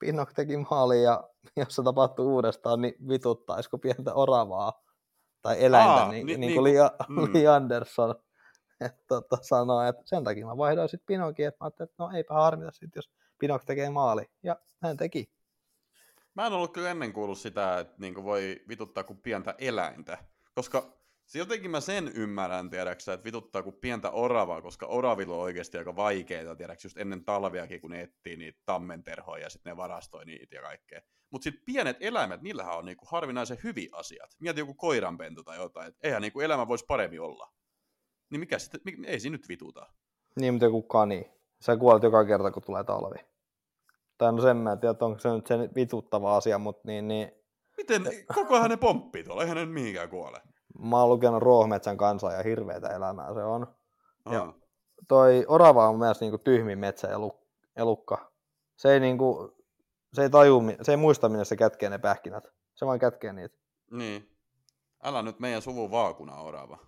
Pinnock 0.00 0.32
teki 0.34 0.56
maali 0.56 1.02
ja 1.02 1.28
jos 1.56 1.76
se 1.76 1.82
tapahtuu 1.82 2.34
uudestaan, 2.34 2.80
niin 2.80 2.94
vituttaisiko 3.08 3.78
pientä 3.78 4.14
oravaa. 4.14 4.82
tai 5.42 5.64
eläintä, 5.64 5.92
Aa, 5.94 6.10
niin, 6.10 6.26
ni- 6.26 6.32
niin, 6.32 6.40
niin 6.40 6.54
kuin 6.54 6.64
kuin- 6.64 6.74
Lee, 6.74 6.90
mm. 7.08 7.32
Lee 7.34 7.46
Anderson 7.48 8.14
että, 8.80 9.04
tota, 9.08 9.38
sanoi, 9.42 9.88
että 9.88 10.02
sen 10.04 10.24
takia 10.24 10.46
mä 10.46 10.56
vaihdoin 10.56 10.88
sitten 10.88 11.06
Pinokin, 11.06 11.46
että 11.46 11.56
mä 11.60 11.64
ajattelin, 11.66 11.90
että 11.90 12.02
no 12.02 12.10
eipä 12.16 12.34
harmita 12.34 12.70
sitten, 12.70 12.92
jos 12.98 13.10
Pinok 13.38 13.64
tekee 13.64 13.90
maali. 13.90 14.22
Ja 14.42 14.56
hän 14.82 14.96
teki. 14.96 15.32
Mä 16.34 16.46
en 16.46 16.52
ollut 16.52 16.72
kyllä 16.72 16.90
ennen 16.90 17.12
kuullut 17.12 17.38
sitä, 17.38 17.78
että 17.78 17.94
niinku 17.98 18.24
voi 18.24 18.62
vituttaa 18.68 19.04
kuin 19.04 19.18
pientä 19.22 19.54
eläintä. 19.58 20.18
Koska 20.54 20.92
se 21.30 21.38
jotenkin 21.38 21.70
mä 21.70 21.80
sen 21.80 22.12
ymmärrän, 22.14 22.70
tiedäksä, 22.70 23.12
että 23.12 23.24
vituttaa 23.24 23.62
kuin 23.62 23.76
pientä 23.80 24.10
oravaa, 24.10 24.62
koska 24.62 24.86
oravilla 24.86 25.34
on 25.34 25.42
oikeasti 25.42 25.78
aika 25.78 25.96
vaikeita, 25.96 26.56
tiedäksä, 26.56 26.86
just 26.86 26.98
ennen 26.98 27.24
talviakin, 27.24 27.80
kun 27.80 27.90
ne 27.90 28.02
etsii 28.02 28.36
niitä 28.36 28.60
tammenterhoja 28.66 29.42
ja 29.42 29.50
sitten 29.50 29.70
ne 29.70 29.76
varastoi 29.76 30.24
niitä 30.24 30.56
ja 30.56 30.62
kaikkea. 30.62 31.00
Mutta 31.30 31.44
sitten 31.44 31.62
pienet 31.66 31.96
eläimet, 32.00 32.42
niillähän 32.42 32.78
on 32.78 32.84
niinku 32.84 33.04
harvinaisen 33.08 33.58
hyviä 33.64 33.88
asiat. 33.92 34.30
Mieti 34.40 34.60
joku 34.60 34.74
koiranpentu 34.74 35.44
tai 35.44 35.56
jotain, 35.56 35.88
että 35.88 36.00
eihän 36.02 36.22
niinku 36.22 36.40
elämä 36.40 36.68
voisi 36.68 36.84
paremmin 36.86 37.20
olla. 37.20 37.52
Niin 38.30 38.40
mikä 38.40 38.58
sitten, 38.58 38.80
ei 39.06 39.20
siinä 39.20 39.34
nyt 39.34 39.48
vituta. 39.48 39.86
Niin, 40.40 40.54
mutta 40.54 40.66
joku 40.66 40.82
kani. 40.82 41.30
Sä 41.60 41.76
kuolet 41.76 42.02
joka 42.02 42.24
kerta, 42.24 42.50
kun 42.50 42.62
tulee 42.62 42.84
talvi. 42.84 43.18
Tai 44.18 44.32
no 44.32 44.42
sen 44.42 44.56
mä 44.56 44.72
en 44.72 44.78
tiedä, 44.78 44.90
että 44.90 45.04
onko 45.04 45.18
se 45.18 45.28
nyt 45.28 45.46
sen 45.46 45.70
vituttava 45.74 46.36
asia, 46.36 46.58
mutta 46.58 46.82
niin, 46.84 47.08
niin 47.08 47.32
Miten, 47.76 48.02
koko 48.34 48.54
ajan 48.54 48.70
ne 48.70 48.76
pomppii 48.76 49.24
tuolla, 49.24 49.42
eihän 49.42 49.56
ne 49.56 49.64
nyt 49.64 49.74
mihinkään 49.74 50.08
kuole. 50.08 50.40
Mä 50.82 51.00
oon 51.00 51.08
lukenut 51.08 51.42
Ruohometsän 51.42 51.96
kansaa 51.96 52.32
ja 52.32 52.42
hirveätä 52.42 52.88
elämää 52.88 53.34
se 53.34 53.44
on. 53.44 53.66
Aa. 54.24 54.34
Joo. 54.34 54.54
Toi 55.08 55.44
orava 55.48 55.88
on 55.88 55.98
myös 55.98 56.20
niinku 56.20 56.38
tyhmin 56.38 56.78
metsäelukka. 56.78 58.32
Se 58.76 58.92
ei, 58.92 59.00
niinku, 59.00 59.56
se 60.12 60.22
ei 60.22 60.30
taju, 60.30 60.62
se 60.82 60.92
ei 60.92 60.96
muista, 60.96 61.28
minne 61.28 61.44
se 61.44 61.56
kätkee 61.56 61.90
ne 61.90 61.98
pähkinät. 61.98 62.44
Se 62.74 62.86
vaan 62.86 62.98
kätkee 62.98 63.32
niitä. 63.32 63.56
Niin. 63.90 64.36
Älä 65.02 65.22
nyt 65.22 65.40
meidän 65.40 65.62
suvun 65.62 65.90
vaakuna 65.90 66.40
orava. 66.40 66.78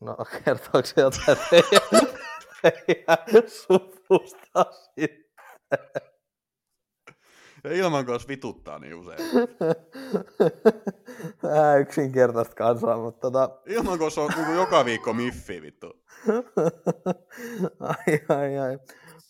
No 0.00 0.16
kertooko 0.44 0.86
se 0.86 1.00
jotain 1.00 1.38
teidän, 1.50 2.16
teidän 2.62 3.50
suvusta 3.50 4.66
sitten? 4.94 6.09
Ja 7.64 7.72
ilman 7.72 8.06
kanssa 8.06 8.28
vituttaa 8.28 8.78
niin 8.78 8.94
usein. 8.94 9.18
Vähän 11.42 11.80
yksinkertaista 11.80 12.54
kansaa, 12.54 12.98
mutta 12.98 13.20
tota... 13.20 13.50
Ilman 13.66 13.98
kanssa 13.98 14.20
on 14.20 14.30
niinku 14.36 14.52
joka 14.52 14.84
viikko 14.84 15.12
miffi 15.12 15.62
vittu. 15.62 15.86
ai, 17.80 18.20
ai, 18.28 18.58
ai. 18.58 18.78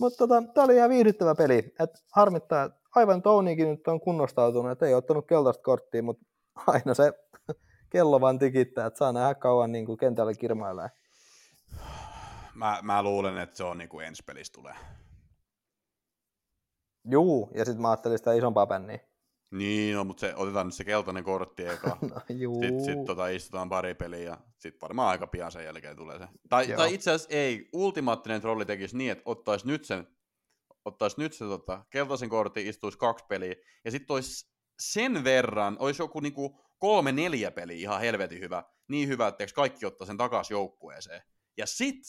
Mutta 0.01 0.17
tota, 0.19 0.43
tämä 0.55 0.65
oli 0.65 0.77
ihan 0.77 0.91
viihdyttävä 0.91 1.35
peli. 1.35 1.75
Et 1.81 1.91
harmittaa, 2.13 2.65
että 2.65 2.81
aivan 2.95 3.23
Tounikin 3.23 3.69
nyt 3.69 3.89
on 3.89 4.01
kunnostautunut, 4.01 4.73
että 4.73 4.87
ei 4.87 4.95
ottanut 4.95 5.27
keltaista 5.27 5.63
korttia, 5.63 6.03
mutta 6.03 6.27
aina 6.67 6.95
se 6.95 7.13
kello 7.93 8.21
vaan 8.21 8.39
tikittää, 8.39 8.87
että 8.87 8.99
saa 8.99 9.13
nähdä 9.13 9.35
kauan 9.35 9.73
niin 9.73 9.87
kuin 9.87 9.99
kentällä 9.99 10.35
kirmailee. 10.35 10.89
Mä, 12.55 12.79
mä 12.83 13.03
luulen, 13.03 13.39
että 13.39 13.57
se 13.57 13.65
on 13.65 13.79
niinku 13.79 14.01
ensi 14.01 14.23
pelissä 14.27 14.53
tulee. 14.53 14.75
Juu, 17.05 17.51
ja 17.55 17.65
sitten 17.65 17.83
mä 17.83 17.91
ajattelin 17.91 18.19
sitä 18.19 18.33
isompaa 18.33 18.67
bänniä. 18.67 18.99
Niin, 19.51 19.97
no, 19.97 20.05
mutta 20.05 20.21
se, 20.21 20.35
otetaan 20.37 20.67
nyt 20.67 20.75
se 20.75 20.85
keltainen 20.85 21.25
kortti 21.25 21.67
eka. 21.67 21.99
No, 22.11 22.21
juu. 22.29 22.63
Sitten 22.63 22.85
sit, 22.85 23.05
tota, 23.05 23.29
istutaan 23.29 23.69
pari 23.69 23.95
peliä 23.95 24.21
ja 24.21 24.39
sitten 24.59 24.81
varmaan 24.81 25.09
aika 25.09 25.27
pian 25.27 25.53
sen 25.53 25.65
jälkeen 25.65 25.97
tulee 25.97 26.19
se. 26.19 26.29
Tai, 26.49 26.69
Joo. 26.69 26.77
tai 26.77 26.95
itse 26.95 27.11
asiassa 27.11 27.37
ei, 27.37 27.69
ultimaattinen 27.73 28.41
trolli 28.41 28.65
tekisi 28.65 28.97
niin, 28.97 29.13
että 29.13 29.23
ottaisi 29.27 29.67
nyt 29.67 29.85
sen, 29.85 30.07
ottaisi 30.85 31.21
nyt 31.21 31.33
sen 31.33 31.49
tota, 31.49 31.85
keltaisen 31.91 32.29
kortin, 32.29 32.67
istuisi 32.67 32.99
kaksi 32.99 33.25
peliä, 33.29 33.55
ja 33.85 33.91
sitten 33.91 34.15
olisi 34.15 34.51
sen 34.81 35.25
verran, 35.25 35.77
olisi 35.79 36.03
joku 36.03 36.21
niinku 36.21 36.61
kolme 36.79 37.13
neljä 37.13 37.51
peliä 37.51 37.77
ihan 37.77 38.01
helvetin 38.01 38.41
hyvä, 38.41 38.65
niin 38.89 39.09
hyvä, 39.09 39.29
että 39.29 39.47
kaikki 39.55 39.87
ottaa 39.87 40.07
sen 40.07 40.17
takaisin 40.17 40.55
joukkueeseen. 40.55 41.23
Ja 41.57 41.67
sit 41.67 42.03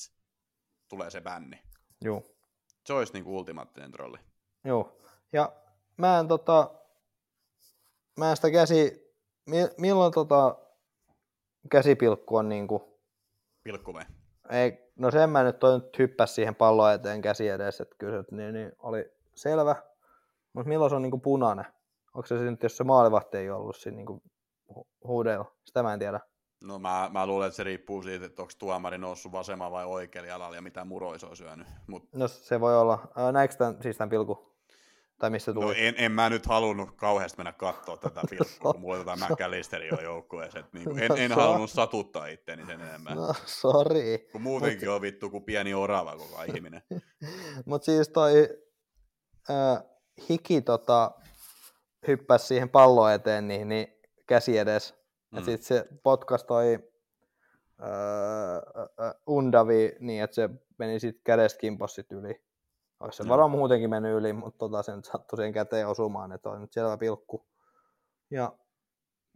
tulee 0.90 1.10
se 1.10 1.22
bänni. 1.22 1.62
Juu. 2.04 2.38
Se 2.86 2.94
olisi 2.94 3.14
niinku 3.14 3.38
ultimaattinen 3.38 3.92
trolli. 3.92 4.18
Joo. 4.64 4.98
Ja 5.34 5.52
mä 5.98 6.20
en 6.20 6.28
tota, 6.28 6.72
mä 8.20 8.30
en 8.30 8.36
sitä 8.36 8.52
käsi, 8.52 9.12
mi- 9.46 9.70
milloin 9.78 10.14
tota 10.14 10.58
käsipilkku 11.72 12.36
on 12.38 12.50
niinku, 12.50 13.00
Pilkkume. 13.64 14.06
ei, 14.50 14.92
no 14.96 15.12
sen 15.12 15.30
mä 15.30 15.44
nyt 15.44 15.60
toi 15.60 15.80
nyt 15.80 16.00
hyppäs 16.00 16.36
siihen 16.36 16.56
pallon 16.56 16.94
eteen 16.94 17.22
käsi 17.22 17.48
edessä, 17.50 17.84
että 17.84 17.96
kyllä 17.98 18.24
se 18.24 18.36
niin, 18.36 18.54
niin 18.54 18.72
oli 18.80 19.12
selvä. 19.36 19.76
Mutta 20.54 20.70
milloin 20.70 20.90
se 20.90 20.96
on 20.96 21.02
niinku 21.02 21.18
punainen? 21.20 21.66
Onko 22.14 22.28
se 22.28 22.36
nyt, 22.36 22.64
jos 22.64 22.78
se 22.78 22.84
maalivahti 22.84 23.38
ei 23.38 23.50
ollut 23.50 23.76
siinä 23.76 23.96
niinku 23.96 24.22
hu- 24.74 24.88
huudeilla? 25.04 25.52
Sitä 25.66 25.84
mä 25.84 25.94
en 25.94 26.00
tiedä. 26.00 26.20
No 26.64 26.80
mä, 26.80 27.10
mä 27.14 27.26
luulen, 27.28 27.48
että 27.48 27.56
se 27.56 27.64
riippuu 27.64 28.02
siitä, 28.04 28.26
että 28.26 28.42
onko 28.42 28.54
tuomari 28.60 28.98
noussut 28.98 29.32
vasemmalla 29.32 29.72
vai 29.78 29.86
oikealla 29.86 30.30
jalalla 30.30 30.56
ja 30.56 30.62
mitä 30.62 30.86
muroja 30.86 31.20
se 31.20 31.26
on 31.26 31.38
syönyt. 31.38 31.68
Mut, 31.88 32.04
No 32.16 32.28
se 32.28 32.60
voi 32.60 32.78
olla. 32.78 33.00
Näikö 33.32 33.56
tämän, 33.56 33.78
siis 33.82 33.98
tämän 33.98 34.10
pilku? 34.10 34.51
Tai 35.22 35.30
missä 35.30 35.54
tuli? 35.54 35.66
no 35.66 35.72
en, 35.78 35.94
en, 35.98 36.12
mä 36.12 36.30
nyt 36.30 36.46
halunnut 36.46 36.92
kauheasti 36.92 37.38
mennä 37.38 37.52
katsoa 37.54 37.98
tätä 37.98 38.22
pilkkua, 38.30 38.72
kun 38.72 38.82
mulla 38.82 38.98
tätä 38.98 39.16
McAllisteria 39.16 39.94
on 39.98 40.04
joukkueessa. 40.04 40.60
että 40.60 40.78
Niinku, 40.78 40.96
en, 40.96 41.08
No 41.10 41.16
en 41.16 41.30
se- 41.30 41.36
halunnut 41.36 41.70
satuttaa 41.70 42.28
itteeni 42.28 42.66
sen 42.66 42.82
enemmän. 42.82 43.16
No, 43.18 43.34
sori. 43.46 44.30
Kun 44.32 44.42
muutenkin 44.42 44.90
on 44.90 45.02
vittu 45.02 45.30
kuin 45.30 45.44
pieni 45.44 45.74
orava 45.74 46.18
koko 46.18 46.44
ihminen. 46.44 46.82
Mutta 47.66 47.86
siis 47.86 48.10
toi 48.10 48.50
äh, 49.50 49.84
hiki 50.30 50.62
tota, 50.62 51.12
hyppäsi 52.08 52.48
siihen 52.48 52.70
pallon 52.70 53.12
eteen, 53.12 53.48
niin, 53.48 53.70
niin 53.70 53.88
käsi 54.28 54.58
edes. 54.58 54.94
Mm. 55.32 55.38
Ja 55.38 55.44
sitten 55.46 55.64
se 55.64 55.86
potkas 56.04 56.44
toi 56.44 56.80
äh, 57.82 57.88
äh, 59.08 59.14
undavi 59.28 59.96
niin, 60.00 60.24
että 60.24 60.36
se 60.36 60.50
meni 60.78 61.00
sitten 61.00 61.24
kädestä 61.24 61.60
kimpos 61.60 61.96
sit 61.96 62.12
yli. 62.12 62.42
Olisi 63.02 63.24
se 63.24 63.30
varmaan 63.30 63.52
muutenkin 63.52 63.90
mennyt 63.90 64.18
yli, 64.18 64.34
mutta 64.34 64.58
tota, 64.58 64.84
se 64.84 64.96
nyt 64.96 65.06
sattui 65.06 65.38
siihen 65.38 65.54
käteen 65.54 65.88
osumaan, 65.88 66.32
että 66.32 66.50
on 66.50 66.62
nyt 66.62 66.74
selvä 66.74 66.98
pilkku. 66.98 67.48
Ja 68.32 68.54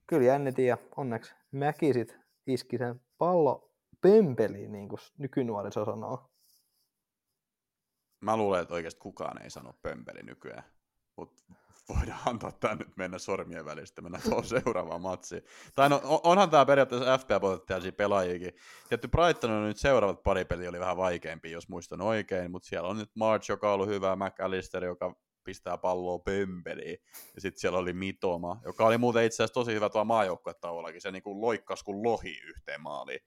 kyllä 0.07 0.25
jännitin 0.25 0.67
ja 0.67 0.77
onneksi 0.97 1.35
Mäki 1.51 1.93
sit 1.93 2.19
iski 2.47 2.77
sen 2.77 3.01
pallo 3.17 3.71
pömpeliin, 4.01 4.71
niin 4.71 4.89
kuin 4.89 4.99
nykynuoriso 5.17 5.85
sanoo. 5.85 6.29
Mä 8.21 8.37
luulen, 8.37 8.61
että 8.61 8.73
oikeasti 8.73 8.99
kukaan 8.99 9.41
ei 9.41 9.49
sano 9.49 9.73
pömpeli 9.81 10.23
nykyään. 10.23 10.63
Mutta 11.15 11.43
voidaan 11.89 12.19
antaa 12.29 12.51
tämä 12.51 12.75
nyt 12.75 12.97
mennä 12.97 13.19
sormien 13.19 13.65
välistä, 13.65 14.01
mennä 14.01 14.19
tuohon 14.23 14.45
seuraavaan 14.55 15.01
matsiin. 15.01 15.41
Tai 15.75 15.89
no, 15.89 16.01
on- 16.03 16.19
onhan 16.23 16.49
tämä 16.49 16.65
periaatteessa 16.65 17.17
FPA-potentiaalisia 17.17 17.91
pelaajiakin. 17.91 18.53
Tietty 18.89 19.07
Brighton 19.07 19.51
on 19.51 19.67
nyt 19.67 19.77
seuraavat 19.77 20.23
pari 20.23 20.45
peliä 20.45 20.69
oli 20.69 20.79
vähän 20.79 20.97
vaikeampi, 20.97 21.51
jos 21.51 21.69
muistan 21.69 22.01
oikein, 22.01 22.51
mutta 22.51 22.67
siellä 22.67 22.89
on 22.89 22.97
nyt 22.97 23.11
March, 23.15 23.49
joka 23.49 23.67
on 23.67 23.73
ollut 23.73 23.87
hyvä, 23.87 24.15
McAllister, 24.15 24.85
joka 24.85 25.15
pistää 25.43 25.77
palloa 25.77 26.19
pömpeliin. 26.19 26.97
Ja 27.35 27.41
sitten 27.41 27.59
siellä 27.61 27.79
oli 27.79 27.93
Mitoma, 27.93 28.61
joka 28.65 28.85
oli 28.85 28.97
muuten 28.97 29.23
itse 29.23 29.35
asiassa 29.35 29.53
tosi 29.53 29.73
hyvä 29.73 29.89
tuolla 29.89 30.05
maajoukkuetauollakin. 30.05 31.01
Se 31.01 31.11
niinku 31.11 31.41
loikkas 31.41 31.83
kuin 31.83 32.03
lohi 32.03 32.39
yhteen 32.47 32.81
maaliin. 32.81 33.19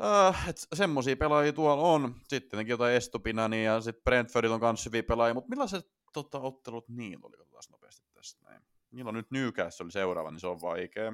Uh, 0.00 0.48
et 0.48 0.56
semmosia 0.74 1.16
pelaajia 1.16 1.52
tuolla 1.52 1.82
on. 1.82 2.14
Sitten 2.28 2.68
jotain 2.68 2.94
Estupinani 2.94 3.64
ja 3.64 3.80
sitten 3.80 4.04
Brentfordilla 4.04 4.54
on 4.54 4.60
kans 4.60 4.86
hyviä 4.86 5.02
pelaajia, 5.02 5.34
mutta 5.34 5.48
millaiset 5.48 5.86
tota, 6.12 6.40
ottelut 6.40 6.88
niillä 6.88 7.26
oli? 7.26 7.36
Katsotaan 7.36 7.62
nopeasti 7.70 8.06
tästä 8.14 8.44
näin. 8.44 8.62
Niillä 8.90 9.08
on 9.08 9.14
nyt 9.14 9.30
Newcastle 9.30 9.84
oli 9.84 9.92
seuraava, 9.92 10.30
niin 10.30 10.40
se 10.40 10.46
on 10.46 10.60
vaikea. 10.60 11.12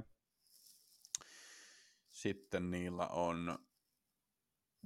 Sitten 2.11 2.70
niillä 2.70 3.07
on 3.07 3.59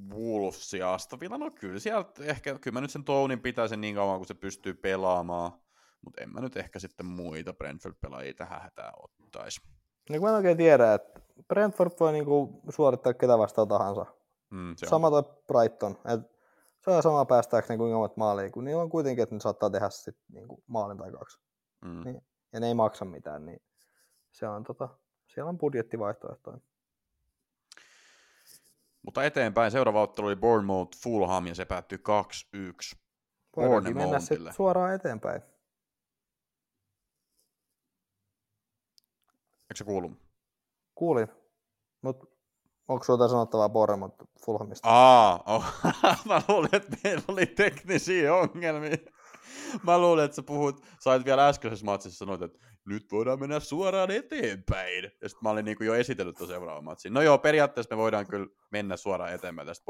Wolves 0.08 0.74
ja 0.74 0.94
Aston 0.94 1.20
Villa. 1.20 1.38
No 1.38 1.50
kyllä 1.50 1.78
sieltä 1.78 2.24
ehkä, 2.24 2.58
kyllä 2.58 2.74
mä 2.74 2.80
nyt 2.80 2.90
sen 2.90 3.04
Tounin 3.04 3.40
pitäisin 3.40 3.80
niin 3.80 3.94
kauan, 3.94 4.18
kun 4.18 4.26
se 4.26 4.34
pystyy 4.34 4.74
pelaamaan. 4.74 5.52
Mutta 6.04 6.22
en 6.22 6.32
mä 6.32 6.40
nyt 6.40 6.56
ehkä 6.56 6.78
sitten 6.78 7.06
muita 7.06 7.52
Brentford-pelaajia 7.52 8.34
tähän 8.34 8.62
hätään 8.62 8.92
ottaisi. 8.96 9.60
Niin 10.08 10.20
kuin 10.20 10.22
mä 10.22 10.28
en 10.28 10.36
oikein 10.36 10.56
tiedä, 10.56 10.94
että 10.94 11.20
Brentford 11.48 11.90
voi 12.00 12.12
niinku 12.12 12.62
suorittaa 12.68 13.14
ketä 13.14 13.38
vastaan 13.38 13.68
tahansa. 13.68 14.06
Mm. 14.50 14.74
Sama 14.76 15.10
toi 15.10 15.22
Brighton. 15.46 15.98
Et 16.14 16.20
se 16.84 16.90
on 16.90 17.02
sama 17.02 17.24
päästääkseni 17.24 17.78
kuinka 17.78 17.98
monta 17.98 18.14
maalia, 18.16 18.50
kun 18.50 18.64
niillä 18.64 18.82
on 18.82 18.90
kuitenkin, 18.90 19.22
että 19.22 19.34
ne 19.34 19.40
saattaa 19.40 19.70
tehdä 19.70 19.90
sit 19.90 20.16
niinku 20.28 20.64
maalin 20.66 20.98
tai 20.98 21.12
kaksi. 21.12 21.40
Mm. 21.84 22.04
Niin. 22.04 22.22
Ja 22.52 22.60
ne 22.60 22.66
ei 22.66 22.74
maksa 22.74 23.04
mitään, 23.04 23.46
niin 23.46 23.62
se 24.32 24.48
on 24.48 24.64
tota, 24.64 24.88
siellä 25.26 25.48
on 25.48 25.58
budjettivaihtoehtoja. 25.58 26.58
Mutta 29.02 29.24
eteenpäin 29.24 29.70
seuraava 29.70 30.02
ottelu 30.02 30.26
oli 30.26 30.36
Bournemouth 30.36 30.98
Fulham 31.02 31.46
ja 31.46 31.54
se 31.54 31.64
päättyi 31.64 31.98
2-1. 31.98 32.98
Voidaankin 33.56 33.96
mennä 33.96 34.20
sitten 34.20 34.52
suoraan 34.52 34.94
eteenpäin. 34.94 35.42
Eikö 39.62 39.76
se 39.76 39.84
kuulu? 39.84 40.16
Kuulin, 40.94 41.28
mutta 42.02 42.26
onko 42.90 43.04
sinulla 43.04 43.24
jotain 43.24 43.30
sanottavaa 43.30 43.68
Bournemouth 43.68 44.24
Fulhamista? 44.44 44.88
Aa, 44.88 45.42
oh. 45.46 45.64
mä 46.28 46.42
luulin, 46.48 46.74
että 46.74 46.96
meillä 47.04 47.22
oli 47.28 47.46
teknisiä 47.46 48.34
ongelmia. 48.34 48.96
Mä 49.86 49.98
luulin, 49.98 50.24
että 50.24 50.34
sä 50.34 50.42
puhut, 50.42 50.82
sait 51.00 51.24
vielä 51.24 51.48
äskeisessä 51.48 51.84
matsissa 51.84 52.18
sanoit, 52.18 52.42
että 52.42 52.58
nyt 52.86 53.12
voidaan 53.12 53.40
mennä 53.40 53.60
suoraan 53.60 54.10
eteenpäin. 54.10 55.04
Ja 55.04 55.28
sitten 55.28 55.42
mä 55.42 55.50
olin 55.50 55.64
niin 55.64 55.76
kuin 55.76 55.86
jo 55.86 55.94
esitellyt 55.94 56.36
tuon 56.36 56.48
seuraavan 56.48 56.84
matsin. 56.84 57.12
No 57.12 57.22
joo, 57.22 57.38
periaatteessa 57.38 57.96
me 57.96 58.02
voidaan 58.02 58.26
kyllä 58.26 58.46
mennä 58.70 58.96
suoraan 58.96 59.32
eteenpäin 59.32 59.66
tästä 59.66 59.84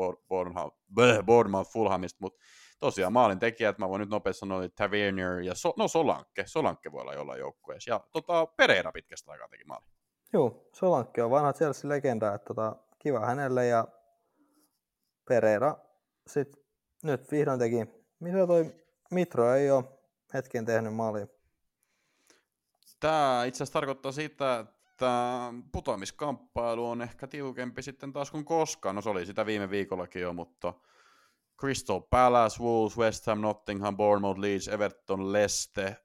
Bournemouth 1.26 1.72
Fulhamista, 1.72 2.18
mutta 2.20 2.40
tosiaan 2.80 3.12
maalin 3.12 3.38
tekijät, 3.38 3.78
mä 3.78 3.88
voin 3.88 4.00
nyt 4.00 4.10
nopeasti 4.10 4.40
sanoa, 4.40 4.64
että 4.64 4.84
Tavernier 4.84 5.40
ja 5.40 5.54
so, 5.54 5.74
no 5.76 5.88
Solanke, 5.88 6.46
Solanke 6.46 6.92
voi 6.92 7.00
olla 7.00 7.14
jollain 7.14 7.40
joukkueessa. 7.40 7.90
Ja 7.90 8.00
tota, 8.12 8.46
Pereira 8.46 8.92
pitkästä 8.92 9.32
aikaa 9.32 9.48
teki 9.48 9.64
maali. 9.64 9.84
Joo, 10.32 10.68
Solanke 10.72 11.22
on 11.22 11.30
vanha 11.30 11.52
Chelsea-legenda, 11.52 12.34
että 12.34 12.46
tota, 12.46 12.76
kiva 13.00 13.20
hänelle 13.20 13.66
ja 13.66 13.88
Pereira 15.28 15.76
sit 16.26 16.56
nyt 17.02 17.30
vihdoin 17.30 17.58
teki. 17.58 17.76
Mitä 18.20 18.46
toi 18.46 18.74
Mitro 19.10 19.54
ei 19.54 19.70
ole 19.70 19.84
hetken 20.34 20.64
tehnyt 20.64 20.94
maaliin? 20.94 21.28
Tämä 23.00 23.44
itse 23.44 23.56
asiassa 23.56 23.72
tarkoittaa 23.72 24.12
sitä, 24.12 24.58
että 24.58 25.52
putoamiskamppailu 25.72 26.90
on 26.90 27.02
ehkä 27.02 27.26
tiukempi 27.26 27.82
sitten 27.82 28.12
taas 28.12 28.30
kuin 28.30 28.44
koskaan. 28.44 28.94
No 28.94 29.02
se 29.02 29.08
oli 29.08 29.26
sitä 29.26 29.46
viime 29.46 29.70
viikollakin 29.70 30.22
jo, 30.22 30.32
mutta 30.32 30.74
Crystal 31.60 32.00
Palace, 32.00 32.62
Wolves, 32.62 32.98
West 32.98 33.26
Ham, 33.26 33.40
Nottingham, 33.40 33.96
Bournemouth, 33.96 34.40
Leeds, 34.40 34.68
Everton, 34.68 35.32
Leste 35.32 35.96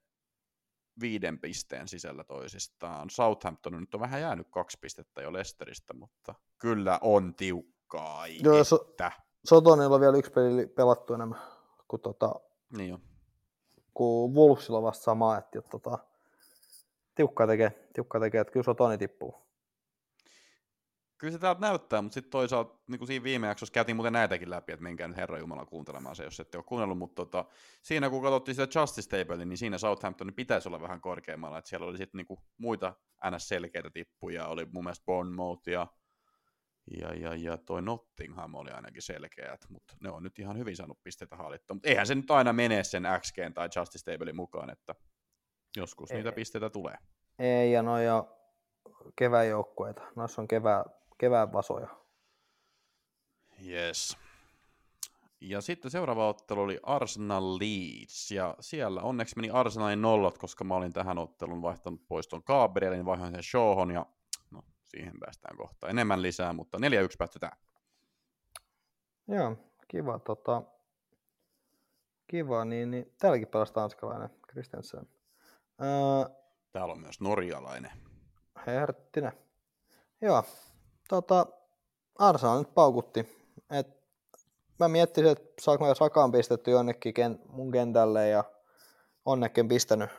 viiden 1.00 1.40
pisteen 1.40 1.88
sisällä 1.88 2.24
toisistaan. 2.24 3.10
Southampton 3.10 3.74
nyt 3.80 3.94
on 3.94 4.00
vähän 4.00 4.22
jäänyt 4.22 4.48
kaksi 4.50 4.78
pistettä 4.82 5.22
jo 5.22 5.34
Lesteristä, 5.34 5.94
mutta 5.94 6.36
kyllä 6.58 7.00
on 7.02 7.36
tiukkaa. 7.36 8.28
Joo, 8.28 8.64
so, 8.64 8.96
Sotonilla 9.46 9.96
on 9.96 10.02
vielä 10.02 10.18
yksi 10.18 10.32
peli 10.32 10.68
pelattu 10.68 11.14
enemmän 11.14 11.40
kuin, 11.88 12.02
tota, 12.02 12.36
niin 12.78 12.90
jo. 12.90 13.00
kuin 13.94 14.34
Wolvesilla 14.34 14.82
vasta 14.82 15.04
sama, 15.04 15.38
että 15.38 15.62
tota, 15.62 16.00
tiukkaa 17.16 17.48
tekee, 17.48 17.90
tiukkaa 17.94 18.22
tekee, 18.22 18.42
että 18.42 18.54
kyllä 18.54 18.64
Sotoni 18.64 18.98
tippuu 18.98 19.46
kyllä 21.18 21.32
se 21.32 21.40
täältä 21.40 21.62
näyttää, 21.62 22.02
mutta 22.02 22.14
sitten 22.14 22.32
toisaalta 22.32 22.80
niin 22.88 23.00
kuin 23.00 23.08
siinä 23.08 23.24
viime 23.24 23.48
jaksossa 23.48 23.74
käytiin 23.74 23.96
muuten 23.96 24.14
näitäkin 24.14 24.50
läpi, 24.50 24.74
että 24.74 24.84
menkää 24.84 25.08
nyt 25.08 25.18
Herra 25.18 25.38
Jumala 25.38 25.66
kuuntelemaan 25.66 26.16
se, 26.16 26.24
jos 26.24 26.40
ette 26.40 26.58
ole 26.58 26.66
kuunnellut, 26.68 26.98
mutta 26.98 27.26
tota, 27.26 27.46
siinä 27.82 28.10
kun 28.10 28.22
katsottiin 28.22 28.56
sitä 28.56 28.80
Justice 28.80 29.10
Table, 29.10 29.46
niin 29.46 29.58
siinä 29.58 29.78
Southampton 29.78 30.34
pitäisi 30.36 30.70
olla 30.70 30.82
vähän 30.82 31.02
korkeammalla, 31.02 31.58
että 31.58 31.70
siellä 31.70 31.88
oli 31.88 31.98
sitten 31.98 32.18
niin 32.18 32.28
kuin 32.28 32.40
muita 32.58 32.94
NS-selkeitä 33.30 33.90
tippuja, 33.90 34.48
oli 34.48 34.66
mun 34.66 34.84
mielestä 34.84 35.06
Bournemouth 35.06 35.68
ja, 35.68 35.88
ja, 37.00 37.14
ja, 37.14 37.36
ja 37.36 37.58
toi 37.58 37.82
Nottingham 37.82 38.56
oli 38.56 38.72
ainakin 38.72 39.02
selkeät, 39.02 39.66
mutta 39.70 39.96
ne 40.02 40.10
on 40.10 40.24
nyt 40.24 40.40
ihan 40.40 40.58
hyvin 40.58 40.76
saanut 40.76 41.04
pisteitä 41.04 41.36
hallittua, 41.36 41.74
mutta 41.76 41.90
eihän 41.90 42.08
se 42.08 42.16
nyt 42.16 42.32
aina 42.32 42.54
mene 42.54 42.84
sen 42.84 43.04
XG 43.20 43.36
tai 43.54 43.70
Justice 43.76 44.12
Tablein 44.12 44.36
mukaan, 44.36 44.70
että 44.70 44.96
joskus 45.78 46.12
Ei. 46.12 46.18
niitä 46.18 46.32
pisteitä 46.32 46.70
tulee. 46.70 46.98
Ei, 47.40 47.72
ja 47.72 47.84
no 47.84 48.00
ja 48.00 48.26
kevään 49.16 49.48
joukkueita, 49.48 50.02
noissa 50.16 50.42
on 50.42 50.48
kevää, 50.48 50.84
kevään 51.18 51.54
vasoja. 51.54 51.88
Yes. 53.68 54.18
Ja 55.42 55.62
sitten 55.62 55.92
seuraava 55.92 56.30
ottelu 56.30 56.62
oli 56.62 56.80
Arsenal 56.84 57.58
Leeds, 57.60 58.32
ja 58.32 58.56
siellä 58.60 59.02
onneksi 59.02 59.36
meni 59.36 59.50
Arsenalin 59.50 60.02
nollat, 60.02 60.38
koska 60.38 60.64
mä 60.64 60.76
olin 60.76 60.94
tähän 60.94 61.18
ottelun 61.18 61.62
vaihtanut 61.62 62.08
pois 62.08 62.28
tuon 62.28 62.44
Gabrielin, 62.46 63.06
vaihdoin 63.06 63.32
sen 63.32 63.44
Shawhon, 63.44 63.92
ja 63.92 64.06
no, 64.52 64.62
siihen 64.84 65.20
päästään 65.20 65.58
kohta 65.58 65.90
enemmän 65.90 66.22
lisää, 66.22 66.54
mutta 66.54 66.78
4-1 66.78 66.82
päättyi 67.18 67.40
tämä. 67.40 67.52
Joo, 69.28 69.56
kiva. 69.88 70.20
Tota, 70.20 70.62
kiva, 72.28 72.66
niin, 72.66 72.92
niin 72.92 73.14
täälläkin 73.20 73.48
pelasi 73.48 73.74
tanskalainen 73.74 74.30
Kristensen. 74.48 75.08
Öö, 75.82 76.36
Täällä 76.72 76.92
on 76.92 77.00
myös 77.00 77.22
norjalainen. 77.22 77.92
Herttinen. 78.68 79.32
Joo, 80.22 80.44
tota, 81.10 81.46
Arsenal 82.16 82.60
nyt 82.60 82.74
paukutti. 82.74 83.46
Et 83.70 83.88
mä 84.80 84.88
miettisin, 84.88 85.32
että 85.32 85.54
saanko 85.62 85.86
mä 85.86 85.94
Sakaan 85.94 86.32
pistetty 86.32 86.72
jonnekin 86.72 87.14
ken, 87.14 87.40
mun 87.50 87.72
kentälle 87.72 88.30
ja 88.30 88.44
onnekin 89.26 89.68
pistänyt. 89.68 90.10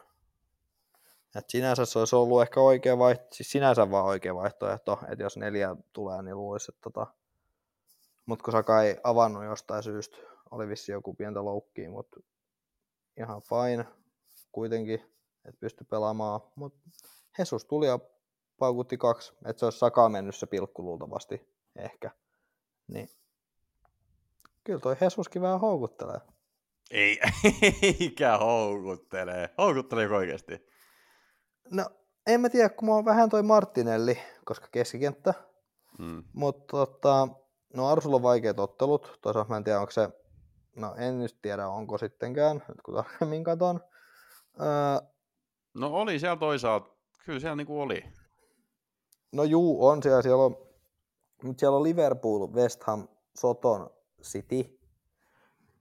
Et 1.36 1.50
sinänsä 1.50 1.84
se 1.84 1.98
olisi 1.98 2.16
ollut 2.16 2.42
ehkä 2.42 2.60
oikea 2.60 2.98
vaihtoehto, 2.98 3.34
siis 3.34 3.50
sinänsä 3.50 3.90
vaan 3.90 4.04
oikea 4.04 4.34
vaihtoehto, 4.34 4.98
että 5.12 5.24
jos 5.24 5.36
neljä 5.36 5.76
tulee, 5.92 6.22
niin 6.22 6.36
luulisi, 6.36 6.72
että 6.72 6.80
tota, 6.82 7.06
mutta 8.26 8.44
kun 8.44 8.52
Saka 8.52 8.82
ei 8.82 8.96
avannut 9.04 9.44
jostain 9.44 9.82
syystä, 9.82 10.16
oli 10.50 10.68
vissi 10.68 10.92
joku 10.92 11.14
pientä 11.14 11.44
loukkiin, 11.44 11.90
mutta 11.90 12.20
ihan 13.16 13.42
fine 13.42 13.86
kuitenkin, 14.52 14.94
että 15.44 15.60
pysty 15.60 15.84
pelaamaan. 15.84 16.40
Mutta 16.54 16.78
Jesus 17.38 17.64
tuli 17.64 17.86
ja 17.86 17.98
paukutti 18.58 18.96
kaksi, 18.96 19.32
että 19.44 19.60
se 19.60 19.66
olisi 19.66 19.78
Saka 19.78 20.08
mennyt 20.08 20.36
se 20.36 20.46
pilkku 20.46 20.82
luultavasti 20.82 21.48
ehkä. 21.76 22.10
Niin. 22.88 23.08
Kyllä 24.64 24.80
toi 24.80 24.96
Hesuskin 25.00 25.42
vähän 25.42 25.60
houkuttelee. 25.60 26.20
Ei, 26.90 27.20
eikä 27.82 28.38
houkuttelee. 28.38 29.54
Houkuttelee 29.58 30.08
oikeasti? 30.08 30.66
No, 31.70 31.90
en 32.26 32.40
mä 32.40 32.48
tiedä, 32.48 32.68
kun 32.68 32.88
mä 32.88 32.94
oon 32.94 33.04
vähän 33.04 33.30
toi 33.30 33.42
Martinelli, 33.42 34.18
koska 34.44 34.68
keskikenttä. 34.72 35.34
Mm. 35.98 36.24
Mutta 36.32 36.64
tota, 36.66 37.28
no 37.74 37.88
Arsulla 37.88 38.16
on 38.16 38.22
vaikeat 38.22 38.60
ottelut. 38.60 39.18
Toisaalta 39.22 39.50
mä 39.50 39.56
en 39.56 39.64
tiedä, 39.64 39.80
onko 39.80 39.90
se, 39.90 40.08
no 40.76 40.94
en 40.94 41.18
nyt 41.18 41.38
tiedä, 41.42 41.68
onko 41.68 41.98
sittenkään, 41.98 42.62
nyt 42.68 42.82
kun 42.84 42.94
tarkemmin 42.94 43.44
katon. 43.44 43.80
Öö, 44.60 45.08
no 45.74 45.90
oli 45.90 46.18
siellä 46.18 46.36
toisaalta, 46.36 46.90
kyllä 47.24 47.40
siellä 47.40 47.56
niinku 47.56 47.80
oli. 47.80 48.04
No 49.36 49.44
juu, 49.44 49.86
on 49.86 50.02
siellä. 50.02 50.22
Siellä 50.22 50.44
on, 50.44 50.56
mutta 51.42 51.60
siellä 51.60 51.76
on 51.76 51.82
Liverpool, 51.82 52.48
West 52.52 52.82
Ham, 52.82 53.08
Soton, 53.34 53.90
City. 54.22 54.78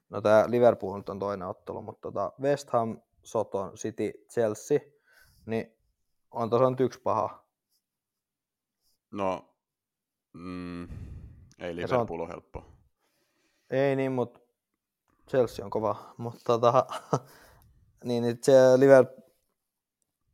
No 0.10 0.22
tämä 0.22 0.46
Liverpool 0.48 0.98
nyt 0.98 1.10
on 1.10 1.20
toinen 1.20 1.48
ottelu, 1.48 1.82
mutta 1.82 2.02
tota 2.02 2.32
West 2.42 2.70
Ham, 2.70 3.02
Soton, 3.24 3.74
City, 3.74 4.12
Chelsea, 4.30 4.80
niin 5.46 5.78
on 6.32 6.50
tosiaan 6.50 6.76
yksi 6.80 7.00
paha. 7.02 7.46
No, 9.12 9.56
mm, 10.34 10.84
ei 11.60 11.76
Liverpool 11.76 12.20
on... 12.20 12.26
ole 12.26 12.30
helppo. 12.30 12.64
Ei 13.70 13.96
niin, 13.96 14.12
mutta 14.12 14.40
Chelsea 15.30 15.66
on 15.66 15.72
kova. 15.72 16.14
Mutta 16.18 16.42
tota, 16.44 16.86
niin, 18.06 18.24
niin 18.24 18.38
se 18.42 18.54
Liverpool, 18.78 19.25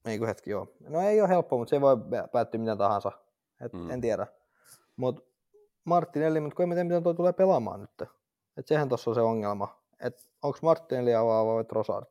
ei 0.05 0.17
kun 0.17 0.27
hetki, 0.27 0.49
joo. 0.49 0.67
No 0.79 1.01
ei 1.01 1.21
ole 1.21 1.29
helppoa, 1.29 1.59
mutta 1.59 1.69
se 1.69 1.81
voi 1.81 1.97
päättyä 2.31 2.59
mitä 2.59 2.75
tahansa. 2.75 3.11
Et 3.61 3.73
mm. 3.73 3.89
En 3.89 4.01
tiedä. 4.01 4.27
Mutta 4.95 5.21
Martinelli, 5.83 6.39
mutta 6.39 6.55
kun 6.55 6.63
en 6.63 6.69
tiedä, 6.69 6.83
miten 6.83 7.03
tuo 7.03 7.13
tulee 7.13 7.33
pelaamaan 7.33 7.81
nyt. 7.81 8.09
Et 8.57 8.67
sehän 8.67 8.89
tuossa 8.89 9.11
on 9.11 9.15
se 9.15 9.21
ongelma. 9.21 9.81
Että 9.99 10.23
onko 10.41 10.59
Martinelli 10.61 11.15
avaava 11.15 11.55
vai 11.55 11.63
Trossard? 11.63 12.05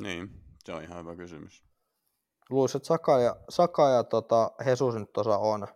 Niin, 0.00 0.30
se 0.64 0.72
on 0.72 0.82
ihan 0.82 0.98
hyvä 0.98 1.16
kysymys. 1.16 1.62
Luulisin, 2.50 2.78
että 2.78 2.86
Saka 2.86 3.20
ja, 3.20 3.36
Saka 3.48 3.88
ja 3.88 4.04
tota, 4.04 4.50
Jesus 4.66 4.94
nyt 4.94 5.12
tuossa 5.12 5.38
on. 5.38 5.68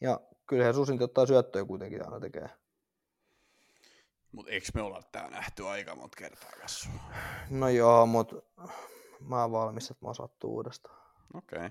Ja 0.00 0.20
kyllä 0.46 0.64
Jesus 0.64 0.88
nyt 0.88 1.02
ottaa 1.02 1.26
syöttöjä 1.26 1.64
kuitenkin 1.64 2.04
aina 2.04 2.20
tekee. 2.20 2.50
Mutta 4.32 4.52
eikö 4.52 4.66
me 4.74 4.82
olla 4.82 5.02
tää 5.12 5.30
nähty 5.30 5.66
aika 5.66 5.94
monta 5.94 6.16
kertaa 6.16 6.50
kanssa? 6.60 6.90
No 7.50 7.68
joo, 7.68 8.06
mutta 8.06 8.36
mä 9.20 9.42
oon 9.42 9.52
valmis, 9.52 9.90
että 9.90 10.04
mä 10.04 10.10
osattu 10.10 10.48
uudestaan. 10.54 11.12
Okei. 11.34 11.66
Okay. 11.66 11.70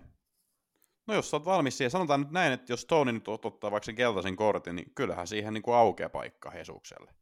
No 1.07 1.13
jos 1.13 1.29
sä 1.29 1.37
oot 1.37 1.45
valmis 1.45 1.77
siihen, 1.77 1.91
sanotaan 1.91 2.21
nyt 2.21 2.31
näin, 2.31 2.53
että 2.53 2.73
jos 2.73 2.85
Tony 2.85 3.11
nyt 3.11 3.27
ottaa 3.27 3.71
vaikka 3.71 3.85
sen 3.85 3.95
keltaisen 3.95 4.35
kortin, 4.35 4.75
niin 4.75 4.91
kyllähän 4.95 5.27
siihen 5.27 5.53
niin 5.53 5.61
kuin 5.61 5.75
aukeaa 5.75 6.09
paikka 6.09 6.49
Hesukselle. 6.49 7.15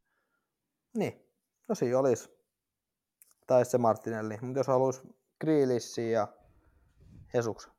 Niin, 0.97 1.29
no 1.67 1.75
siinä 1.75 1.99
olisi. 1.99 2.29
Tai 3.47 3.65
se 3.65 3.77
Martinelli, 3.77 4.37
mutta 4.41 4.59
jos 4.59 4.67
haluaisi 4.67 5.01
Grealishin 5.41 6.11
ja 6.11 6.27
Hesuksen. 7.33 7.71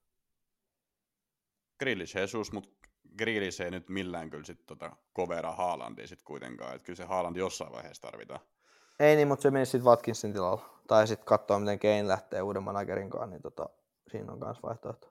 Grealish 1.78 2.16
Jesus, 2.16 2.52
mutta 2.52 2.70
Grealish 3.18 3.62
ei 3.62 3.70
nyt 3.70 3.88
millään 3.88 4.30
kyllä 4.30 4.44
sit 4.44 4.66
tota 4.66 4.96
covera 5.16 5.52
Haalandia 5.52 6.06
sit 6.06 6.22
kuitenkaan, 6.22 6.74
että 6.74 6.86
kyllä 6.86 6.96
se 6.96 7.04
Haaland 7.04 7.36
jossain 7.36 7.72
vaiheessa 7.72 8.02
tarvitaan. 8.02 8.40
Ei 9.00 9.16
niin, 9.16 9.28
mutta 9.28 9.42
se 9.42 9.50
menisi 9.50 9.70
sitten 9.70 9.90
Watkinsin 9.90 10.32
tilalla. 10.32 10.80
Tai 10.86 11.06
sitten 11.06 11.26
katsoa, 11.26 11.58
miten 11.58 11.78
Kane 11.78 12.08
lähtee 12.08 12.42
uuden 12.42 12.62
managerin 12.62 13.10
kanssa, 13.10 13.26
niin 13.26 13.42
tota, 13.42 13.68
siinä 14.10 14.32
on 14.32 14.38
myös 14.38 14.62
vaihtoehto. 14.62 15.08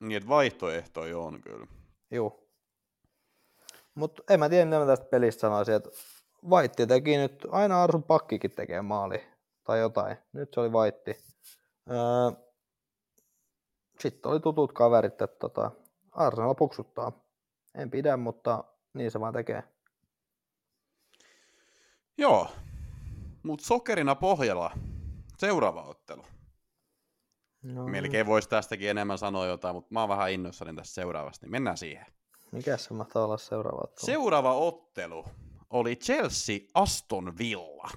Niin, 0.00 0.16
että 0.16 0.28
vaihtoehtoja 0.28 1.18
on 1.18 1.40
kyllä. 1.40 1.66
Joo. 2.10 2.46
Mutta 3.94 4.22
en 4.30 4.40
mä 4.40 4.48
tiedä, 4.48 4.64
mitä 4.64 4.78
mä 4.78 4.86
tästä 4.86 5.06
pelistä 5.06 5.40
sanoisin, 5.40 5.74
että 5.74 5.90
Vaitti 6.50 6.86
teki 6.86 7.16
nyt, 7.16 7.46
aina 7.50 7.82
Arsun 7.82 8.02
pakkikin 8.02 8.50
tekee 8.50 8.82
maali 8.82 9.26
tai 9.64 9.80
jotain. 9.80 10.16
Nyt 10.32 10.54
se 10.54 10.60
oli 10.60 10.72
Vaitti. 10.72 11.16
Öö, 11.90 12.40
sitten 14.00 14.32
oli 14.32 14.40
tutut 14.40 14.72
kaverit, 14.72 15.22
että 15.22 15.38
tota, 15.38 15.70
Arsenal 16.12 16.54
puksuttaa. 16.54 17.12
En 17.74 17.90
pidä, 17.90 18.16
mutta 18.16 18.64
niin 18.94 19.10
se 19.10 19.20
vaan 19.20 19.32
tekee. 19.32 19.64
Joo, 22.20 22.48
mutta 23.42 23.66
sokerina 23.66 24.14
pohjalla 24.14 24.70
seuraava 25.38 25.82
ottelu. 25.82 26.24
No, 27.62 27.86
Melkein 27.86 28.26
voisi 28.26 28.48
tästäkin 28.48 28.90
enemmän 28.90 29.18
sanoa 29.18 29.46
jotain, 29.46 29.74
mutta 29.74 29.94
mä 29.94 30.00
oon 30.00 30.08
vähän 30.08 30.32
innoissani 30.32 30.74
tästä 30.76 30.94
seuraavasta, 30.94 31.46
niin 31.46 31.50
mennään 31.50 31.76
siihen. 31.78 32.06
Mikä 32.52 32.76
se 32.76 32.94
mahtaa 32.94 33.24
olla 33.24 33.38
seuraava 33.38 33.80
ottelu? 33.84 34.06
Seuraava 34.06 34.54
ottelu 34.54 35.24
oli 35.70 35.96
Chelsea 35.96 36.58
Aston 36.74 37.38
Villa. 37.38 37.90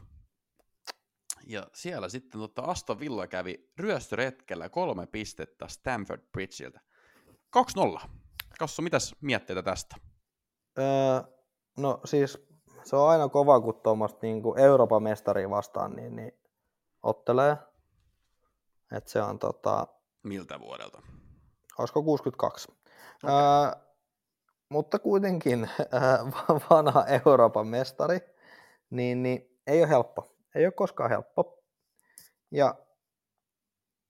Ja 1.48 1.68
siellä 1.74 2.10
sitten 2.10 2.42
tota 2.42 2.62
Aston 2.62 3.00
Villa 3.00 3.28
kävi 3.28 3.72
ryöstöretkellä 3.78 4.70
kolme 4.70 5.08
pistettä 5.08 5.68
Stamford 5.68 6.22
Bridgeiltä. 6.32 6.80
2-0. 8.06 8.08
Kassu, 8.60 8.82
mitäs 8.82 9.16
mietteitä 9.22 9.64
tästä? 9.64 9.96
Öö, 10.80 11.22
no 11.78 12.02
siis 12.06 12.53
se 12.86 12.96
on 12.96 13.10
aina 13.10 13.30
kova, 13.30 13.62
kun 13.62 13.82
tuommoista 13.84 14.20
niin 14.22 14.44
Euroopan 14.58 15.04
mestari 15.04 15.50
vastaan 15.50 15.96
niin, 15.96 16.16
niin 16.16 16.40
ottelee. 17.04 17.58
Et 18.92 19.08
se 19.08 19.22
on 19.22 19.40
tota, 19.40 19.88
Miltä 20.24 20.60
vuodelta? 20.60 21.02
olisiko 21.78 22.04
62. 22.04 22.72
Okay. 23.24 23.36
Öö, 23.36 23.72
mutta 24.70 25.00
kuitenkin 25.00 25.70
ää, 25.92 26.20
vanha 26.70 27.06
Euroopan 27.26 27.68
mestari, 27.68 28.20
niin, 28.90 29.24
niin 29.24 29.60
ei 29.68 29.80
ole 29.82 29.90
helppo. 29.90 30.36
Ei 30.56 30.66
ole 30.66 30.72
koskaan 30.72 31.10
helppo. 31.10 31.64
Ja 32.52 32.76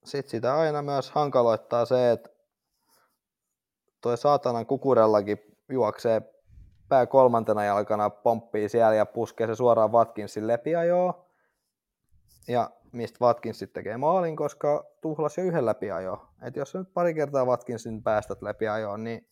sitten 0.06 0.32
sitä 0.32 0.56
aina 0.56 0.82
myös 0.82 1.12
hankaloittaa 1.12 1.86
se, 1.86 2.12
että 2.12 2.30
toi 4.02 4.18
saatanan 4.18 4.66
kukurellakin 4.66 5.38
juoksee 5.70 6.33
pää 6.94 7.06
kolmantena 7.06 7.64
jalkana, 7.64 8.10
pomppii 8.10 8.70
siellä 8.70 8.96
ja 8.96 9.06
puskee 9.06 9.48
se 9.48 9.56
suoraan 9.56 9.92
Watkinsin 9.92 10.48
läpiajoon. 10.48 11.14
Ja 12.48 12.70
mistä 12.92 13.18
Watkins 13.22 13.60
sitten 13.60 13.84
tekee 13.84 13.98
maalin, 13.98 14.36
koska 14.36 14.86
tuhlas 15.02 15.38
jo 15.38 15.44
yhden 15.44 15.66
läpiajoon. 15.66 16.28
Et 16.42 16.56
jos 16.56 16.74
nyt 16.74 16.94
pari 16.94 17.14
kertaa 17.14 17.46
Watkinsin 17.46 18.04
päästät 18.04 18.42
läpiajoon, 18.42 19.04
niin 19.04 19.28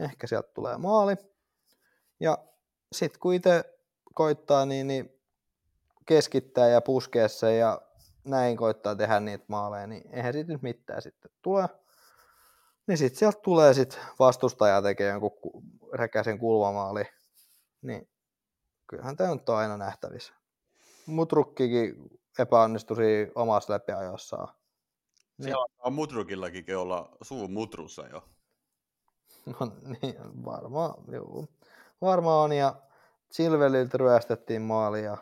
ehkä 0.00 0.26
sieltä 0.26 0.48
tulee 0.54 0.76
maali. 0.76 1.16
Ja 2.20 2.38
sitten 2.92 3.20
kun 3.20 3.34
itse 3.34 3.64
koittaa, 4.14 4.66
niin, 4.66 4.86
niin 4.86 5.20
keskittää 6.06 6.68
ja 6.68 6.80
puskee 6.80 7.28
se 7.28 7.56
ja 7.56 7.80
näin 8.24 8.56
koittaa 8.56 8.96
tehdä 8.96 9.20
niitä 9.20 9.44
maaleja, 9.48 9.86
niin 9.86 10.10
eihän 10.12 10.32
siitä 10.32 10.52
nyt 10.52 10.62
mitään 10.62 11.02
sitten 11.02 11.30
tule. 11.42 11.68
Niin 12.86 12.98
sitten 12.98 13.18
sieltä 13.18 13.38
tulee 13.42 13.74
sit 13.74 13.98
vastustaja 14.18 14.82
tekee 14.82 15.10
jonkun 15.10 15.32
räkäisen 15.92 16.38
kulmamaali. 16.38 17.04
Niin 17.82 18.08
kyllähän 18.86 19.16
tämä 19.16 19.34
nyt 19.34 19.48
on 19.48 19.56
aina 19.56 19.76
nähtävissä. 19.76 20.34
Mutrukkikin 21.06 21.94
epäonnistui 22.38 23.32
omassa 23.34 23.72
läpiajossaan. 23.72 24.48
Siellä 25.42 25.66
on 25.78 25.92
Mutrukillakin 25.92 26.76
olla 26.76 27.16
suu 27.22 27.48
mutrussa 27.48 28.06
jo. 28.06 28.28
No 29.46 29.72
niin, 30.02 30.44
varmaan, 30.44 30.94
joo. 31.12 31.46
Varmaan 32.00 32.44
on, 32.44 32.52
ja 32.52 32.74
Silveliltä 33.30 33.98
ryöstettiin 33.98 34.62
maali 34.62 35.04
ja 35.04 35.16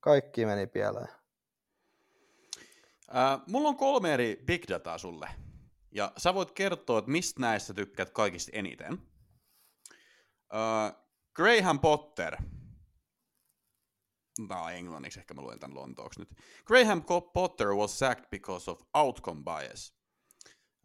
kaikki 0.00 0.46
meni 0.46 0.66
pieleen. 0.66 1.08
Äh, 3.16 3.40
mulla 3.46 3.68
on 3.68 3.76
kolme 3.76 4.14
eri 4.14 4.42
big 4.46 4.62
dataa 4.68 4.98
sulle. 4.98 5.28
Ja 5.92 6.12
sä 6.16 6.34
voit 6.34 6.50
kertoa, 6.50 6.98
että 6.98 7.10
mistä 7.10 7.40
näistä 7.40 7.74
tykkäät 7.74 8.10
kaikista 8.10 8.50
eniten. 8.54 8.98
Äh, 10.54 10.96
Graham 11.34 11.80
Potter. 11.80 12.36
Tää 14.48 14.62
on 14.62 14.72
englanniksi, 14.72 15.20
ehkä 15.20 15.34
mä 15.34 15.42
luen 15.42 15.58
tän 15.58 15.74
lontooksi 15.74 16.20
nyt. 16.20 16.34
Graham 16.64 17.02
Potter 17.32 17.68
was 17.68 17.98
sacked 17.98 18.24
because 18.30 18.70
of 18.70 18.80
outcome 18.94 19.42
bias. 19.42 19.94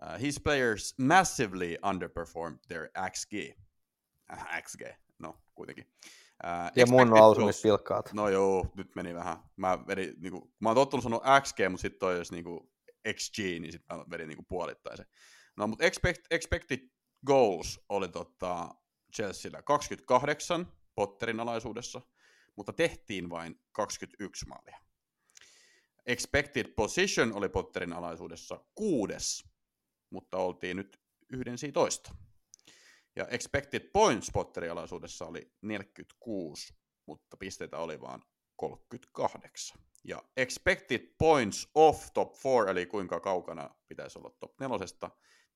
Uh, 0.02 0.22
his 0.22 0.40
players 0.40 0.96
massively 1.00 1.76
underperformed 1.90 2.60
their 2.68 2.90
XG. 3.12 3.34
Äh, 4.34 4.62
XG, 4.62 4.82
no 5.20 5.38
kuitenkin. 5.56 5.88
Uh, 6.44 6.72
ja 6.76 6.86
mun 6.86 7.14
lausumispilkkaat. 7.14 8.14
No 8.14 8.30
joo, 8.30 8.68
nyt 8.76 8.96
meni 8.96 9.16
vähän. 9.16 9.38
Mä, 9.56 9.88
vedin, 9.88 10.14
niinku, 10.18 10.54
mä 10.60 10.70
oon 10.70 10.76
tottunut 10.76 11.04
sanoa 11.04 11.42
XG, 11.42 11.60
mutta 11.70 11.82
sitten 11.82 12.00
toi 12.00 12.18
jos 12.18 12.32
niinku 12.32 12.75
XG, 13.14 13.38
niin 13.38 13.72
sitten 13.72 13.98
mä 13.98 14.06
vedin 14.10 14.28
niinku 14.28 14.46
puolittaisen. 14.48 15.06
No, 15.58 15.68
mutta 15.68 15.86
expect, 15.86 16.26
expected 16.32 16.90
goals 17.26 17.80
oli 17.90 18.08
tota 18.08 18.76
Chelsealla 19.16 19.62
28 19.62 20.72
Potterin 20.96 21.40
alaisuudessa, 21.40 22.02
mutta 22.56 22.74
tehtiin 22.74 23.30
vain 23.30 23.62
21 23.72 24.48
maalia. 24.48 24.80
Expected 26.06 26.74
position 26.76 27.34
oli 27.34 27.50
Potterin 27.50 27.94
alaisuudessa 27.94 28.66
kuudes, 28.76 29.44
mutta 30.10 30.38
oltiin 30.38 30.78
nyt 30.78 31.02
yhden 31.30 31.58
toista. 31.74 32.16
Ja 33.16 33.28
expected 33.28 33.90
points 33.94 34.32
Potterin 34.34 34.72
alaisuudessa 34.72 35.26
oli 35.26 35.52
46, 35.62 36.74
mutta 37.06 37.38
pisteitä 37.38 37.78
oli 37.78 38.02
vain 38.02 38.22
38. 38.56 39.80
Ja 40.08 40.24
expected 40.38 41.16
points 41.18 41.70
off 41.76 42.08
top 42.14 42.34
4, 42.44 42.72
eli 42.72 42.86
kuinka 42.86 43.20
kaukana 43.20 43.76
pitäisi 43.88 44.20
olla 44.20 44.30
top 44.40 44.60
4, 44.60 44.78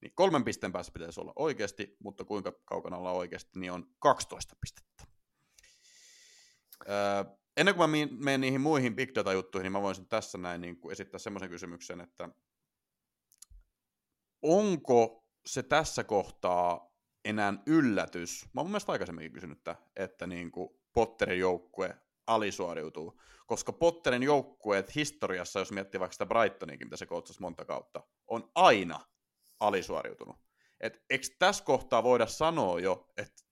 niin 0.02 0.12
kolmen 0.16 0.44
pisteen 0.44 0.72
päässä 0.72 0.92
pitäisi 0.92 1.22
olla 1.22 1.34
oikeasti, 1.36 1.98
mutta 2.04 2.26
kuinka 2.26 2.52
kaukana 2.66 2.98
olla 2.98 3.12
oikeasti, 3.12 3.60
niin 3.60 3.72
on 3.72 3.86
12 4.00 4.56
pistettä. 4.62 5.04
Öö, 6.90 7.24
ennen 7.58 7.76
kuin 7.76 7.90
mä 7.90 7.98
menen 8.20 8.42
niihin 8.42 8.62
muihin 8.62 8.96
big 8.96 9.16
data-juttuihin, 9.16 9.64
niin 9.64 9.72
mä 9.72 9.82
voisin 9.82 10.08
tässä 10.08 10.38
näin 10.38 10.62
niin 10.62 10.80
kuin 10.80 10.92
esittää 10.92 11.20
semmoisen 11.20 11.50
kysymyksen, 11.50 12.02
että 12.02 12.30
onko 14.42 15.26
se 15.46 15.64
tässä 15.64 16.04
kohtaa 16.04 16.96
enää 17.26 17.54
yllätys? 17.66 18.46
Mä 18.46 18.62
oon 18.62 18.66
mun 18.66 18.72
mielestä 18.72 18.92
aikaisemminkin 18.92 19.32
kysynyt, 19.32 19.58
että, 19.58 19.76
että 19.96 20.28
niin 20.28 20.52
kuin 20.52 20.70
Potterin 20.94 21.40
joukkue 21.40 21.98
alisuoriutuu, 22.30 23.20
koska 23.48 23.74
Potterin 23.74 24.24
joukkueet 24.24 24.96
historiassa, 24.96 25.60
jos 25.60 25.72
miettii 25.72 26.00
vaikka 26.00 26.14
sitä 26.14 26.26
Brightoninkin, 26.26 26.88
mitä 26.88 26.98
se 26.98 27.06
koutsasi 27.06 27.42
monta 27.42 27.66
kautta, 27.66 28.04
on 28.28 28.52
aina 28.56 29.00
alisuoriutunut. 29.60 30.36
Et 30.82 31.04
eikö 31.10 31.28
tässä 31.40 31.64
kohtaa 31.64 32.04
voida 32.04 32.28
sanoa 32.28 32.80
jo, 32.80 33.08
että 33.18 33.44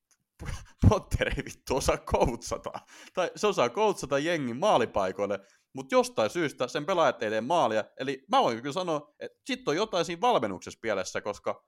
Potter 0.90 1.28
ei 1.28 1.46
vittu 1.46 1.76
osaa 1.76 1.98
koutsata. 1.98 2.72
Tai 3.14 3.32
se 3.36 3.48
osaa 3.48 3.70
koutsata 3.70 4.20
jengin 4.20 4.58
maalipaikoille, 4.58 5.40
mutta 5.74 5.96
jostain 5.96 6.30
syystä 6.30 6.68
sen 6.68 6.86
pelaajat 6.86 7.24
ei 7.24 7.30
tee 7.30 7.42
maalia. 7.42 7.84
Eli 8.00 8.26
mä 8.32 8.44
voin 8.44 8.62
kyllä 8.62 8.74
sanoa, 8.74 9.14
että 9.20 9.40
sit 9.46 9.68
on 9.68 9.76
jotain 9.76 10.06
siinä 10.06 10.22
valmennuksessa 10.22 10.80
pielessä, 10.82 11.22
koska 11.22 11.64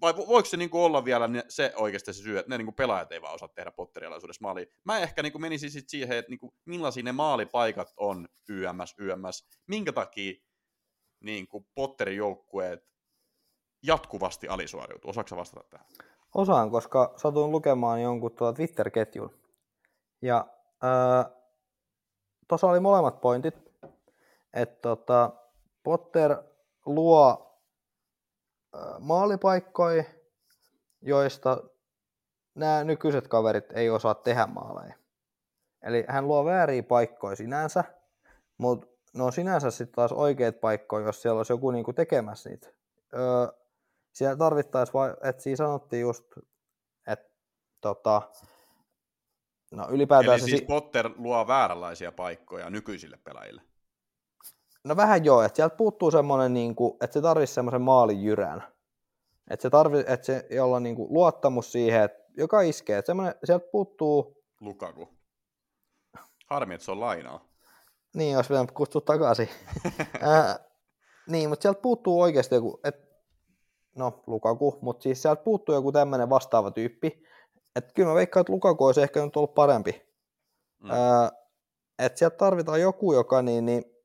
vai 0.00 0.16
voiko 0.16 0.44
se 0.44 0.56
niinku 0.56 0.84
olla 0.84 1.04
vielä 1.04 1.28
se 1.48 1.72
oikeasti 1.76 2.12
se 2.12 2.22
syy, 2.22 2.38
että 2.38 2.50
ne 2.50 2.58
niinku 2.58 2.72
pelaajat 2.72 3.12
ei 3.12 3.22
vaan 3.22 3.34
osaa 3.34 3.48
tehdä 3.48 3.70
potterialaisuudessa 3.70 4.42
maalia. 4.42 4.66
Mä 4.84 4.98
ehkä 4.98 5.22
niinku 5.22 5.38
menisin 5.38 5.70
sit 5.70 5.88
siihen, 5.88 6.18
että 6.18 6.30
niinku, 6.30 6.54
millaisia 6.64 7.02
ne 7.02 7.12
maalipaikat 7.12 7.92
on 7.96 8.28
YMS, 8.48 8.94
YMS, 8.98 9.48
minkä 9.66 9.92
takia 9.92 10.34
niinku 11.20 11.66
Potterin 11.74 12.16
joukkueet 12.16 12.88
jatkuvasti 13.82 14.48
alisuoriutuu. 14.48 15.10
Osaatko 15.10 15.36
vastata 15.36 15.68
tähän? 15.70 15.86
Osaan, 16.34 16.70
koska 16.70 17.12
satuin 17.16 17.50
lukemaan 17.50 18.02
jonkun 18.02 18.34
tuota 18.34 18.56
Twitter-ketjun. 18.56 19.30
Ja 20.22 20.46
öö, 20.84 21.38
tuossa 22.48 22.66
oli 22.66 22.80
molemmat 22.80 23.20
pointit, 23.20 23.54
että 24.52 24.78
tota, 24.82 25.32
Potter 25.82 26.36
luo 26.86 27.47
maalipaikkoja, 28.98 30.04
joista 31.02 31.62
nämä 32.54 32.84
nykyiset 32.84 33.28
kaverit 33.28 33.72
ei 33.72 33.90
osaa 33.90 34.14
tehdä 34.14 34.46
maaleja. 34.46 34.94
Eli 35.82 36.04
hän 36.08 36.28
luo 36.28 36.44
vääriä 36.44 36.82
paikkoja 36.82 37.36
sinänsä, 37.36 37.84
mutta 38.58 38.86
ne 39.14 39.22
on 39.22 39.32
sinänsä 39.32 39.70
sitten 39.70 39.94
taas 39.94 40.12
oikeat 40.12 40.60
paikkoja, 40.60 41.06
jos 41.06 41.22
siellä 41.22 41.38
olisi 41.38 41.52
joku 41.52 41.70
niinku 41.70 41.92
tekemässä 41.92 42.50
niitä. 42.50 42.68
Öö, 43.14 43.48
siellä 44.12 44.36
tarvittaisiin, 44.36 44.94
vai, 44.94 45.14
että 45.22 45.42
siinä 45.42 45.56
sanottiin 45.56 46.00
just, 46.00 46.24
että 47.06 47.30
tota, 47.80 48.22
no 49.70 49.86
ylipäätään 49.90 50.38
Eli 50.38 50.48
siis 50.48 50.58
si- 50.60 50.64
Potter 50.64 51.10
luo 51.16 51.46
vääränlaisia 51.46 52.12
paikkoja 52.12 52.70
nykyisille 52.70 53.18
pelaajille. 53.24 53.62
No 54.88 54.96
vähän 54.96 55.24
joo, 55.24 55.42
että 55.42 55.56
sieltä 55.56 55.76
puuttuu 55.76 56.10
semmoinen, 56.10 56.54
niin 56.54 56.74
kuin, 56.74 56.96
että 57.00 57.14
se 57.14 57.20
tarvitsisi 57.20 57.54
semmoisen 57.54 57.82
maalijyrän. 57.82 58.64
Että 59.50 59.62
se, 59.62 59.70
tarvi, 59.70 59.98
että 59.98 60.26
se 60.26 60.46
jolla 60.50 60.80
niin 60.80 60.96
kuin, 60.96 61.12
luottamus 61.12 61.72
siihen, 61.72 62.02
että 62.02 62.18
joka 62.36 62.60
iskee, 62.60 62.98
että 62.98 63.06
semmoinen, 63.06 63.34
sieltä 63.44 63.68
puuttuu... 63.72 64.44
Lukaku. 64.60 65.08
Harmi, 66.46 66.74
että 66.74 66.84
se 66.84 66.90
on 66.90 67.00
lainaa. 67.00 67.44
Niin, 68.14 68.32
jos 68.32 68.50
vielä 68.50 68.66
kutsua 68.74 69.00
takaisin. 69.00 69.48
äh, 70.28 70.58
niin, 71.26 71.48
mutta 71.48 71.62
sieltä 71.62 71.80
puuttuu 71.80 72.20
oikeasti 72.20 72.54
joku, 72.54 72.80
että 72.84 73.06
no 73.96 74.22
Lukaku, 74.26 74.78
mutta 74.80 75.02
siis 75.02 75.22
sieltä 75.22 75.42
puuttuu 75.42 75.74
joku 75.74 75.92
tämmöinen 75.92 76.30
vastaava 76.30 76.70
tyyppi. 76.70 77.22
Että 77.76 77.92
kyllä 77.94 78.08
mä 78.08 78.14
veikkaan, 78.14 78.40
että 78.40 78.52
Lukaku 78.52 78.84
olisi 78.84 79.02
ehkä 79.02 79.24
nyt 79.24 79.36
ollut 79.36 79.54
parempi. 79.54 80.02
Mm. 80.82 80.90
Öö, 80.90 80.96
että 81.98 82.18
sieltä 82.18 82.36
tarvitaan 82.36 82.80
joku, 82.80 83.12
joka 83.12 83.42
niin, 83.42 83.66
niin, 83.66 83.97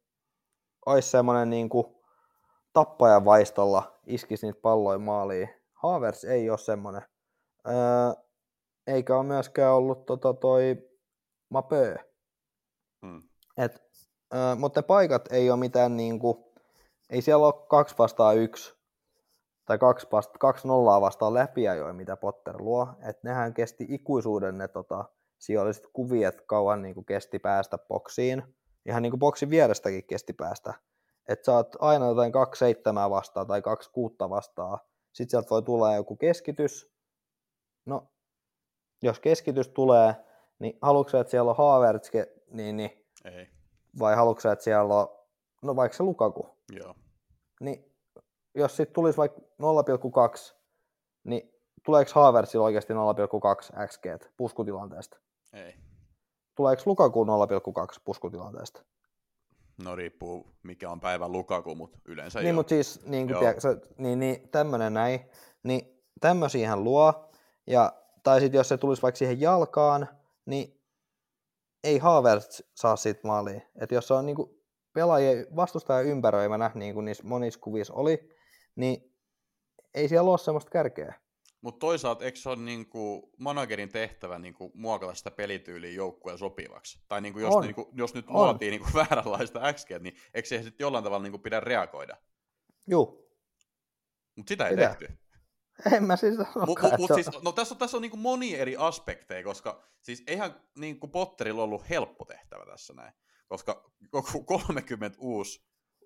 olisi 0.86 1.10
semmoinen 1.10 1.50
niin 1.50 1.70
kuin, 1.70 1.86
tappajan 2.74 3.26
vaistolla 3.26 4.00
iskisi 4.06 4.46
niitä 4.46 4.62
palloja 4.62 5.00
maaliin. 5.00 5.50
Havertz 5.74 6.24
ei 6.24 6.50
ole 6.50 6.58
semmoinen. 6.58 7.02
Öö, 7.68 7.74
eikä 8.88 9.18
ole 9.18 9.26
myöskään 9.26 9.74
ollut 9.74 10.06
tota 10.06 10.34
toi 10.34 10.90
Mapö. 11.50 11.96
Hmm. 13.06 13.22
Et, 13.58 13.84
öö, 14.34 14.56
mutta 14.56 14.80
ne 14.80 14.88
paikat 14.88 15.32
ei 15.32 15.50
ole 15.52 15.60
mitään 15.60 15.98
niinku, 15.98 16.54
ei 17.10 17.22
siellä 17.22 17.46
ole 17.46 17.68
kaksi 17.68 17.96
vastaan 17.98 18.38
yksi 18.38 18.76
tai 19.66 19.78
kaksi, 19.78 20.08
vasta, 20.12 20.40
kaksi 20.40 20.68
nollaa 20.68 21.02
vastaan 21.02 21.34
läpiajoja, 21.34 21.94
mitä 21.94 22.18
Potter 22.18 22.62
luo. 22.62 22.88
Et 23.10 23.24
nehän 23.24 23.54
kesti 23.54 23.86
ikuisuuden 23.90 24.58
ne 24.58 24.68
tota, 24.68 25.06
sijoilliset 25.40 25.88
kuviet 25.94 26.42
kauan 26.42 26.82
niinku 26.82 27.04
kesti 27.04 27.40
päästä 27.40 27.78
boksiin. 27.78 28.44
Ihan 28.86 29.02
niinku 29.02 29.18
boksin 29.18 29.50
vierestäkin 29.50 30.04
kesti 30.08 30.34
päästä. 30.34 30.74
Että 31.30 31.46
sä 31.46 31.54
oot 31.54 31.76
aina 31.80 32.08
jotain 32.08 32.32
kaksi 32.32 32.60
seitsemää 32.60 33.10
vastaan 33.10 33.48
tai 33.48 33.62
kaksi 33.62 33.92
kuutta 33.92 34.30
vastaan. 34.30 34.80
Sitten 35.14 35.30
sieltä 35.32 35.50
voi 35.50 35.62
tulla 35.62 35.96
joku 35.96 36.16
keskitys. 36.16 36.94
No, 37.86 38.08
jos 39.04 39.20
keskitys 39.20 39.68
tulee, 39.68 40.16
niin 40.60 40.78
haluatko 40.82 41.18
että 41.18 41.32
siellä 41.32 41.52
on 41.52 41.58
Havertz, 41.58 42.12
niin, 42.52 42.78
niin, 42.78 43.06
Ei, 43.26 43.48
vai 44.00 44.16
haluatko 44.16 44.50
että 44.50 44.64
siellä 44.64 44.96
on, 44.96 45.08
no 45.64 45.76
vaikka 45.76 45.98
se 45.98 46.04
Lukaku, 46.04 46.58
joo. 46.72 46.96
niin 47.60 47.96
jos 48.56 48.78
sitten 48.78 48.94
tulisi 48.94 49.18
vaikka 49.18 49.40
0,2, 49.40 50.56
niin 51.24 51.54
tuleeko 51.86 52.12
Havertzilla 52.16 52.66
oikeasti 52.66 52.94
0,2 52.94 53.88
XG 53.88 54.06
puskutilanteesta? 54.38 55.18
Ei. 55.54 55.83
Tuleeko 56.56 56.82
Lukaku 56.86 57.26
0,2 57.26 57.30
puskutilanteesta? 58.06 58.84
No 59.84 59.96
riippuu 59.96 60.48
mikä 60.64 60.90
on 60.90 61.00
päivän 61.00 61.32
Lukaku, 61.32 61.76
mutta 61.76 62.00
yleensä 62.06 62.42
Niin, 62.42 62.56
mutta 62.56 62.70
siis 62.70 63.06
niin, 63.06 63.28
tiedätkö, 63.28 63.82
niin, 63.98 64.20
niin 64.20 64.50
tämmöinen 64.50 64.94
näin, 64.94 65.20
niin 65.64 66.04
tämmöisiä 66.22 66.70
hän 66.70 66.84
luo, 66.84 67.32
ja, 67.68 67.94
tai 68.24 68.40
sitten 68.40 68.58
jos 68.58 68.68
se 68.68 68.78
tulisi 68.78 69.02
vaikka 69.02 69.18
siihen 69.18 69.42
jalkaan, 69.42 70.10
niin 70.46 70.82
ei 71.84 71.98
Havertz 71.98 72.62
saa 72.76 72.96
siitä 72.96 73.22
maalia. 73.24 73.62
Että 73.82 73.96
jos 73.96 74.08
se 74.08 74.14
on 74.14 74.26
niin 74.26 74.36
kuin 74.36 74.50
pelaajien 74.94 75.48
vastustajan 75.56 76.06
ympäröimänä, 76.06 76.72
niin 76.76 76.94
kuin 76.94 77.06
niissä 77.06 77.24
monissa 77.24 77.60
kuvissa 77.60 77.94
oli, 77.94 78.30
niin 78.76 79.16
ei 79.94 80.08
siellä 80.08 80.30
ole 80.30 80.38
semmoista 80.38 80.72
kärkeä. 80.72 81.23
Mutta 81.64 81.80
toisaalta 81.80 82.26
eikö 82.26 82.38
se 82.40 82.50
ole 82.50 82.58
niinku 82.58 83.32
managerin 83.38 83.90
tehtävä 83.90 84.40
niinku 84.40 84.72
muokata 84.76 85.14
sitä 85.16 85.32
pelityyliä 85.32 85.92
joukkueen 85.92 86.38
sopivaksi? 86.38 87.00
Tai 87.08 87.22
niinku 87.22 87.40
jos, 87.40 87.56
On. 87.56 87.62
niinku, 87.62 87.90
jos 87.94 88.14
nyt 88.14 88.26
On. 88.28 88.34
luotiin 88.34 88.72
niinku 88.72 88.88
vääränlaista 89.00 89.74
XG, 89.74 89.90
niin 90.00 90.16
eikö 90.34 90.48
se 90.50 90.64
sitten 90.64 90.86
jollain 90.86 91.04
tavalla 91.04 91.24
niinku 91.24 91.40
pidä 91.40 91.60
reagoida? 91.60 92.18
Juu, 92.88 93.30
Mutta 94.36 94.50
sitä 94.50 94.68
ei 94.68 94.76
Pidä. 94.76 94.88
tehty. 94.90 95.18
en 95.96 96.04
mä 96.04 96.16
siis 96.16 96.38
Mut, 96.38 96.82
mut, 96.82 96.92
mut 96.98 97.12
siis, 97.16 97.30
no 97.44 97.52
tässä 97.52 97.76
on, 97.76 97.80
tässä 97.80 97.98
on 97.98 98.02
niinku 98.02 98.18
monia 98.18 98.58
eri 98.58 98.76
aspekteja, 98.78 99.44
koska 99.44 99.84
siis 100.02 100.24
eihän 100.28 100.62
niinku 100.78 101.08
Potterilla 101.08 101.64
ollut 101.64 101.90
helppo 101.90 102.26
tehtävä 102.26 102.66
tässä 102.66 102.94
näin. 102.94 103.14
Koska 103.48 103.92
koko 104.10 104.44
30 104.44 105.18
uusi 105.22 105.66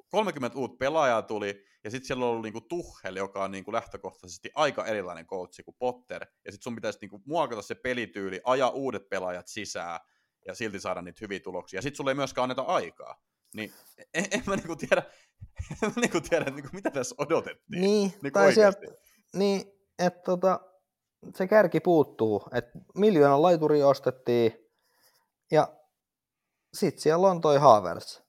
30 0.10 0.58
uutta 0.58 0.78
pelaajaa 0.78 1.22
tuli, 1.22 1.66
ja 1.84 1.92
sitten 1.92 2.08
siellä 2.08 2.26
on 2.26 2.32
ollut 2.32 2.44
niinku 2.44 2.62
Tuchel, 2.62 3.16
joka 3.16 3.44
on 3.44 3.52
niinku 3.52 3.74
lähtökohtaisesti 3.74 4.50
aika 4.56 4.86
erilainen 4.86 5.28
coachi 5.28 5.64
kuin 5.64 5.76
Potter, 5.80 6.26
ja 6.46 6.52
sitten 6.52 6.64
sun 6.64 6.76
pitäisi 6.76 7.00
niinku 7.02 7.22
muokata 7.26 7.62
se 7.62 7.76
pelityyli, 7.76 8.42
ajaa 8.44 8.70
uudet 8.70 9.10
pelaajat 9.10 9.48
sisään, 9.48 10.00
ja 10.46 10.56
silti 10.56 10.80
saada 10.80 11.02
niitä 11.02 11.20
hyviä 11.22 11.40
tuloksia. 11.40 11.78
Ja 11.78 11.82
sitten 11.82 11.98
sulle 11.98 12.12
ei 12.12 12.16
myöskään 12.16 12.44
anneta 12.44 12.62
aikaa. 12.62 13.22
Niin 13.56 13.74
en, 14.14 14.26
en 14.32 14.44
mä 14.48 14.56
niinku 14.56 14.76
tiedä, 14.76 15.04
en 15.84 15.90
mä 15.96 16.02
niinku 16.02 16.22
tiedä 16.22 16.46
niinku, 16.46 16.70
mitä 16.74 16.92
tässä 16.92 17.16
odotettiin. 17.18 17.82
Niin, 17.82 18.14
Niin 18.22 18.34
tai 18.34 18.54
sieltä, 18.54 18.80
niin, 19.34 19.62
että 20.00 20.22
tota, 20.22 20.60
se 21.36 21.48
kärki 21.48 21.80
puuttuu. 21.80 22.44
että 22.54 22.72
miljoonan 22.96 23.42
laituri 23.42 23.84
ostettiin 23.84 24.68
ja 25.52 25.78
sitten 26.74 27.02
siellä 27.02 27.28
on 27.28 27.42
toi 27.42 27.58
Havertz, 27.58 28.22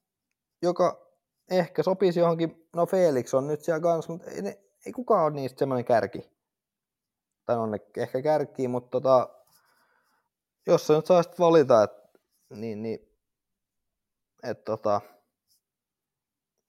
joka 0.62 1.07
ehkä 1.50 1.82
sopisi 1.82 2.20
johonkin, 2.20 2.68
no 2.76 2.86
Felix 2.86 3.34
on 3.34 3.46
nyt 3.46 3.60
siellä 3.60 3.80
kanssa, 3.80 4.12
mutta 4.12 4.30
ei, 4.30 4.42
ne, 4.42 4.58
ei 4.86 4.92
kukaan 4.92 5.24
ole 5.24 5.32
niistä 5.32 5.58
semmoinen 5.58 5.84
kärki. 5.84 6.30
Tai 7.46 7.56
on 7.56 7.70
ne 7.70 7.78
ehkä 7.96 8.22
kärki, 8.22 8.68
mutta 8.68 8.90
tota, 8.90 9.28
jos 10.66 10.86
sä 10.86 10.94
nyt 10.94 11.06
saisit 11.06 11.38
valita, 11.38 11.82
että 11.82 12.18
niin, 12.50 12.82
niin, 12.82 13.16
et 14.42 14.64
tota, 14.64 15.00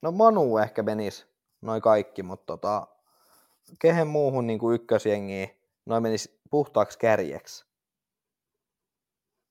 no 0.02 0.12
Manu 0.12 0.58
ehkä 0.58 0.82
menisi 0.82 1.26
noin 1.60 1.82
kaikki, 1.82 2.22
mutta 2.22 2.46
tota, 2.46 2.86
kehen 3.78 4.06
muuhun 4.06 4.46
niin 4.46 4.58
kuin 4.58 4.74
ykkösjengiin 4.74 5.50
noin 5.86 6.02
menisi 6.02 6.40
puhtaaksi 6.50 6.98
kärjeksi. 6.98 7.64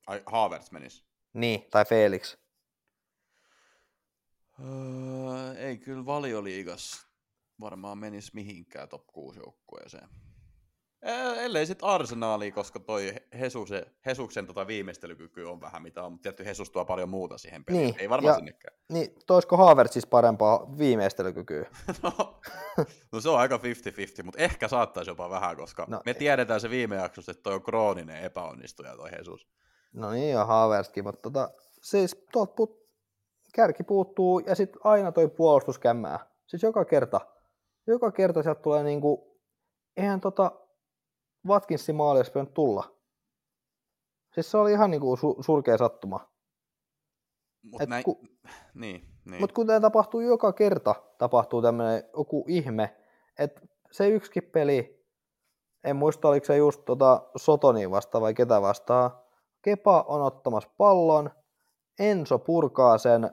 Ai, 0.07 0.23
Havertz 0.25 0.71
menisi. 0.71 1.03
Niin, 1.33 1.67
tai 1.71 1.85
Felix. 1.85 2.37
Öö, 4.67 5.53
ei 5.57 5.77
kyllä 5.77 6.05
valioliigas 6.05 7.07
varmaan 7.59 7.97
menisi 7.97 8.31
mihinkään 8.33 8.89
top 8.89 9.07
6 9.07 9.39
joukkueeseen. 9.39 10.09
Ellei 11.37 11.65
sitten 11.65 11.89
Arsenaali, 11.89 12.51
koska 12.51 12.79
toi 12.79 13.13
Hesuksen, 13.39 13.85
Hesuksen 14.05 14.47
tota 14.47 14.67
viimeistelykyky 14.67 15.43
on 15.43 15.61
vähän 15.61 15.81
mitä 15.81 16.03
on, 16.03 16.11
mutta 16.11 16.23
tietty 16.23 16.45
Hesus 16.45 16.69
tuo 16.69 16.85
paljon 16.85 17.09
muuta 17.09 17.37
siihen 17.37 17.65
peliin. 17.65 17.83
Niin, 17.83 17.95
Ei 17.99 18.09
varmaan 18.09 18.31
ja- 18.31 18.35
sinnekään. 18.35 18.77
Niin, 18.89 19.15
toisko 19.27 19.57
Havertz 19.57 19.93
siis 19.93 20.05
parempaa 20.05 20.77
viimeistelykykyä? 20.77 21.65
No, 22.03 22.39
no 23.11 23.21
se 23.21 23.29
on 23.29 23.39
aika 23.39 23.57
50-50, 23.57 24.23
mutta 24.23 24.39
ehkä 24.41 24.67
saattaisi 24.67 25.11
jopa 25.11 25.29
vähän, 25.29 25.55
koska 25.57 25.85
No, 25.89 26.01
me 26.05 26.11
ei. 26.11 26.15
tiedetään 26.15 26.61
se 26.61 26.69
viime 26.69 26.95
jaksossa, 26.95 27.31
että 27.31 27.43
toi 27.43 27.53
on 27.53 27.63
krooninen 27.63 28.23
epäonnistuja 28.23 28.95
toi 28.95 29.09
Jesus. 29.17 29.47
No 29.93 30.11
niin, 30.11 30.31
ja 30.31 30.45
Havertzkin, 30.45 31.03
mutta 31.03 31.21
tota, 31.21 31.51
siis 31.81 32.25
tuolta 32.31 32.53
put, 32.53 32.88
kärki 33.53 33.83
puuttuu 33.83 34.39
ja 34.39 34.55
sitten 34.55 34.81
aina 34.83 35.11
toi 35.11 35.27
puolustus 35.27 35.79
kämmää. 35.79 36.19
Siis 36.47 36.63
joka 36.63 36.85
kerta. 36.85 37.21
Joka 37.87 38.11
kerta 38.11 38.43
sieltä 38.43 38.61
tulee 38.61 38.83
niinku, 38.83 39.39
eihän 39.97 40.21
tota 40.21 40.51
Watkinsin 41.47 41.95
maali 41.95 42.19
olisi 42.19 42.31
pitänyt 42.31 42.53
tulla. 42.53 42.95
Siis 44.33 44.51
se 44.51 44.57
oli 44.57 44.71
ihan 44.71 44.91
niinku 44.91 45.15
su- 45.15 45.43
surkea 45.43 45.77
sattuma. 45.77 46.29
Mutta 47.63 47.85
näin, 47.85 48.03
ku- 48.03 48.21
niin, 48.73 49.05
niin. 49.25 49.39
Mutta 49.39 49.53
kun 49.53 49.67
tämä 49.67 49.79
tapahtuu 49.79 50.21
joka 50.21 50.53
kerta, 50.53 50.95
tapahtuu 51.17 51.61
tämmöinen 51.61 52.03
joku 52.17 52.45
ihme, 52.47 52.95
että 53.39 53.61
se 53.91 54.09
yksikin 54.09 54.43
peli, 54.43 55.05
en 55.83 55.95
muista 55.95 56.27
oliko 56.27 56.45
se 56.45 56.57
just 56.57 56.85
tota 56.85 57.29
Sotoni 57.35 57.91
vastaan 57.91 58.21
vai 58.21 58.33
ketä 58.33 58.61
vastaan, 58.61 59.11
Kepa 59.61 60.05
on 60.07 60.21
ottamassa 60.21 60.69
pallon, 60.77 61.29
Enso 61.99 62.39
purkaa 62.39 62.97
sen 62.97 63.31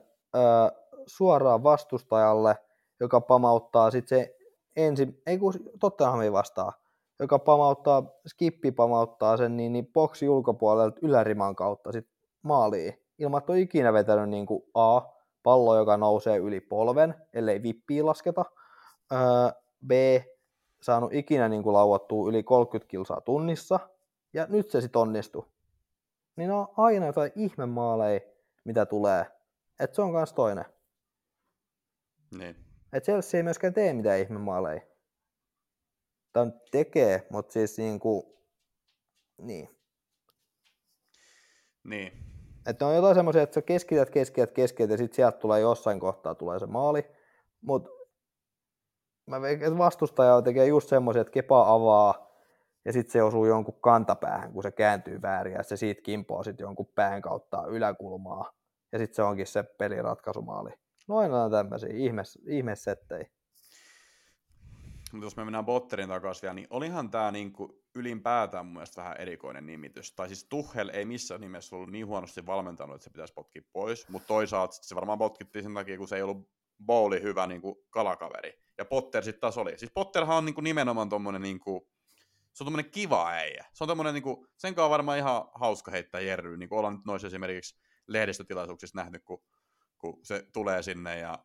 suoraan 1.07 1.63
vastustajalle, 1.63 2.57
joka 3.01 3.21
pamauttaa 3.21 3.91
sitten 3.91 4.19
se 4.19 4.37
ensin, 4.77 5.23
ei 5.27 5.39
kun 5.39 5.55
Tottenhamin 5.81 6.33
vastaan, 6.33 6.73
joka 7.21 7.39
pamauttaa, 7.39 8.03
skippi 8.27 8.73
pamauttaa 8.73 9.37
sen 9.37 9.57
niin, 9.57 9.73
niin 9.73 9.87
boksi 9.93 10.29
ulkopuolelta 10.29 10.99
yläriman 11.03 11.57
kautta 11.57 11.93
sit 11.93 12.07
maaliin, 12.43 13.03
ilman 13.19 13.39
että 13.39 13.53
on 13.53 13.59
ikinä 13.59 13.93
vetänyt 13.93 14.29
niin 14.29 14.47
kuin 14.47 14.63
A, 14.75 15.01
pallo, 15.43 15.77
joka 15.77 15.97
nousee 15.97 16.37
yli 16.37 16.61
polven, 16.61 17.15
ellei 17.35 17.63
vippiä 17.63 18.07
lasketa. 18.07 18.45
Öö, 19.13 19.19
B, 19.87 19.91
saanut 20.83 21.15
ikinä 21.15 21.49
niin 21.49 21.63
kuin 21.63 21.75
lauottua 21.75 22.29
yli 22.29 22.43
30 22.43 22.91
kilsaa 22.91 23.21
tunnissa, 23.21 23.81
ja 24.33 24.47
nyt 24.49 24.71
se 24.71 24.81
sitten 24.81 25.01
onnistui. 25.01 25.47
Niin 26.37 26.51
on 26.51 26.67
aina 26.77 27.07
jotain 27.07 27.33
ihmemaaleja, 27.37 28.21
mitä 28.65 28.87
tulee. 28.87 29.27
Et 29.81 29.95
se 29.95 30.03
on 30.03 30.13
kans 30.13 30.33
toinen. 30.33 30.65
niin. 32.39 32.57
Et 32.93 33.05
Chelsea 33.05 33.39
ei 33.39 33.43
myöskään 33.43 33.75
tee 33.75 33.93
mitään 33.93 34.19
ihmemaaleja. 34.19 34.81
Tai 36.33 36.47
nyt 36.47 36.55
tekee, 36.71 37.27
mutta 37.31 37.53
siis 37.53 37.79
niinku, 37.79 38.41
niin. 39.39 39.69
niin. 41.85 42.13
Että 42.67 42.87
on 42.87 42.95
jotain 42.95 43.15
semmoisia, 43.15 43.43
että 43.43 43.55
sä 43.55 43.63
keskität, 43.63 44.11
keskität, 44.11 44.53
keskität 44.53 44.91
ja 44.91 44.97
sitten 44.97 45.17
sieltä 45.17 45.39
tulee 45.39 45.61
jossain 45.61 46.01
kohtaa 46.01 46.35
tulee 46.35 46.59
se 46.59 46.67
maali. 46.67 47.07
Mutta 47.61 47.91
mä 49.27 49.41
veikkaan, 49.41 49.73
että 49.73 49.79
vastustaja 49.79 50.43
tekee 50.43 50.67
just 50.67 50.89
semmoisia, 50.89 51.21
että 51.21 51.33
kepa 51.33 51.75
avaa 51.75 52.27
ja 52.85 52.93
sitten 52.93 53.13
se 53.13 53.23
osuu 53.23 53.47
jonkun 53.47 53.81
kantapäähän, 53.81 54.53
kun 54.53 54.63
se 54.63 54.71
kääntyy 54.71 55.23
väärin 55.23 55.55
ja 55.55 55.63
se 55.63 55.77
siitä 55.77 56.03
kimpoo 56.03 56.43
sitten 56.43 56.65
jonkun 56.65 56.93
pään 56.95 57.23
kautta 57.23 57.67
yläkulmaa. 57.67 58.53
Ja 58.97 59.01
sitten 59.01 59.17
se 59.17 59.23
onkin 59.23 59.47
se 59.47 59.63
peliratkaisumaali. 59.63 60.71
No 61.09 61.17
aina 61.17 61.45
on 61.45 61.51
tämmöisiä 61.51 61.89
ihme, 61.93 62.23
ihmesettejä. 62.49 63.27
Mutta 65.13 65.27
jos 65.27 65.37
me 65.37 65.45
mennään 65.45 65.65
Botterin 65.65 66.09
takaisin 66.09 66.43
vielä, 66.43 66.55
niin 66.55 66.67
olihan 66.71 67.11
tämä 67.11 67.31
niinku 67.31 67.83
ylipäätään 67.95 68.67
mun 68.67 68.73
mielestä 68.73 69.03
vähän 69.03 69.17
erikoinen 69.21 69.67
nimitys. 69.67 70.13
Tai 70.13 70.29
siis 70.29 70.47
Tuchel 70.49 70.91
ei 70.93 71.05
missään 71.05 71.41
nimessä 71.41 71.77
ollut 71.77 71.91
niin 71.91 72.07
huonosti 72.07 72.47
valmentanut, 72.47 72.95
että 72.95 73.05
se 73.05 73.11
pitäisi 73.11 73.35
potkia 73.35 73.63
pois, 73.73 74.09
mutta 74.09 74.27
toisaalta 74.27 74.77
se 74.81 74.95
varmaan 74.95 75.19
potkittiin 75.19 75.63
sen 75.63 75.75
takia, 75.75 75.99
kun 75.99 76.09
se 76.09 76.17
ei 76.17 76.23
ollut 76.23 76.51
Bowli 76.87 77.23
hyvä 77.23 77.47
niinku 77.47 77.87
kalakaveri. 77.91 78.59
ja 78.79 78.85
Potter 78.85 79.25
sitten 79.25 79.41
taas 79.41 79.59
oli. 79.59 79.79
Siis 79.79 79.93
Potterhan 79.95 80.37
on 80.37 80.45
niinku 80.45 80.61
nimenomaan 80.61 81.09
tommonen 81.09 81.43
niinku, 81.43 81.89
se 82.53 82.65
on 82.65 82.85
kiva 82.91 83.29
äijä. 83.29 83.65
Se 83.73 83.85
on 83.85 83.89
tommonen 83.89 84.15
niinku, 84.15 84.47
sen 84.57 84.75
kanssa 84.75 84.85
on 84.85 84.91
varmaan 84.91 85.19
ihan 85.19 85.49
hauska 85.55 85.91
heittää 85.91 86.21
jerryä, 86.21 86.57
niin 86.57 86.69
ollaan 86.71 86.95
nyt 86.95 87.05
noissa 87.05 87.27
esimerkiksi 87.27 87.86
lehdistötilaisuuksissa 88.09 88.99
nähnyt, 88.99 89.25
kun, 89.25 89.43
kun 89.99 90.21
se 90.23 90.47
tulee 90.53 90.83
sinne 90.83 91.19
ja 91.19 91.39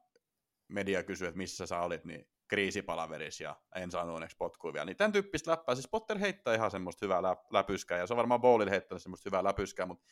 media 0.67 1.03
kysyy, 1.03 1.27
että 1.27 1.37
missä 1.37 1.65
sä 1.65 1.79
olit, 1.79 2.05
niin 2.05 2.27
kriisipalaveris 2.47 3.39
ja 3.39 3.55
en 3.75 3.91
saanut 3.91 4.15
onneksi 4.15 4.37
potkua 4.37 4.73
vielä. 4.73 4.85
Niin 4.85 4.97
tämän 4.97 5.11
tyyppistä 5.11 5.51
läppää. 5.51 5.75
Siis 5.75 5.87
Potter 5.91 6.17
heittää 6.17 6.55
ihan 6.55 6.71
semmoista 6.71 7.05
hyvää 7.05 7.21
lä- 7.21 7.45
läpyskää 7.51 7.97
ja 7.97 8.07
se 8.07 8.13
on 8.13 8.17
varmaan 8.17 8.41
Bowlin 8.41 8.69
heittänyt 8.69 9.03
semmoista 9.03 9.29
hyvää 9.29 9.43
läpyskää, 9.43 9.85
mutta 9.85 10.05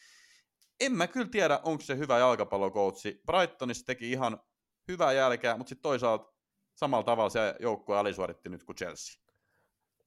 en 0.79 0.91
mä 0.91 1.07
kyllä 1.07 1.29
tiedä, 1.31 1.59
onko 1.63 1.81
se 1.81 1.97
hyvä 1.97 2.17
jalkapallokoutsi. 2.17 3.21
Brightonissa 3.25 3.85
teki 3.85 4.11
ihan 4.11 4.41
hyvää 4.87 5.11
jälkeä, 5.11 5.57
mutta 5.57 5.69
sitten 5.69 5.83
toisaalta 5.83 6.33
samalla 6.75 7.03
tavalla 7.03 7.29
se 7.29 7.55
joukkue 7.59 7.97
alisuoritti 7.97 8.49
nyt 8.49 8.63
kuin 8.63 8.75
Chelsea. 8.75 9.21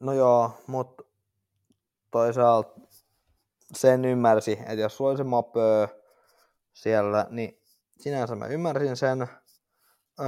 No 0.01 0.13
joo, 0.13 0.63
mutta 0.67 1.03
toisaalta 2.11 2.81
sen 3.75 4.05
ymmärsi, 4.05 4.53
että 4.53 4.73
jos 4.73 4.97
sulla 4.97 5.11
oli 5.11 5.17
se 5.17 5.25
mapö 5.25 5.89
siellä, 6.73 7.27
niin 7.31 7.61
sinänsä 8.01 8.35
mä 8.35 8.47
ymmärsin 8.47 8.97
sen. 8.97 9.23
Öö, 10.21 10.27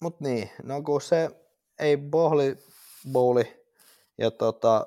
mut 0.00 0.20
niin, 0.20 0.50
no 0.62 0.82
kun 0.82 1.00
se 1.00 1.30
ei 1.78 1.96
bohli, 1.96 2.56
bowli 3.12 3.64
ja 4.18 4.30
tota, 4.30 4.86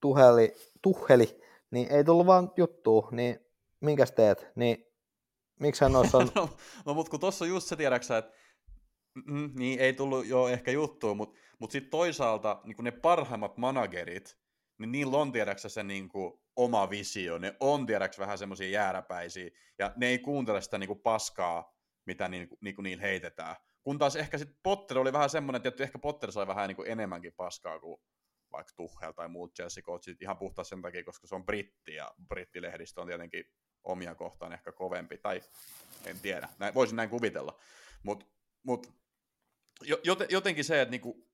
tuheli, 0.00 0.54
tuheli, 0.82 1.40
niin 1.70 1.92
ei 1.92 2.04
tullut 2.04 2.26
vaan 2.26 2.52
juttu, 2.56 3.08
niin 3.10 3.40
minkäs 3.80 4.12
teet, 4.12 4.46
niin 4.56 4.84
miksi 5.60 5.84
hän 5.84 5.96
on... 5.96 6.06
no, 6.34 6.48
no 6.86 6.94
mutta 6.94 7.10
kun 7.10 7.20
tuossa 7.20 7.44
on 7.44 7.48
just 7.48 7.66
se 7.66 7.76
tiedäksä, 7.76 8.18
että 8.18 8.32
mm, 9.26 9.50
niin 9.54 9.80
ei 9.80 9.92
tullut 9.92 10.26
jo 10.26 10.48
ehkä 10.48 10.70
juttuun, 10.70 11.16
mutta 11.16 11.38
mut 11.58 11.70
sitten 11.70 11.90
toisaalta 11.90 12.60
niin 12.64 12.76
ne 12.80 12.90
parhaimmat 12.90 13.56
managerit, 13.56 14.38
niin 14.78 14.92
niillä 14.92 15.16
on 15.16 15.32
tiedäksä 15.32 15.68
se 15.68 15.82
niin 15.82 16.08
kuin, 16.08 16.40
oma 16.58 16.90
visio, 16.90 17.38
ne 17.38 17.56
on 17.60 17.86
tiedäksä 17.86 18.20
vähän 18.20 18.38
semmoisia 18.38 18.68
jääräpäisiä, 18.68 19.50
ja 19.78 19.92
ne 19.96 20.06
ei 20.06 20.18
kuuntele 20.18 20.60
sitä 20.60 20.78
niin 20.78 20.88
kuin, 20.88 21.00
paskaa, 21.00 21.76
mitä 22.06 22.28
niin, 22.28 22.48
niin 22.60 22.74
kuin, 22.74 22.82
niillä 22.82 23.02
heitetään. 23.02 23.56
Kun 23.82 23.98
taas 23.98 24.16
ehkä 24.16 24.38
sitten 24.38 24.58
Potter 24.62 24.98
oli 24.98 25.12
vähän 25.12 25.30
semmoinen, 25.30 25.62
että 25.64 25.82
ehkä 25.82 25.98
Potter 25.98 26.32
sai 26.32 26.46
vähän 26.46 26.68
niin 26.68 26.76
kuin, 26.76 26.90
enemmänkin 26.90 27.32
paskaa 27.36 27.78
kuin 27.78 28.00
vaikka 28.52 28.72
Tuchel 28.76 29.12
tai 29.12 29.28
muut 29.28 29.54
Chelsea 29.54 29.82
coachit 29.82 30.22
ihan 30.22 30.38
puhtaasti 30.38 30.68
sen 30.68 30.82
takia, 30.82 31.04
koska 31.04 31.26
se 31.26 31.34
on 31.34 31.46
britti 31.46 31.94
ja 31.94 32.14
brittilehdistö 32.28 33.00
on 33.00 33.06
tietenkin 33.06 33.44
omia 33.84 34.14
kohtaan 34.14 34.52
ehkä 34.52 34.72
kovempi, 34.72 35.18
tai 35.18 35.40
en 36.06 36.20
tiedä, 36.20 36.48
näin, 36.58 36.74
voisin 36.74 36.96
näin 36.96 37.10
kuvitella. 37.10 37.58
Mutta 38.02 38.26
mut, 38.62 38.92
jotenkin 40.28 40.64
se, 40.64 40.80
että 40.80 40.90
niinku, 40.90 41.28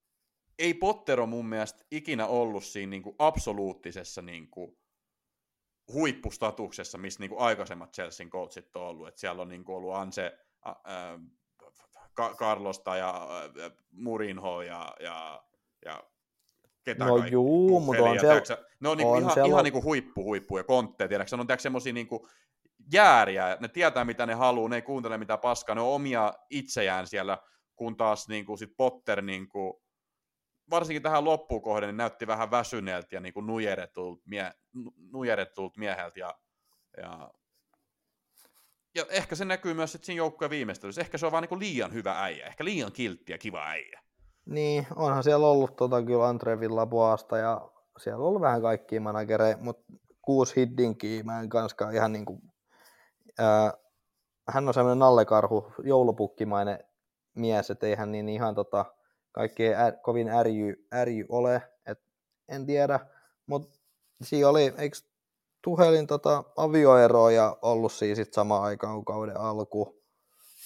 ei 0.59 0.75
Potter 0.75 1.20
ole 1.20 1.29
mun 1.29 1.47
mielestä 1.47 1.85
ikinä 1.91 2.27
ollut 2.27 2.64
siinä 2.64 2.91
niinku 2.91 3.14
absoluuttisessa 3.18 4.22
niinku, 4.22 4.79
huippustatuksessa, 5.93 6.99
missä 6.99 7.20
niinku 7.20 7.39
aikaisemmat 7.39 7.93
Chelsean 7.93 8.30
coachit 8.30 8.76
on 8.76 8.82
ollut. 8.82 9.09
Et 9.09 9.18
siellä 9.18 9.43
on 9.43 9.49
niinku 9.49 9.74
ollut 9.74 9.95
Anse, 9.95 10.39
äh, 10.66 10.72
äh, 10.72 12.37
Carlosta 12.37 12.97
ja 12.97 13.28
äh, 13.64 13.72
Murinho 13.93 14.62
ja, 14.62 14.95
ja, 15.01 15.43
ja 15.85 16.05
ketä 16.85 17.05
no 17.05 17.16
juu, 17.16 17.80
mutta 17.80 18.03
on 18.03 18.20
siellä... 18.20 18.64
Ne 18.80 18.89
on, 18.89 18.97
niinku 18.97 19.12
on 19.12 19.22
ihan, 19.22 19.47
ihan 19.47 19.64
niinku 19.64 19.82
huippu, 19.82 20.24
huippu 20.24 20.59
ja 20.59 20.64
kontteja, 20.64 21.09
tiedätkö? 21.09 21.37
Ne 21.37 21.41
on 21.41 21.59
semmoisia 21.59 21.93
niinku 21.93 22.28
jääriä, 22.93 23.57
ne 23.61 23.68
tietää 23.68 24.05
mitä 24.05 24.26
ne 24.26 24.35
haluaa, 24.35 24.68
ne 24.68 24.76
ei 24.76 24.82
kuuntele 24.82 25.18
mitä 25.18 25.37
paskaa, 25.37 25.74
ne 25.74 25.80
on 25.80 25.95
omia 25.95 26.32
itseään 26.51 27.07
siellä, 27.07 27.39
kun 27.76 27.97
taas 27.97 28.28
niinku 28.28 28.57
sit 28.57 28.76
Potter 28.76 29.22
niinku, 29.22 29.84
varsinkin 30.71 31.03
tähän 31.03 31.25
loppuun 31.25 31.62
kohden, 31.62 31.89
niin 31.89 31.97
näytti 31.97 32.27
vähän 32.27 32.51
väsyneeltä 32.51 33.17
ja 33.17 33.21
niinku 33.21 33.41
nujeretulta, 33.41 34.23
mie, 34.27 34.53
mieheltä 35.77 36.21
ja, 36.21 36.35
ja 36.97 37.31
ja 38.95 39.07
ehkä 39.09 39.35
se 39.35 39.45
näkyy 39.45 39.75
myös 39.75 39.93
sit 39.93 40.05
siinä 40.05 40.17
joukkueen 40.17 40.51
viimeistelyssä. 40.51 41.01
Ehkä 41.01 41.19
se 41.19 41.27
on 41.27 41.33
vaan 41.33 41.43
niinku 41.43 41.59
liian 41.59 41.93
hyvä 41.93 42.23
äijä, 42.23 42.47
ehkä 42.47 42.65
liian 42.65 42.93
kiltti 42.93 43.33
ja 43.33 43.39
kiva 43.39 43.67
äijä. 43.67 44.01
Niin, 44.47 44.87
onhan 44.97 45.23
siellä 45.23 45.47
ollut 45.47 45.77
tota 45.77 46.03
kyllä 46.03 46.29
Andre 46.29 46.61
Villaboasta 46.61 47.39
ja 47.39 47.71
siellä 47.99 48.23
on 48.23 48.29
ollut 48.29 48.43
vähän 48.43 48.62
kaikkia 48.62 49.01
managereja, 49.01 49.57
mutta 49.61 49.93
kuusi 50.23 50.57
Hiddinkiä 50.57 51.23
mä 51.23 51.41
en 51.41 51.49
kanskaan 51.49 51.95
ihan 51.95 52.12
niin 52.12 52.25
kuin, 52.25 52.43
ää, 53.39 53.73
hän 54.49 54.69
on 54.69 54.75
semmoinen 54.75 54.99
nallekarhu, 54.99 55.73
joulupukkimainen 55.85 56.79
mies, 57.35 57.71
että 57.71 57.87
ei 57.87 57.95
hän 57.95 58.12
niin 58.12 58.29
ihan 58.29 58.55
tota, 58.55 58.94
kaikkea 59.35 59.87
ä, 59.87 59.93
kovin 59.93 60.28
ärjy, 60.28 60.87
ärjy 60.95 61.26
ole, 61.28 61.62
et 61.87 61.99
en 62.49 62.66
tiedä, 62.66 63.01
mutta 63.47 63.78
siinä 64.22 64.49
oli, 64.49 64.74
eikö 64.78 64.97
Tuhelin 65.62 66.07
tota, 66.07 66.45
avioeroja 66.57 67.57
ollut 67.62 67.93
siis 67.93 68.16
sit 68.16 68.32
samaan 68.32 68.62
aikaan 68.62 69.05
kauden 69.05 69.41
alku, 69.41 70.03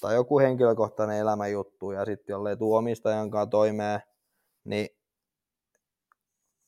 tai 0.00 0.14
joku 0.14 0.38
henkilökohtainen 0.38 1.18
elämäjuttu 1.18 1.90
ja 1.90 2.04
sitten 2.04 2.34
jollei 2.34 2.56
tuu 2.56 2.74
omistajan 2.74 3.30
kanssa 3.30 3.50
toimeen, 3.50 4.00
niin 4.64 4.88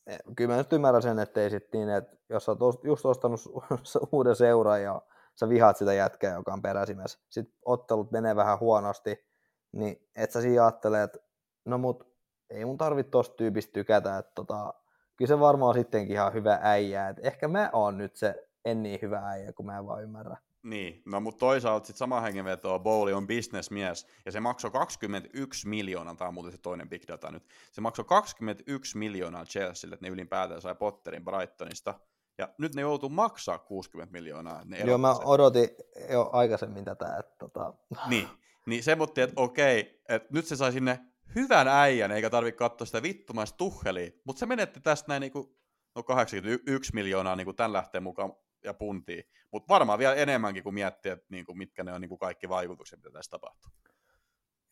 e, 0.07 0.17
kyllä 0.35 0.53
mä 0.53 0.57
nyt 0.57 0.73
ymmärrän 0.73 1.01
sen, 1.01 1.19
ettei 1.19 1.49
sitten 1.49 1.79
niin, 1.79 1.89
että 1.89 2.17
jos 2.29 2.45
sä 2.45 2.55
oot 2.59 2.83
just 2.83 3.05
ostanut 3.05 3.41
uuden 4.11 4.35
seuran 4.35 4.83
ja 4.83 5.01
sä 5.35 5.49
vihaat 5.49 5.77
sitä 5.77 5.93
jätkää, 5.93 6.33
joka 6.33 6.53
on 6.53 6.61
peräsimässä, 6.61 7.19
sitten 7.29 7.55
ottelut 7.65 8.11
menee 8.11 8.35
vähän 8.35 8.59
huonosti, 8.59 9.25
niin 9.71 10.09
et 10.15 10.31
sä 10.31 10.41
siinä 10.41 10.63
ajattelee, 10.63 11.03
että 11.03 11.19
mut 11.65 12.11
ei 12.49 12.65
mun 12.65 12.77
tarvitse 12.77 13.09
tosta 13.09 13.35
tyypistä 13.35 13.73
tykätä, 13.73 14.17
että 14.17 14.31
tota, 14.35 14.73
kyllä 15.15 15.29
se 15.29 15.39
varmaan 15.39 15.69
on 15.69 15.75
sittenkin 15.75 16.15
ihan 16.15 16.33
hyvä 16.33 16.59
äijä, 16.61 17.09
että 17.09 17.21
ehkä 17.27 17.47
mä 17.47 17.69
oon 17.73 17.97
nyt 17.97 18.15
se 18.15 18.47
en 18.65 18.83
niin 18.83 18.99
hyvä 19.01 19.19
äijä, 19.19 19.53
kun 19.53 19.65
mä 19.65 19.77
en 19.77 19.87
vaan 19.87 20.03
ymmärrä. 20.03 20.37
Niin, 20.63 21.01
no 21.05 21.19
mutta 21.19 21.39
toisaalta 21.39 21.85
sitten 21.85 21.97
sama 21.97 22.21
hengenvetoa, 22.21 22.79
Bowley 22.79 23.13
on 23.13 23.27
bisnesmies, 23.27 24.07
ja 24.25 24.31
se 24.31 24.39
maksoi 24.39 24.71
21 24.71 25.67
miljoonaa, 25.67 26.15
tämä 26.15 26.27
on 26.27 26.33
muuten 26.33 26.51
se 26.51 26.57
toinen 26.57 26.89
big 26.89 27.03
data 27.07 27.31
nyt, 27.31 27.43
se 27.71 27.81
maksoi 27.81 28.05
21 28.05 28.97
miljoonaa 28.97 29.45
Chelsealle, 29.45 29.93
että 29.93 30.05
ne 30.05 30.11
ylipäätään 30.11 30.61
sai 30.61 30.75
Potterin 30.75 31.25
Brightonista, 31.25 31.99
ja 32.37 32.49
nyt 32.57 32.75
ne 32.75 32.81
joutuu 32.81 33.09
maksaa 33.09 33.57
60 33.57 34.11
miljoonaa. 34.11 34.61
Ne 34.65 34.79
Joo, 34.79 34.97
mä 34.97 35.13
odotin 35.13 35.69
jo 36.09 36.29
aikaisemmin 36.33 36.85
tätä, 36.85 37.15
että 37.19 37.35
tota... 37.37 37.73
Niin, 38.07 38.27
niin 38.65 38.83
se 38.83 38.95
mutti, 38.95 39.21
että 39.21 39.41
okei, 39.41 40.01
että 40.09 40.29
nyt 40.31 40.45
se 40.45 40.55
sai 40.55 40.71
sinne 40.71 40.99
hyvän 41.35 41.67
äijän, 41.67 42.11
eikä 42.11 42.29
tarvitse 42.29 42.57
katsoa 42.57 42.85
sitä 42.85 43.03
vittumaista 43.03 43.57
tuhhelia, 43.57 44.11
mutta 44.23 44.39
se 44.39 44.45
menetti 44.45 44.79
tästä 44.79 45.07
näin 45.07 45.21
niin 45.21 45.31
kuin, 45.31 45.47
no 45.95 46.03
81 46.03 46.93
miljoonaa 46.93 47.35
niin 47.35 47.45
kuin 47.45 47.55
tämän 47.55 47.73
lähteen 47.73 48.03
mukaan 48.03 48.33
ja 48.63 48.73
puntia. 48.73 49.23
Mutta 49.51 49.73
varmaan 49.73 49.99
vielä 49.99 50.15
enemmänkin, 50.15 50.63
kuin 50.63 50.73
miettiä, 50.73 51.13
että 51.13 51.25
niinku, 51.29 51.53
mitkä 51.53 51.83
ne 51.83 51.93
on 51.93 52.01
niinku 52.01 52.17
kaikki 52.17 52.49
vaikutukset, 52.49 52.99
mitä 52.99 53.11
tässä 53.11 53.31
tapahtuu. 53.31 53.71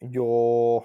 Joo, 0.02 0.82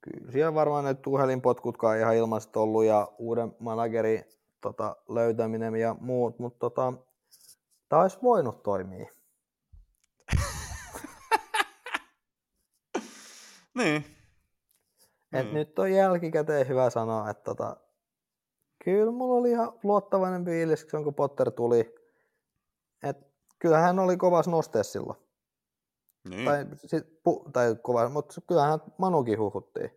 kyllä 0.00 0.32
siellä 0.32 0.54
varmaan 0.54 0.84
ne 0.84 0.94
puhelinpotkutkaan 0.94 1.98
ihan 1.98 2.16
ilmaiset 2.16 2.56
ollut 2.56 2.84
ja 2.84 3.12
uuden 3.18 3.56
managerin 3.58 4.24
tota, 4.60 4.96
löytäminen 5.08 5.76
ja 5.76 5.96
muut, 6.00 6.38
mutta 6.38 6.58
tota, 6.58 6.92
tämä 7.88 8.02
olisi 8.02 8.18
voinut 8.22 8.62
toimia. 8.62 9.06
niin. 13.78 14.21
Et 15.32 15.44
niin. 15.44 15.54
nyt 15.54 15.78
on 15.78 15.92
jälkikäteen 15.92 16.68
hyvä 16.68 16.90
sanoa, 16.90 17.30
että 17.30 17.44
tota, 17.44 17.76
kyllä 18.84 19.12
mulla 19.12 19.38
oli 19.38 19.50
ihan 19.50 19.72
luottavainen 19.82 20.44
fiilis, 20.44 20.84
kun 20.84 21.14
Potter 21.14 21.50
tuli. 21.50 21.94
Et 23.02 23.16
kyllähän 23.58 23.86
hän 23.86 23.98
oli 23.98 24.16
kovas 24.16 24.48
nosteessa 24.48 24.92
silloin. 24.92 25.18
Niin. 26.28 26.44
Tai, 26.44 26.66
sit, 26.86 27.22
pu, 27.22 27.50
tai 27.52 27.76
kova, 27.82 28.08
mutta 28.08 28.40
kyllähän 28.48 28.78
Manukin 28.98 29.38
huhuttiin. 29.38 29.90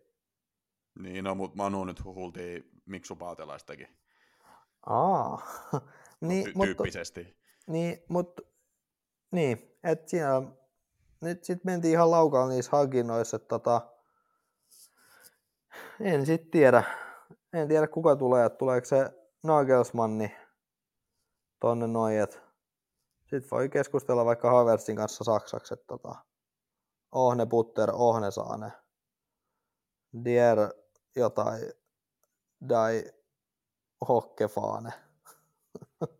Niin, 0.98 1.24
no, 1.24 1.34
mutta 1.34 1.56
Manu 1.56 1.84
nyt 1.84 2.04
huhultiin 2.04 2.70
Miksu 2.86 3.16
Paatelaistakin. 3.16 3.88
Aa, 4.86 5.40
niin, 6.20 6.46
Ty- 6.46 6.52
mutta, 6.54 6.64
tyyppisesti. 6.64 7.36
Niin, 7.66 8.04
mutta 8.08 8.42
niin, 9.30 9.78
että 9.84 10.10
siinä 10.10 10.42
nyt 11.20 11.44
sitten 11.44 11.72
mentiin 11.72 11.92
ihan 11.92 12.10
laukaan 12.10 12.48
niissä 12.48 12.76
hankinnoissa, 12.76 13.36
että 13.36 13.48
tota, 13.48 13.95
en 16.00 16.26
sitten 16.26 16.50
tiedä, 16.50 16.82
en 17.52 17.68
tiedä 17.68 17.86
kuka 17.86 18.16
tulee, 18.16 18.46
että 18.46 18.58
tuleeko 18.58 18.84
se 18.84 19.10
Nagelsmanni 19.42 20.36
tonne 21.60 21.86
noin, 21.86 22.20
että 22.20 22.38
sitten 23.24 23.50
voi 23.50 23.68
keskustella 23.68 24.24
vaikka 24.24 24.50
Havertzin 24.50 24.96
kanssa 24.96 25.24
saksaksi, 25.24 25.74
että 25.74 25.86
tota, 25.86 26.14
Ohne 27.12 27.46
Butter, 27.46 27.90
Ohne 27.92 28.30
Saane, 28.30 28.72
Dier 30.24 30.58
jotain, 31.16 31.72
Dai 32.68 33.04
Hokkefaane. 34.08 34.92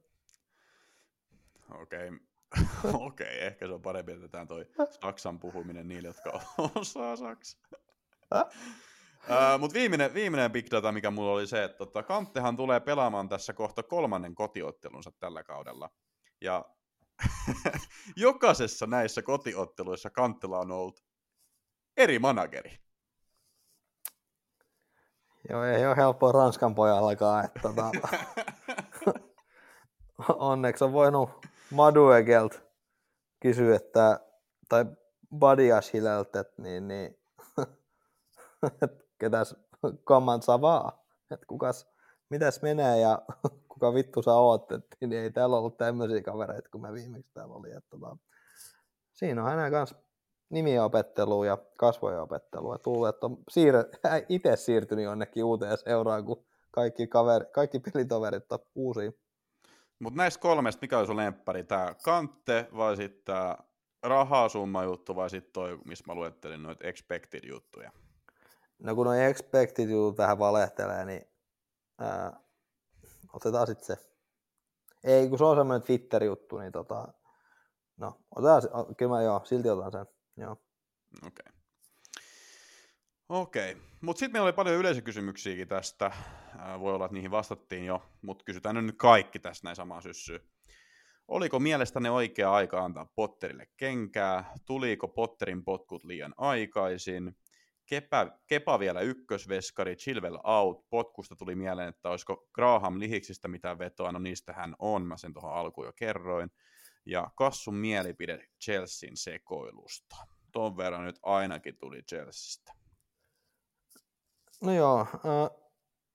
Okei, 1.83 2.09
okay. 2.09 2.19
Okei, 2.95 3.27
okay, 3.27 3.47
ehkä 3.47 3.67
se 3.67 3.73
on 3.73 3.83
parempi, 3.83 4.13
että 4.13 4.29
tämä 4.29 4.47
toi 4.47 4.67
Saksan 4.91 5.39
puhuminen 5.39 5.89
niille, 5.89 6.09
jotka 6.09 6.41
osaa 6.81 7.17
Saksaa. 7.17 8.51
Mutta 9.59 9.75
viimeinen, 9.75 10.15
viimeinen 10.15 10.53
big 10.53 10.67
data, 10.71 10.93
mikä 10.93 11.11
mulla 11.11 11.33
oli 11.33 11.47
se, 11.47 11.65
että 11.65 11.79
tota, 11.79 12.03
Kanttehan 12.03 12.57
tulee 12.57 12.81
pelaamaan 12.81 13.29
tässä 13.29 13.53
kohta 13.53 13.83
kolmannen 13.83 14.35
kotiottelunsa 14.35 15.13
tällä 15.21 15.45
kaudella. 15.45 15.91
Ja 16.41 16.65
jokaisessa 18.17 18.87
näissä 18.87 19.23
kotiotteluissa 19.23 20.11
Kanttela 20.11 20.59
on 20.59 20.73
ollut 20.73 21.05
eri 21.97 22.19
manageri. 22.19 22.79
Joo, 25.51 25.65
ei 25.65 25.87
ole 25.87 25.97
helppoa 25.97 26.33
Ranskan 26.33 26.75
pojallakaan. 26.75 27.45
Että, 27.45 27.61
tota, 27.63 27.91
onneksi 30.39 30.85
on 30.85 30.93
voinut 30.93 31.31
Maduegelt 31.71 32.63
kysyä, 33.41 33.77
että, 33.77 34.21
tai 34.69 34.85
Badiashileltä, 35.39 36.41
että 36.41 36.63
niin, 36.63 36.89
niin, 36.89 37.19
että 38.83 39.06
ketäs 39.19 39.57
kamman 40.05 40.43
saa 40.43 40.61
vaan, 40.61 40.93
että 41.31 41.47
kukas, 41.47 41.89
mitäs 42.31 42.63
menee 42.63 43.01
ja 43.01 43.23
kuka 43.73 43.95
vittu 43.95 44.23
sä 44.23 44.33
oot, 44.33 44.73
että 44.73 44.97
niin 45.01 45.13
ei 45.13 45.31
täällä 45.31 45.57
ollut 45.57 45.77
tämmöisiä 45.77 46.23
kavereita 46.23 46.69
kuin 46.69 46.83
me 46.83 46.93
viimeksi 46.93 47.31
täällä 47.35 47.55
oli. 47.55 47.71
Että, 47.71 47.91
tota, 47.91 48.17
siinä 49.13 49.45
on 49.45 49.51
hänen 49.51 49.73
kanssa 49.73 49.97
nimiä 50.51 50.85
opettelua 50.85 51.47
ja 51.47 51.59
kasvoja 51.77 52.23
opettelua. 52.23 52.79
Tullut, 52.79 53.09
että 53.09 53.27
on 53.27 53.39
siirre, 53.51 53.85
itse 54.29 54.57
siirtynyt 54.57 55.05
jonnekin 55.05 55.45
uuteen 55.45 55.79
seuraan, 55.79 56.25
kun 56.25 56.45
kaikki, 56.71 57.07
kaveri, 57.07 57.45
kaikki 57.53 57.81
pelitoverit 57.81 58.53
on 58.53 58.59
uusia. 58.75 59.13
Mutta 59.99 60.17
näistä 60.17 60.41
kolmesta, 60.41 60.81
mikä 60.81 60.99
olisi 60.99 61.09
sun 61.09 61.17
lemppari? 61.17 61.65
Tämä 61.65 61.95
Kantte 62.05 62.69
vai 62.77 62.97
sitten 62.97 63.23
tämä 63.25 63.57
rahasumma 64.03 64.85
juttu 64.85 65.17
vai 65.17 65.31
sitten 65.31 65.53
toi, 65.53 65.79
missä 65.85 66.05
mä 66.07 66.15
luettelin 66.15 66.63
noita 66.63 66.89
expected 66.89 67.49
juttuja? 67.49 67.93
No 68.79 68.95
kun 68.95 69.07
noin 69.07 69.21
expected 69.21 69.89
jutut 69.89 70.19
vähän 70.19 70.39
valehtelee, 70.39 71.05
niin 71.05 71.23
ää, 71.99 72.41
otetaan 73.33 73.67
sitten 73.67 73.87
se. 73.87 74.07
Ei, 75.05 75.29
kun 75.29 75.39
se 75.39 75.45
on 75.45 75.57
semmoinen 75.57 75.87
Twitter-juttu, 75.87 76.59
niin 76.59 76.73
tota, 76.73 77.09
no, 77.97 78.21
otetaan, 78.37 78.63
kyllä 78.97 79.17
mä 79.17 79.23
joo, 79.23 79.41
silti 79.45 79.71
otan 79.71 79.93
sen, 79.93 80.07
joo. 80.37 80.53
Okei. 80.53 81.27
Okay. 81.27 81.57
Okei, 83.29 83.73
okay. 83.73 83.85
mutta 84.01 84.21
sitten 84.21 84.33
meillä 84.33 84.47
oli 84.47 84.53
paljon 84.53 84.77
yleisökysymyksiäkin 84.77 85.69
tästä. 85.69 86.11
voi 86.81 86.95
olla, 86.95 87.05
että 87.05 87.15
niihin 87.15 87.31
vastattiin 87.31 87.87
jo, 87.87 88.03
mutta 88.23 88.45
kysytään 88.45 88.87
nyt 88.87 88.97
kaikki 88.99 89.39
tästä 89.39 89.67
näin 89.67 89.77
samaa 89.77 90.01
syssyä. 90.01 90.41
Oliko 91.29 91.59
mielestäne 91.59 92.11
oikea 92.11 92.53
aika 92.53 92.85
antaa 92.85 93.13
Potterille 93.15 93.69
kenkää? 93.77 94.53
Tuliko 94.65 95.09
Potterin 95.09 95.65
potkut 95.65 96.05
liian 96.05 96.35
aikaisin? 96.37 97.37
Kepa, 97.87 98.39
Kepa 98.47 98.79
vielä 98.79 99.01
ykkösveskari, 99.01 99.97
Chilwell 99.97 100.39
out. 100.45 100.91
Potkusta 100.91 101.37
tuli 101.37 101.55
mieleen, 101.55 101.89
että 101.89 102.11
olisiko 102.11 102.49
Graham 102.53 102.99
lihiksistä 102.99 103.49
mitään 103.49 103.79
vetoa. 103.79 104.13
No 104.13 104.19
niistä 104.19 104.53
hän 104.53 104.75
on, 104.79 105.03
mä 105.03 105.17
sen 105.17 105.33
tuohon 105.33 105.53
alkuun 105.53 105.87
jo 105.87 105.93
kerroin. 105.97 106.51
Ja 107.07 107.31
Kassun 107.37 107.75
mielipide 107.75 108.49
Chelsean 108.65 109.17
sekoilusta. 109.17 110.17
Ton 110.53 110.77
verran 110.77 111.05
nyt 111.05 111.19
ainakin 111.23 111.79
tuli 111.79 112.03
Chelseastä. 112.03 112.73
No 114.63 114.73
joo, 114.73 115.01
äh, 115.01 115.67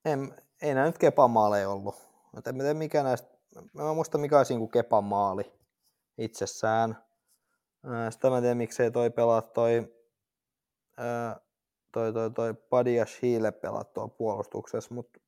en, 0.04 0.42
ei 0.62 0.74
näin 0.74 0.86
nyt 0.86 0.98
Kepan 0.98 1.30
maaleja 1.30 1.70
ollut. 1.70 1.94
En 2.36 2.42
tiedä 2.42 2.74
mikä 2.74 3.02
näistä, 3.02 3.28
mä 3.72 3.94
muista 3.94 4.18
mikä 4.18 4.38
olisi 4.38 4.56
niin 4.56 4.70
Kepan 4.70 5.04
maali 5.04 5.52
itsessään. 6.18 7.04
Äh, 7.86 8.12
sitä 8.12 8.30
mä 8.30 8.36
en 8.36 8.42
tiedä 8.42 8.54
miksei 8.54 8.90
toi 8.90 9.10
pelaa 9.10 9.42
toi, 9.42 9.96
äh, 11.00 11.40
toi, 11.92 12.12
toi, 12.12 12.30
toi 12.30 12.54
Padia 12.54 13.06
Shiele 13.06 13.52
pelaa 13.52 13.84
tuolla 13.84 14.14
puolustuksessa, 14.18 14.94
mutta 14.94 15.20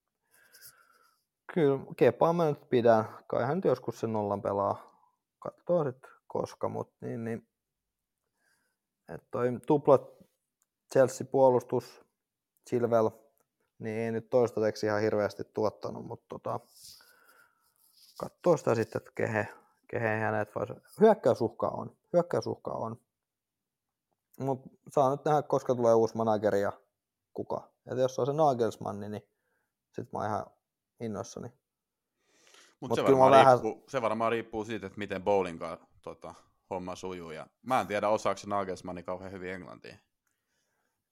kyllä 1.55 1.79
Kepaa 1.97 2.33
mä 2.33 2.45
nyt 2.45 2.69
pidän. 2.69 3.05
Kai 3.27 3.45
hän 3.47 3.61
joskus 3.65 4.01
sen 4.01 4.13
nollan 4.13 4.43
pelaa. 4.43 4.95
Katsoo 5.39 5.85
sitten 5.85 6.11
koska, 6.27 6.69
mutta 6.69 7.07
niin, 7.07 7.25
niin. 7.25 7.49
Että 9.09 9.27
toi 9.31 9.61
tupla 9.67 9.99
Chelsea 10.93 11.27
puolustus, 11.31 12.05
Chilwell, 12.69 13.09
niin 13.79 13.97
ei 13.97 14.13
nyt 14.13 14.31
toistaiseksi 14.31 14.87
ihan 14.87 15.01
hirveästi 15.01 15.45
tuottanut, 15.45 16.07
mutta 16.07 16.25
tota, 16.29 16.61
katsoo 18.21 18.57
sitä 18.57 18.75
sitten, 18.75 18.99
että 18.99 19.11
kehe, 19.15 19.49
kehe 19.89 20.09
hänet 20.19 20.55
vai 20.55 20.67
hyökkäysuhka 21.01 21.69
on, 21.69 21.97
hyökkäysuhka 22.13 22.71
on. 22.71 23.01
Mutta 24.41 24.69
saa 24.93 25.11
nyt 25.11 25.25
nähdä, 25.25 25.43
koska 25.43 25.75
tulee 25.75 25.95
uusi 25.95 26.17
manageri 26.17 26.61
ja 26.61 26.73
kuka. 27.35 27.73
Ja 27.87 27.95
jos 27.95 28.19
on 28.19 28.27
se 28.27 28.33
Nagelsmann, 28.33 29.01
niin 29.01 29.23
sit 29.93 30.13
mä 30.13 30.19
oon 30.19 30.29
ihan 30.29 30.47
innoissani. 31.01 31.49
Mutta 32.81 32.89
Mut 32.89 32.97
se, 32.97 33.03
varmaan 33.03 33.31
vähän... 33.31 33.61
riippuu, 33.63 33.85
se 33.89 34.03
varmaan 34.03 34.33
riippuu 34.33 34.65
siitä, 34.65 34.87
että 34.87 34.99
miten 34.99 35.25
bowlinga 35.25 35.79
tota, 36.03 36.35
homma 36.71 36.97
sujuu. 36.97 37.31
Ja 37.31 37.47
mä 37.63 37.81
en 37.81 37.87
tiedä, 37.87 38.09
osaako 38.09 38.39
se 38.39 38.49
Nagelsmanni 38.49 39.03
kauhean 39.03 39.33
hyvin 39.33 39.53
englantia. 39.53 39.97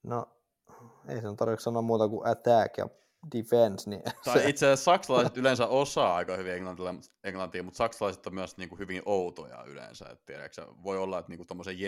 No, 0.03 0.27
ei 1.07 1.21
sen 1.21 1.35
tarvitse 1.35 1.63
sanoa 1.63 1.81
muuta 1.81 2.09
kuin 2.09 2.27
attack 2.27 2.77
ja 2.77 2.87
defense. 3.35 3.89
Niin 3.89 4.03
tai 4.25 4.39
se... 4.39 4.49
itse 4.49 4.65
asiassa 4.65 4.91
saksalaiset 4.91 5.37
yleensä 5.37 5.67
osaa 5.67 6.15
aika 6.15 6.37
hyvin 6.37 6.53
englantia, 6.53 6.95
englantia 7.23 7.63
mutta 7.63 7.77
saksalaiset 7.77 8.27
on 8.27 8.35
myös 8.35 8.57
niin 8.57 8.69
kuin 8.69 8.79
hyvin 8.79 9.01
outoja 9.05 9.63
yleensä. 9.63 10.05
Et 10.09 10.25
tiedätkö, 10.25 10.67
voi 10.83 10.97
olla, 10.97 11.19
että 11.19 11.31
niin 11.31 11.47
tuommoisen 11.47 11.79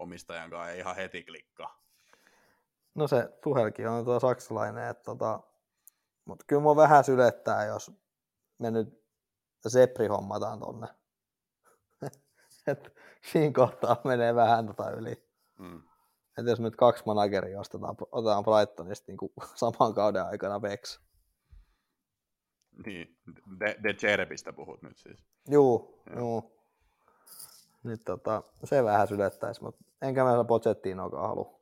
jenkki-omistajan 0.00 0.50
kanssa 0.50 0.70
ei 0.70 0.78
ihan 0.78 0.96
heti 0.96 1.22
klikkaa. 1.22 1.82
No 2.94 3.08
se 3.08 3.28
Tuhelkin 3.42 3.88
on 3.88 4.04
tuo 4.04 4.20
saksalainen, 4.20 4.88
että 4.88 5.02
tota, 5.02 5.40
mutta 6.24 6.44
kyllä 6.48 6.62
mua 6.62 6.76
vähän 6.76 7.04
sylettää, 7.04 7.64
jos 7.64 7.92
me 8.58 8.70
nyt 8.70 9.04
Sepri 9.68 10.06
hommataan 10.06 10.60
tonne. 10.60 10.86
Et 12.66 12.94
siinä 13.32 13.52
kohtaa 13.52 14.00
menee 14.04 14.34
vähän 14.34 14.66
tota 14.66 14.90
yli. 14.90 15.30
Mm 15.58 15.82
että 16.38 16.50
jos 16.50 16.60
nyt 16.60 16.76
kaksi 16.76 17.02
manageria 17.06 17.60
ostetaan, 17.60 17.96
otetaan 18.12 18.44
Brightonista 18.44 19.04
niin 19.08 19.16
kuin 19.16 19.32
saman 19.54 19.94
kauden 19.94 20.24
aikana 20.24 20.60
Bex. 20.60 21.00
Niin, 22.86 23.18
De, 23.60 23.76
De 23.82 24.52
puhut 24.52 24.82
nyt 24.82 24.98
siis. 24.98 25.24
Juu, 25.48 26.02
ja. 26.06 26.18
juu. 26.18 26.59
Nyt 27.82 28.04
tota, 28.04 28.42
se 28.64 28.84
vähän 28.84 29.08
sylettäisi, 29.08 29.62
mutta 29.62 29.84
enkä 30.02 30.24
mä 30.24 30.44
Pochettinoakaan 30.44 31.28
halua. 31.28 31.60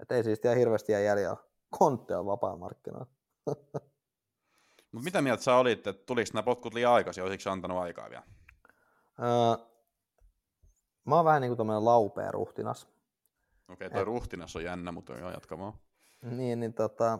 Että 0.00 0.14
ei 0.14 0.24
siis 0.24 0.40
tiedä 0.40 0.56
hirveästi 0.56 0.92
jää 0.92 1.00
jäljellä. 1.00 1.36
Kontte 1.78 2.16
on 2.16 2.26
vapaa 2.26 2.56
markkinoilla. 2.56 3.06
Mutta 4.92 5.04
mitä 5.04 5.22
mieltä 5.22 5.42
sä 5.42 5.56
olit, 5.56 5.86
että 5.86 6.04
tuliko 6.06 6.30
nämä 6.34 6.42
potkut 6.42 6.74
liian 6.74 6.92
aikaisin, 6.92 7.24
olisiko 7.24 7.50
antanut 7.50 7.78
aikaa 7.78 8.10
vielä? 8.10 8.22
Öö, 9.18 9.66
mä 11.04 11.16
oon 11.16 11.24
vähän 11.24 11.40
niin 11.40 11.50
kuin 11.50 11.56
tämmöinen 11.56 11.84
laupea 11.84 12.30
ruhtinas. 12.30 12.88
Okei, 13.68 13.86
okay, 13.86 13.90
toi 13.90 14.00
Et... 14.00 14.06
ruhtinas 14.06 14.56
on 14.56 14.64
jännä, 14.64 14.92
mutta 14.92 15.12
joo, 15.12 15.30
jatkamaan. 15.30 15.72
Niin, 16.22 16.60
niin 16.60 16.74
tota, 16.74 17.18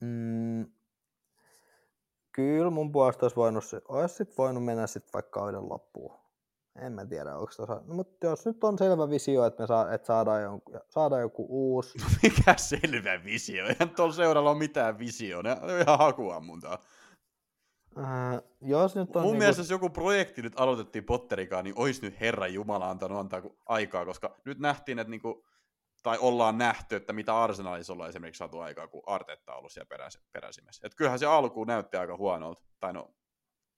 mm, 0.00 0.66
kyllä 2.32 2.70
mun 2.70 2.92
puolesta 2.92 3.24
olisi 3.24 3.36
voinut, 3.36 3.64
olisi 3.88 4.14
sit 4.14 4.38
voinut 4.38 4.64
mennä 4.64 4.86
sitten 4.86 5.12
vaikka 5.12 5.40
kauden 5.40 5.68
loppuun. 5.68 6.20
En 6.80 6.92
mä 6.92 7.06
tiedä, 7.06 7.36
onko 7.36 7.52
tuossa, 7.56 7.82
no, 7.86 7.94
mutta 7.94 8.26
jos 8.26 8.46
nyt 8.46 8.64
on 8.64 8.78
selvä 8.78 9.10
visio, 9.10 9.44
että 9.44 9.62
me 9.62 9.66
saa, 9.66 9.92
että 9.92 10.06
saadaan, 10.06 10.42
joku, 10.42 10.72
saadaan 10.88 11.20
joku 11.20 11.46
uusi. 11.48 11.98
No 11.98 12.04
mikä 12.22 12.54
selvä 12.56 13.24
visio? 13.24 13.66
Eihän 13.66 13.90
tuolla 13.90 14.12
seuralla 14.12 14.50
ole 14.50 14.58
mitään 14.58 14.98
visio, 14.98 15.42
ne 15.42 15.52
on 15.52 15.80
ihan 15.80 15.98
hakuammuntaa. 15.98 16.78
Äh, 17.98 18.42
jos 18.60 18.94
nyt 18.94 19.16
on 19.16 19.22
Mun 19.22 19.32
niinku... 19.32 19.38
mielestä 19.38 19.60
jos 19.60 19.70
joku 19.70 19.90
projekti 19.90 20.42
nyt 20.42 20.52
aloitettiin 20.56 21.04
Potterikaan, 21.04 21.64
niin 21.64 21.78
olisi 21.78 22.02
nyt 22.02 22.20
Herran 22.20 22.54
Jumala 22.54 22.90
antanut 22.90 23.18
antaa 23.18 23.42
aikaa, 23.66 24.04
koska 24.04 24.36
nyt 24.44 24.58
nähtiin, 24.58 24.98
että 24.98 25.10
niinku, 25.10 25.44
tai 26.02 26.18
ollaan 26.20 26.58
nähty, 26.58 26.96
että 26.96 27.12
mitä 27.12 27.42
Arsenalissa 27.42 27.92
ollaan 27.92 28.08
esimerkiksi 28.08 28.38
saatu 28.38 28.58
aikaa, 28.58 28.88
kun 28.88 29.02
Artetta 29.06 29.52
on 29.52 29.58
ollut 29.58 29.72
siellä 29.72 29.88
peräs, 29.88 30.18
peräsimessä. 30.32 30.86
Et 30.86 30.94
kyllähän 30.94 31.18
se 31.18 31.26
alkuun 31.26 31.66
näytti 31.66 31.96
aika 31.96 32.16
huonolta, 32.16 32.62
tai 32.80 32.92
no 32.92 33.10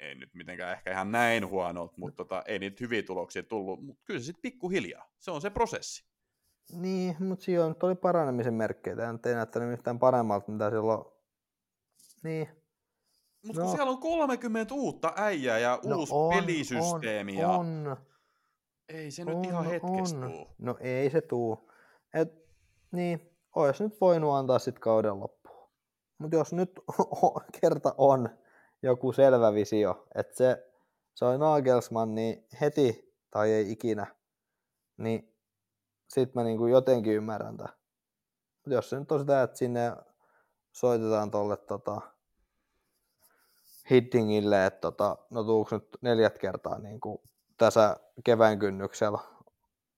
ei 0.02 0.14
nyt 0.14 0.34
mitenkään 0.34 0.72
ehkä 0.72 0.92
ihan 0.92 1.12
näin 1.12 1.48
huonolta, 1.48 1.94
mutta 1.96 2.16
tota, 2.16 2.42
ei 2.46 2.58
niitä 2.58 2.76
hyviä 2.80 3.02
tuloksia 3.02 3.42
tullut, 3.42 3.84
mutta 3.84 4.02
kyllä 4.04 4.20
se 4.20 4.26
sitten 4.26 4.42
pikkuhiljaa, 4.42 5.10
se 5.18 5.30
on 5.30 5.40
se 5.40 5.50
prosessi. 5.50 6.04
Niin, 6.72 7.16
mutta 7.18 7.44
siinä 7.44 7.64
on, 7.64 7.76
oli 7.82 7.94
paranemisen 7.94 8.54
merkkejä, 8.54 8.96
tämä 8.96 9.18
ei 9.26 9.34
näyttänyt 9.34 9.72
yhtään 9.72 9.98
paremmalta, 9.98 10.52
mitä 10.52 10.70
silloin, 10.70 11.04
niin. 12.22 12.48
Mutta 13.46 13.60
no. 13.60 13.66
kun 13.66 13.76
siellä 13.76 13.92
on 13.92 13.98
30 13.98 14.74
uutta 14.74 15.12
äijää 15.16 15.58
ja 15.58 15.80
no 15.84 15.96
uusi 15.96 16.12
on, 16.14 16.34
pelisysteemi. 16.34 17.32
On, 17.32 17.40
ja... 17.40 17.48
on. 17.48 17.96
Ei 18.88 19.10
se 19.10 19.22
on, 19.22 19.28
nyt 19.28 19.50
ihan 19.50 19.66
hetkessä 19.66 20.16
tuu. 20.16 20.54
No 20.58 20.76
ei 20.80 21.10
se 21.10 21.20
tuu. 21.20 21.70
Et, 22.14 22.32
niin, 22.92 23.36
olisi 23.54 23.84
nyt 23.84 24.00
voinut 24.00 24.34
antaa 24.34 24.58
sitten 24.58 24.80
kauden 24.80 25.20
loppuun. 25.20 25.70
Mutta 26.18 26.36
jos 26.36 26.52
nyt 26.52 26.72
kerta 27.60 27.94
on 27.98 28.28
joku 28.82 29.12
selvä 29.12 29.54
visio, 29.54 30.06
että 30.14 30.36
se, 30.36 30.72
se 31.14 31.24
on 31.24 31.40
Nagelsmann, 31.40 32.14
niin 32.14 32.46
heti 32.60 33.14
tai 33.30 33.50
ei 33.50 33.72
ikinä, 33.72 34.06
niin 34.96 35.34
sitten 36.08 36.42
mä 36.42 36.44
niinku 36.44 36.66
jotenkin 36.66 37.12
ymmärrän 37.12 37.56
tämän. 37.56 37.72
Mut 38.66 38.74
jos 38.74 38.90
se 38.90 38.98
nyt 38.98 39.12
on 39.12 39.20
sitä, 39.20 39.42
että 39.42 39.58
sinne 39.58 39.96
soitetaan 40.72 41.30
tuolle 41.30 41.56
tota, 41.56 42.00
Hiddingille, 43.90 44.66
että 44.66 44.80
tota, 44.80 45.16
no 45.30 45.44
tuuks 45.44 45.72
nyt 45.72 45.88
neljät 46.00 46.38
kertaa 46.38 46.78
niin 46.78 47.00
kuin 47.00 47.18
tässä 47.58 47.96
kevään 48.24 48.58
kynnyksellä 48.58 49.18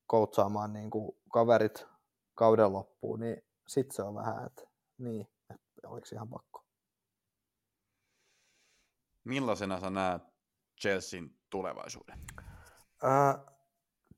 koutsaamaan 0.07 0.73
niin 0.73 0.91
kuin 0.91 1.17
kaverit 1.33 1.87
kauden 2.35 2.73
loppuun, 2.73 3.21
niin 3.21 3.45
sit 3.67 3.93
se 3.93 4.03
on 4.03 4.15
vähän, 4.15 4.47
että 4.47 4.63
niin, 4.99 5.29
että 5.55 5.89
oliko 5.89 6.07
ihan 6.13 6.29
pakko. 6.29 6.54
Millaisena 9.25 9.81
sä 9.81 9.91
näet 9.91 10.23
Chelsean 10.81 11.31
tulevaisuuden? 11.51 12.19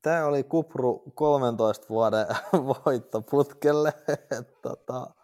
Tämä 0.02 0.26
oli 0.26 0.44
Kupru 0.44 1.12
13 1.14 1.86
vuoden 1.88 2.26
voitto 2.86 3.22
putkelle. 3.22 3.92
tota, 4.62 5.14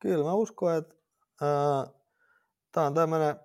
kyllä 0.00 0.24
mä 0.24 0.32
uskon, 0.32 0.74
että 0.74 0.94
tämä 2.72 2.86
on 2.86 2.94
tämmöinen 2.94 3.40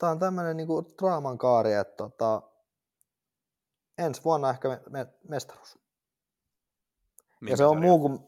tämä 0.00 0.12
on 0.12 0.18
tämmöinen 0.18 0.56
niinku 0.56 0.84
draaman 1.02 1.38
kaari, 1.38 1.72
että 1.72 1.96
tota, 1.96 2.42
ensi 3.98 4.24
vuonna 4.24 4.50
ehkä 4.50 4.68
me, 4.68 4.80
me, 4.90 5.06
mestaruus. 5.28 5.78
Minkä 7.40 7.52
ja 7.52 7.56
se 7.56 7.64
on, 7.64 7.80
muu 7.80 7.98
kuin, 7.98 8.18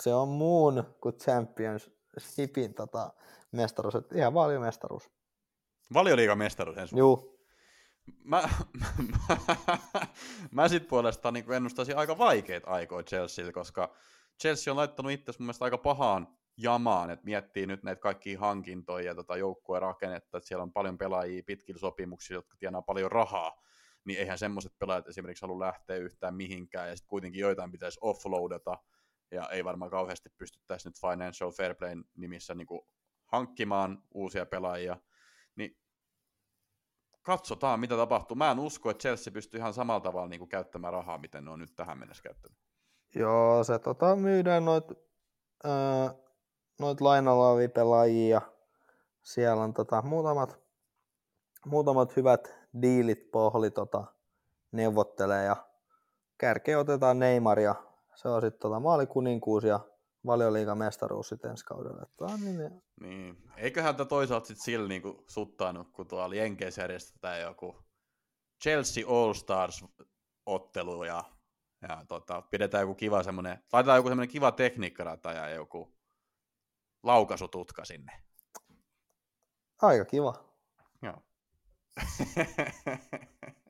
se 0.00 0.14
on 0.14 0.28
muun 0.28 0.84
kuin 1.00 1.14
Championshipin 1.14 2.74
tota, 2.74 3.12
mestaruus, 3.52 3.94
että 3.94 4.18
ihan 4.18 4.34
valiomestaruus. 4.34 5.10
Valioliigan 5.94 6.38
mestaruus 6.38 6.78
ensi. 6.78 6.98
Juu, 6.98 7.34
Mä, 8.24 8.48
mä, 9.28 9.36
mä 10.50 10.68
sit 10.68 10.88
puolestaan 10.88 11.34
niin 11.34 11.52
ennustaisin 11.52 11.96
aika 11.96 12.18
vaikeita 12.18 12.70
aikoja 12.70 13.02
Chelsealta, 13.02 13.52
koska 13.52 13.94
Chelsea 14.40 14.72
on 14.72 14.76
laittanut 14.76 15.12
itse 15.12 15.32
mun 15.38 15.46
mielestä 15.46 15.64
aika 15.64 15.78
pahaan 15.78 16.28
jamaan, 16.56 17.10
että 17.10 17.24
miettii 17.24 17.66
nyt 17.66 17.82
näitä 17.82 18.00
kaikkia 18.00 18.40
hankintoja 18.40 19.06
ja 19.06 19.14
tota 19.14 19.36
joukkueen 19.36 19.82
rakennetta, 19.82 20.38
että 20.38 20.48
siellä 20.48 20.62
on 20.62 20.72
paljon 20.72 20.98
pelaajia 20.98 21.42
pitkillä 21.46 21.78
sopimuksilla, 21.78 22.38
jotka 22.38 22.56
tienaa 22.58 22.82
paljon 22.82 23.12
rahaa, 23.12 23.62
niin 24.04 24.18
eihän 24.18 24.38
semmoiset 24.38 24.72
pelaajat 24.78 25.08
esimerkiksi 25.08 25.42
halua 25.42 25.66
lähteä 25.66 25.96
yhtään 25.96 26.34
mihinkään, 26.34 26.88
ja 26.88 26.96
sitten 26.96 27.08
kuitenkin 27.08 27.40
joitain 27.40 27.72
pitäisi 27.72 27.98
offloadata, 28.02 28.78
ja 29.30 29.48
ei 29.48 29.64
varmaan 29.64 29.90
kauheasti 29.90 30.30
pystyttäisi 30.38 30.88
nyt 30.88 31.00
Financial 31.00 31.50
Fair 31.50 31.74
Playn 31.74 32.04
nimissä 32.16 32.54
niin 32.54 32.68
hankkimaan 33.26 34.02
uusia 34.14 34.46
pelaajia, 34.46 34.96
niin 35.56 35.76
katsotaan, 37.24 37.80
mitä 37.80 37.96
tapahtuu. 37.96 38.34
Mä 38.34 38.50
en 38.50 38.58
usko, 38.58 38.90
että 38.90 39.00
Chelsea 39.00 39.32
pystyy 39.32 39.58
ihan 39.58 39.74
samalla 39.74 40.00
tavalla 40.00 40.28
niin 40.28 40.38
kuin 40.38 40.48
käyttämään 40.48 40.92
rahaa, 40.92 41.18
miten 41.18 41.44
ne 41.44 41.50
on 41.50 41.58
nyt 41.58 41.76
tähän 41.76 41.98
mennessä 41.98 42.22
käyttänyt. 42.22 42.58
joo, 43.14 43.64
se 43.64 43.78
tota, 43.78 44.16
myydään 44.16 44.64
noit, 44.64 44.84
öö, 45.64 45.72
noit 46.80 47.00
lainalla. 47.00 47.44
Siellä 49.22 49.62
on 49.62 49.74
tota, 49.74 50.02
muutamat, 50.02 50.60
muutamat 51.66 52.16
hyvät 52.16 52.54
diilit 52.82 53.30
pohli 53.30 53.70
tota, 53.70 54.04
neuvottelee 54.72 55.44
ja 55.44 55.56
kärkeen 56.38 56.78
otetaan 56.78 57.18
Neymar 57.18 57.58
ja 57.60 57.74
se 58.14 58.28
on 58.28 58.40
sitten 58.40 58.60
tota, 58.60 58.80
maalikuninkuus 58.80 59.64
ja 59.64 59.80
valioliigan 60.26 60.78
mestaruus 60.78 61.28
sitten 61.28 61.50
ensi 61.50 61.64
kaudella. 61.64 62.02
Että, 62.02 62.24
on 62.24 62.40
niin, 62.40 62.82
Niin. 63.00 63.36
Eiköhän 63.56 63.96
tämä 63.96 64.08
toisaalta 64.08 64.46
sitten 64.46 64.64
sillä 64.64 64.88
niinku 64.88 65.24
suttaanut, 65.28 65.90
kun 65.92 66.08
tuolla 66.08 66.34
Jenkeissä 66.34 66.82
järjestetään 66.82 67.40
joku 67.40 67.84
Chelsea 68.62 69.04
All 69.08 69.32
Stars 69.32 69.84
ottelu 70.46 71.04
ja, 71.04 71.24
ja 71.88 72.04
tota, 72.08 72.42
pidetään 72.42 72.82
joku 72.82 72.94
kiva 72.94 73.22
semmoinen, 73.22 73.58
laitetaan 73.72 73.96
joku 73.96 74.08
semmoinen 74.08 74.32
kiva 74.32 74.52
tekniikkarata 74.52 75.32
ja 75.32 75.48
joku 75.48 75.94
laukaisututka 77.02 77.84
sinne. 77.84 78.12
aika 79.82 80.04
kiva. 80.04 80.34
Joo. 81.02 81.22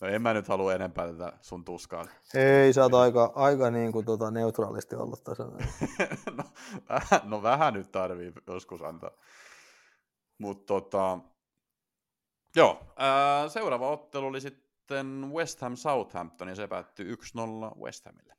no 0.00 0.08
en 0.08 0.22
mä 0.22 0.34
nyt 0.34 0.48
halua 0.48 0.74
enempää 0.74 1.12
tätä 1.12 1.32
sun 1.40 1.64
tuskaa. 1.64 2.06
Ei, 2.34 2.72
sä 2.72 2.82
oot 2.82 2.94
aika, 2.94 3.32
aika 3.34 3.70
niin 3.70 3.92
kuin, 3.92 4.06
tota, 4.06 4.30
neutraalisti 4.30 4.96
ollut 4.96 5.24
tässä. 5.24 5.44
no, 6.36 6.44
vähän, 6.88 7.20
no 7.24 7.42
vähän 7.42 7.74
nyt 7.74 7.92
tarvii 7.92 8.32
joskus 8.46 8.82
antaa. 8.82 9.10
Mutta 10.38 10.66
tota, 10.66 11.18
joo, 12.56 12.80
ää, 12.96 13.48
seuraava 13.48 13.90
ottelu 13.90 14.26
oli 14.26 14.40
sitten 14.40 15.32
West 15.32 15.60
Ham 15.60 15.76
Southampton 15.76 16.48
ja 16.48 16.54
se 16.54 16.68
päättyi 16.68 17.14
1-0 17.14 17.16
West 17.80 18.06
Hamille. 18.06 18.34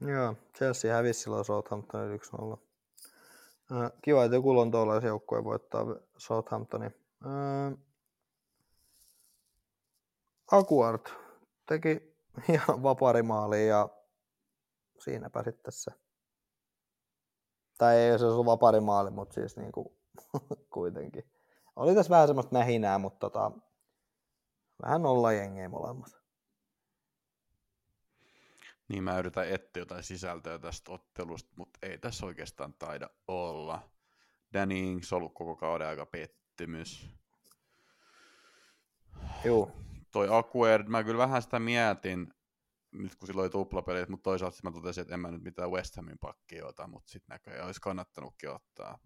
Joo, 0.00 0.34
Chelsea 0.56 0.94
hävisi 0.94 1.20
silloin 1.20 1.44
Southamptonin 1.44 2.20
1-0. 2.20 2.58
Äh, 3.72 3.92
Kiva, 4.02 4.24
että 4.24 4.36
joku 4.36 4.54
lontoolaisjoukkue 4.54 5.44
voittaa 5.44 5.86
Southamptonin. 6.16 6.94
Aguard 10.52 11.06
teki 11.66 12.14
hienon 12.48 12.82
vaparimaali 12.82 13.68
ja 13.68 13.88
siinäpä 14.98 15.42
sitten 15.42 15.72
se. 15.72 15.90
Tai 17.78 17.96
ei 17.96 18.18
se 18.18 18.24
ollut 18.24 18.46
vaparimaali, 18.46 19.10
mutta 19.10 19.34
siis 19.34 19.56
niinku 19.56 19.98
kuitenkin. 20.74 21.30
Oli 21.76 21.94
tässä 21.94 22.10
vähän 22.10 22.26
semmoista 22.26 22.52
mähinää, 22.52 22.98
mutta 22.98 23.30
tota, 23.30 23.52
vähän 24.82 25.06
olla 25.06 25.32
jengiä 25.32 25.68
molemmat. 25.68 26.20
Niin 28.88 29.04
mä 29.04 29.18
yritän 29.18 29.48
etsiä 29.48 29.80
jotain 29.80 30.02
sisältöä 30.02 30.58
tästä 30.58 30.92
ottelusta, 30.92 31.50
mutta 31.56 31.78
ei 31.82 31.98
tässä 31.98 32.26
oikeastaan 32.26 32.74
taida 32.74 33.10
olla. 33.28 33.90
Danny 34.52 34.78
Ings 34.78 35.12
ollut 35.12 35.34
koko 35.34 35.56
kauden 35.56 35.86
aika 35.86 36.06
pettymys. 36.06 37.08
Juu, 39.44 39.72
Toi 40.12 40.28
Aguerd, 40.30 40.88
mä 40.88 41.04
kyllä 41.04 41.18
vähän 41.18 41.42
sitä 41.42 41.58
mietin, 41.58 42.34
nyt 42.92 43.16
kun 43.16 43.26
silloin 43.26 43.44
oli 43.44 43.50
tuplapelit, 43.50 44.08
mutta 44.08 44.22
toisaalta 44.24 44.56
mä 44.62 44.70
totesin, 44.70 45.02
että 45.02 45.14
en 45.14 45.20
mä 45.20 45.30
nyt 45.30 45.42
mitään 45.42 45.70
West 45.70 45.96
Hamin 45.96 46.18
pakkia 46.18 46.66
ota, 46.66 46.86
mutta 46.86 47.10
sitten 47.10 47.34
näköjään 47.34 47.66
olisi 47.66 47.80
kannattanutkin 47.80 48.50
ottaa. 48.50 48.98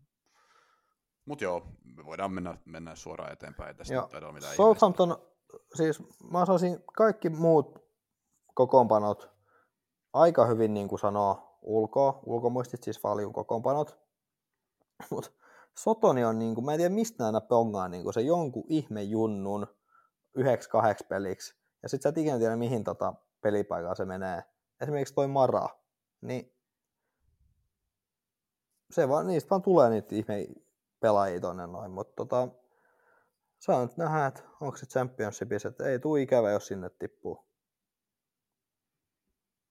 Mutta 1.24 1.44
joo, 1.44 1.66
me 1.96 2.05
voidaan 2.05 2.32
mennä, 2.32 2.59
mennä 2.64 2.94
suoraan 2.94 3.32
eteenpäin, 3.32 3.68
ei 3.68 3.74
tästä 3.74 3.94
Joo. 3.94 4.09
Southampton, 4.56 5.16
siis 5.74 6.02
mä 6.31 6.47
sanoisin 6.47 6.78
kaikki 6.97 7.31
muut 7.31 7.78
kokoonpanot 8.55 9.31
aika 10.12 10.47
hyvin 10.47 10.74
niin 10.74 10.89
kuin 10.89 10.98
sanoo 10.98 11.59
ulkoa, 11.62 12.20
ulkomuistit 12.26 12.82
siis 12.82 13.02
Valjun 13.05 13.32
kokoonpanot, 13.32 13.98
mutta 15.10 15.31
Sotoni 15.78 16.24
on, 16.24 16.39
niin 16.39 16.55
kuin, 16.55 16.64
mä 16.64 16.72
en 16.72 16.78
tiedä 16.78 16.94
mistä 16.94 17.26
aina 17.26 17.40
pongaa 17.40 17.89
niin 17.89 18.02
kuin 18.02 18.14
se 18.14 18.20
jonkun 18.20 18.64
ihme 18.68 19.02
junnun 19.02 19.66
yhdeksi 20.35 20.69
kahdeksi 20.69 21.05
peliksi, 21.05 21.56
ja 21.82 21.89
sit 21.89 22.02
sä 22.02 22.09
et 22.09 22.19
ikinä 22.19 22.39
tiedä 22.39 22.56
mihin 22.56 22.85
tota 22.85 23.15
pelipaikaan 23.40 23.97
se 23.97 24.05
menee. 24.05 24.43
Esimerkiksi 24.81 25.15
toi 25.15 25.28
Mara, 25.28 25.69
niin 26.20 26.56
se 28.90 29.09
vaan, 29.09 29.27
niistä 29.27 29.51
vaan 29.51 29.62
tulee 29.62 29.90
niitä 29.90 30.15
ihme 30.15 30.47
pelaajia 31.01 31.40
tonne 31.40 31.66
noin, 31.66 31.90
mutta 31.90 32.12
tota, 32.16 32.48
saa 33.59 33.82
nyt 33.82 33.97
nähdä, 33.97 34.27
että 34.27 34.43
onko 34.61 34.77
se 34.77 34.86
championshipissa, 34.86 35.69
että 35.69 35.85
ei 35.85 35.98
tule 35.98 36.23
ikävä, 36.23 36.51
jos 36.51 36.66
sinne 36.66 36.90
tippuu. 36.90 37.48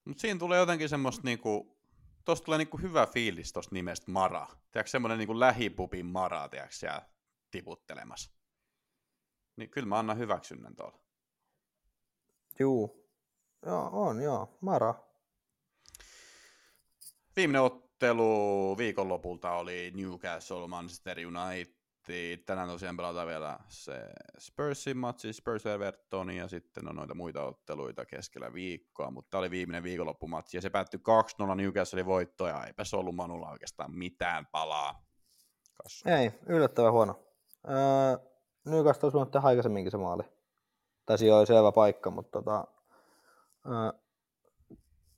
Mutta 0.06 0.22
siinä 0.22 0.40
tulee 0.40 0.60
jotenkin 0.60 0.90
semmoista 0.90 1.22
niinku, 1.24 1.78
tosta 2.26 2.46
tulee 2.46 2.58
niinku 2.58 2.78
hyvä 2.78 3.06
fiilis 3.06 3.54
tosta 3.54 3.76
nimestä 3.76 4.12
Mara. 4.12 4.48
Tiedätkö 4.72 4.90
semmoinen 4.90 5.18
niinku 5.18 5.40
lähipupin 5.40 6.06
Mara, 6.06 6.50
tiedätkö 6.50 6.76
siellä 6.76 7.02
tiputtelemassa. 7.52 8.32
Niin 9.56 9.70
kyllä 9.70 9.88
mä 9.88 10.00
annan 10.00 10.18
hyväksynnän 10.18 10.76
tuolla. 10.76 11.00
Juu. 12.60 13.10
Joo, 13.66 13.90
on 13.94 14.22
joo. 14.22 14.58
Mara. 14.62 14.96
Viimeinen 17.36 17.62
ottelu 17.62 18.78
viikonlopulta 18.78 19.52
oli 19.52 19.92
Newcastle 19.96 20.68
Manchester 20.68 21.18
United. 21.20 21.74
Tänään 22.46 22.68
tosiaan 22.68 22.98
pelataan 22.98 23.28
vielä 23.28 23.60
se 23.68 23.94
Spursin 24.40 24.98
matsi, 24.98 25.34
Spurs 25.34 25.66
Everton 25.66 26.32
ja 26.32 26.48
sitten 26.48 26.90
on 26.90 26.96
noita 26.96 27.14
muita 27.16 27.44
otteluita 27.44 28.06
keskellä 28.06 28.54
viikkoa, 28.54 29.12
mutta 29.12 29.30
tämä 29.30 29.40
oli 29.40 29.52
viimeinen 29.52 29.84
viikonloppumatsi 29.84 30.58
ja 30.58 30.62
se 30.62 30.70
päättyi 30.70 31.00
2-0 31.52 31.56
Newcastlein 31.56 32.06
voitto 32.06 32.48
ja 32.48 32.66
eipä 32.66 32.84
se 32.84 32.96
ollut 32.96 33.16
Manulla 33.16 33.52
oikeastaan 33.52 33.96
mitään 33.96 34.46
palaa. 34.46 35.06
Kassu. 35.84 36.10
Ei, 36.10 36.32
yllättävän 36.48 36.92
huono. 36.92 37.24
Öö, 37.70 38.33
Nykasta 38.66 39.06
olisi 39.06 39.16
voinut 39.16 39.32
tehdä 39.32 39.48
aikaisemminkin 39.48 39.92
se 39.92 39.98
maali. 39.98 40.24
Tai 41.06 41.18
siinä 41.18 41.38
oli 41.38 41.46
selvä 41.46 41.72
paikka, 41.72 42.12
mutta 42.12 42.32
tota, 42.42 42.68
öö, 43.66 44.00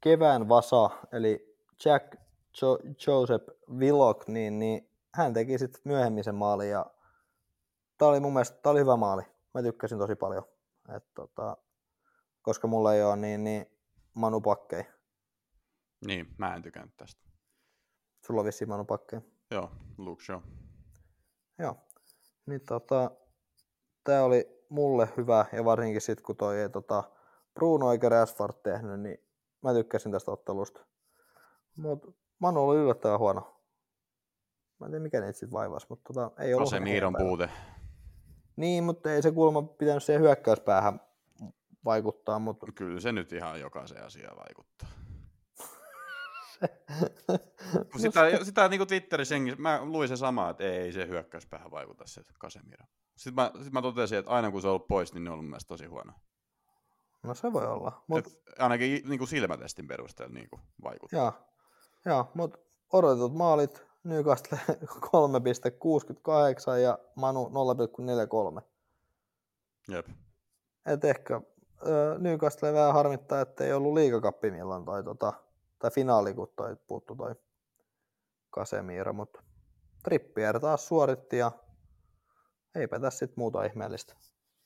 kevään 0.01 0.49
vasa, 0.49 0.89
eli 1.11 1.57
Jack 1.85 2.15
jo- 2.61 2.79
Joseph 3.07 3.45
Willock, 3.69 4.27
niin, 4.27 4.59
niin 4.59 4.89
hän 5.13 5.33
teki 5.33 5.57
sitten 5.57 5.81
myöhemmin 5.85 6.23
sen 6.23 6.35
maalin 6.35 6.69
ja 6.69 6.85
tämä 7.97 8.09
oli 8.09 8.19
mun 8.19 8.33
mielestä 8.33 8.57
tää 8.61 8.71
oli 8.71 8.79
hyvä 8.79 8.95
maali. 8.95 9.23
Mä 9.53 9.61
tykkäsin 9.61 9.97
tosi 9.97 10.15
paljon. 10.15 10.43
Et, 10.95 11.13
tota, 11.13 11.57
koska 12.41 12.67
mulla 12.67 12.93
ei 12.93 13.03
ole 13.03 13.15
niin, 13.15 13.43
niin 13.43 13.65
Manu 14.13 14.41
Pakkei. 14.41 14.83
Niin, 16.07 16.27
mä 16.37 16.55
en 16.55 16.61
tykännyt 16.61 16.97
tästä. 16.97 17.21
Sulla 18.25 18.41
on 18.41 18.45
vissiin 18.45 18.69
Manu 18.69 18.85
pakkeja. 18.85 19.21
Joo, 19.51 19.71
Luke 19.97 20.23
Shaw. 20.23 20.41
Joo. 21.59 21.75
Niin 22.45 22.61
tota, 22.61 23.11
tää 24.05 24.23
oli 24.23 24.65
mulle 24.69 25.09
hyvä, 25.17 25.45
ja 25.51 25.65
varsinkin 25.65 26.01
sit 26.01 26.21
kun 26.21 26.35
toi 26.37 26.59
ei 26.59 26.69
tota, 26.69 27.03
Bruno 27.53 27.91
eikä 27.91 28.09
Rashford 28.09 28.53
tehnyt, 28.63 28.99
niin 28.99 29.17
mä 29.61 29.73
tykkäsin 29.73 30.11
tästä 30.11 30.31
ottelusta. 30.31 30.85
Mut 31.77 32.15
Manu 32.39 32.69
oli 32.69 32.77
yllättävän 32.77 33.19
huono. 33.19 33.61
Mä 34.79 34.85
en 34.85 34.91
tiedä 34.91 35.03
mikä 35.03 35.21
niitä 35.21 35.39
sit 35.39 35.51
vaivasi, 35.51 35.87
mutta 35.89 36.13
tota, 36.13 36.41
ei 36.43 36.53
ollut 36.53 36.71
huono 36.71 37.11
päivä. 37.11 37.27
puute. 37.27 37.49
Niin, 38.55 38.83
mutta 38.83 39.11
ei 39.11 39.21
se 39.21 39.31
kuulemma 39.31 39.61
pitänyt 39.61 40.03
siihen 40.03 40.21
hyökkäyspäähän 40.21 41.01
vaikuttaa, 41.85 42.39
mutta 42.39 42.67
Kyllä 42.75 42.99
se 42.99 43.11
nyt 43.11 43.33
ihan 43.33 43.59
jokaiseen 43.59 44.05
asiaan 44.05 44.37
vaikuttaa. 44.37 44.89
Kun 47.91 48.01
sitä, 48.01 48.21
sitä 48.43 48.67
niin 48.67 48.79
kuin 48.79 48.87
Twitterissä 48.87 49.35
mä 49.57 49.85
luin 49.85 50.07
se 50.07 50.17
sama, 50.17 50.49
että 50.49 50.63
ei 50.63 50.91
se 50.91 51.07
hyökkäyspäähän 51.07 51.71
vaikuta 51.71 52.03
se 52.07 52.21
Casemiro. 52.39 52.85
Sitten 53.15 53.35
mä, 53.35 53.51
sit 53.63 53.73
mä 53.73 53.81
totesin, 53.81 54.17
että 54.17 54.31
aina 54.31 54.51
kun 54.51 54.61
se 54.61 54.67
on 54.67 54.71
ollut 54.71 54.87
pois, 54.87 55.13
niin 55.13 55.23
ne 55.23 55.29
on 55.29 55.33
ollut 55.33 55.45
mielestäni 55.45 55.77
tosi 55.77 55.85
huono. 55.85 56.13
no 57.23 57.33
se 57.33 57.53
voi 57.53 57.67
olla. 57.67 58.03
Mut, 58.07 58.27
Et 58.27 58.41
ainakin 58.59 59.09
niin 59.09 59.17
kuin 59.17 59.27
silmätestin 59.27 59.87
perusteella 59.87 60.33
niin 60.33 60.49
kuin 60.49 60.61
vaikuttaa. 60.83 61.19
joo, 61.19 61.33
joo, 62.05 62.31
mutta 62.33 62.57
odotetut 62.93 63.35
maalit 63.35 63.85
Newcastle 64.03 64.59
3,68 64.77 64.83
ja 66.81 66.99
Manu 67.15 67.51
0,43. 68.55 68.61
Jep. 69.87 70.07
Et 70.85 71.05
ehkä 71.05 71.41
Newcastle 72.19 72.73
vähän 72.73 72.93
harmittaa, 72.93 73.41
että 73.41 73.63
ei 73.63 73.73
ollut 73.73 73.93
liigakappi 73.93 74.51
milloin 74.51 74.85
tai, 74.85 75.03
tota, 75.03 75.33
tai 75.85 75.91
finaali, 75.91 76.33
kun 76.33 76.53
toi 76.55 76.75
puuttu 76.87 77.15
toi 77.15 77.35
Casemiro, 78.55 79.13
mutta 79.13 79.43
Trippier 80.03 80.59
taas 80.59 80.87
suoritti 80.87 81.37
ja 81.37 81.51
eipä 82.75 82.99
tässä 82.99 83.25
sit 83.25 83.37
muuta 83.37 83.63
ihmeellistä. 83.63 84.15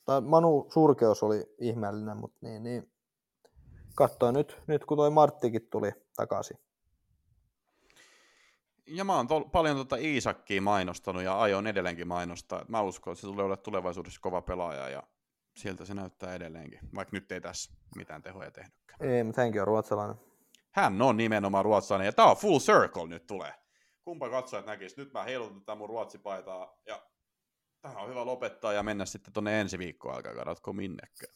Tai 0.04 0.20
Manu 0.20 0.66
surkeus 0.72 1.22
oli 1.22 1.54
ihmeellinen, 1.58 2.16
mutta 2.16 2.38
niin, 2.40 2.62
niin 2.62 2.92
katsoin 3.94 4.34
nyt, 4.34 4.62
nyt 4.66 4.84
kun 4.84 4.96
toi 4.96 5.10
Marttikin 5.10 5.68
tuli 5.70 5.92
takaisin. 6.16 6.58
Ja 8.86 9.04
mä 9.04 9.16
oon 9.16 9.26
tol- 9.26 9.50
paljon 9.52 9.76
tota 9.76 9.96
Iisakkiä 9.96 10.60
mainostanut 10.60 11.22
ja 11.22 11.38
aion 11.38 11.66
edelleenkin 11.66 12.08
mainostaa. 12.08 12.64
Mä 12.68 12.82
uskon, 12.82 13.12
että 13.12 13.20
se 13.20 13.26
tulee 13.26 13.44
olla 13.44 13.56
tulevaisuudessa 13.56 14.20
kova 14.20 14.42
pelaaja 14.42 14.88
ja 14.88 15.02
sieltä 15.56 15.84
se 15.84 15.94
näyttää 15.94 16.34
edelleenkin, 16.34 16.80
vaikka 16.94 17.16
nyt 17.16 17.32
ei 17.32 17.40
tässä 17.40 17.72
mitään 17.96 18.22
tehoja 18.22 18.50
tehnytkään. 18.50 19.02
Ei, 19.02 19.24
mutta 19.24 19.40
hänkin 19.40 19.60
on 19.60 19.66
ruotsalainen. 19.66 20.29
Hän 20.70 21.02
on 21.02 21.16
nimenomaan 21.16 21.64
ruotsalainen 21.64 22.06
ja 22.06 22.12
tää 22.12 22.26
on 22.26 22.36
full 22.36 22.58
circle 22.58 23.06
nyt 23.06 23.26
tulee. 23.26 23.54
Kumpa 24.04 24.30
katsojat 24.30 24.66
näkis. 24.66 24.96
Nyt 24.96 25.12
mä 25.12 25.22
heilutan 25.22 25.60
tätä 25.60 25.74
mun 25.74 25.88
ruotsipaitaa 25.88 26.80
ja 26.86 27.02
tähän 27.80 28.02
on 28.02 28.08
hyvä 28.08 28.26
lopettaa 28.26 28.72
ja 28.72 28.82
mennä 28.82 29.04
sitten 29.04 29.32
tonne 29.32 29.60
ensi 29.60 29.78
viikkoon, 29.78 30.16
älkää 30.16 30.34
kadotko 30.34 30.72
minnekään. 30.72 31.34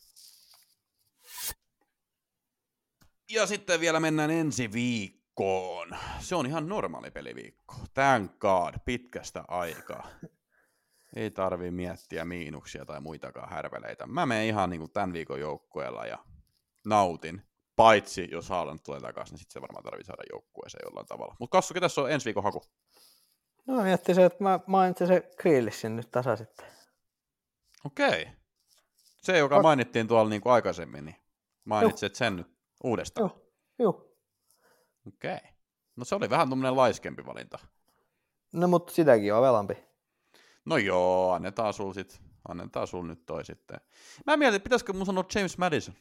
Ja 3.30 3.46
sitten 3.46 3.80
vielä 3.80 4.00
mennään 4.00 4.30
ensi 4.30 4.72
viikkoon. 4.72 5.96
Se 6.18 6.34
on 6.34 6.46
ihan 6.46 6.68
normaali 6.68 7.10
peliviikko. 7.10 7.74
Thank 7.94 8.38
God, 8.38 8.74
pitkästä 8.84 9.44
aikaa. 9.48 10.08
Ei 11.16 11.30
tarvi 11.30 11.70
miettiä 11.70 12.24
miinuksia 12.24 12.84
tai 12.84 13.00
muitakaan 13.00 13.50
härveleitä. 13.50 14.06
Mä 14.06 14.26
menen 14.26 14.46
ihan 14.46 14.70
niin 14.70 14.80
kuin 14.80 14.92
tämän 14.92 15.12
viikon 15.12 15.40
joukkueella 15.40 16.06
ja 16.06 16.18
nautin. 16.86 17.42
Paitsi 17.76 18.28
jos 18.30 18.48
Haaland 18.48 18.78
tulee 18.84 19.00
takaisin, 19.00 19.32
niin 19.32 19.38
sitten 19.38 19.52
se 19.52 19.60
varmaan 19.60 19.84
tarvii 19.84 20.04
saada 20.04 20.22
joukkueeseen 20.32 20.82
jollain 20.84 21.06
tavalla. 21.06 21.36
Mutta 21.40 21.52
Kassu, 21.56 21.74
ketäs 21.74 21.98
on 21.98 22.12
ensi 22.12 22.24
viikon 22.24 22.42
haku? 22.42 22.62
No 23.66 23.82
miettisin, 23.82 24.24
että 24.24 24.44
mä 24.44 24.60
mainitsin 24.66 25.06
se 25.06 25.30
Grealishin 25.38 25.96
nyt 25.96 26.10
tässä 26.10 26.36
sitten. 26.36 26.66
Okei. 27.84 28.28
Se, 29.22 29.38
joka 29.38 29.62
mainittiin 29.62 30.08
tuolla 30.08 30.30
niin 30.30 30.42
kuin 30.42 30.52
aikaisemmin, 30.52 31.04
niin 31.04 31.16
mainitset 31.64 32.14
sen 32.14 32.36
nyt 32.36 32.46
uudestaan. 32.84 33.30
Joo, 33.30 33.52
joo. 33.78 34.16
Okei. 35.08 35.38
No 35.96 36.04
se 36.04 36.14
oli 36.14 36.30
vähän 36.30 36.48
tuommoinen 36.48 36.76
laiskempi 36.76 37.26
valinta. 37.26 37.58
No 38.52 38.68
mutta 38.68 38.92
sitäkin 38.92 39.34
on 39.34 39.42
velampi. 39.42 39.74
No 40.64 40.76
joo, 40.76 41.32
annetaan 41.32 41.74
sul 41.74 41.92
sit, 41.92 42.20
annetaan 42.48 42.86
sul 42.86 43.02
nyt 43.02 43.26
toi 43.26 43.44
sitten. 43.44 43.80
Mä 44.26 44.36
mietin, 44.36 44.62
pitäisikö 44.62 44.92
mun 44.92 45.06
sanoa 45.06 45.24
James 45.34 45.58
Madison. 45.58 45.94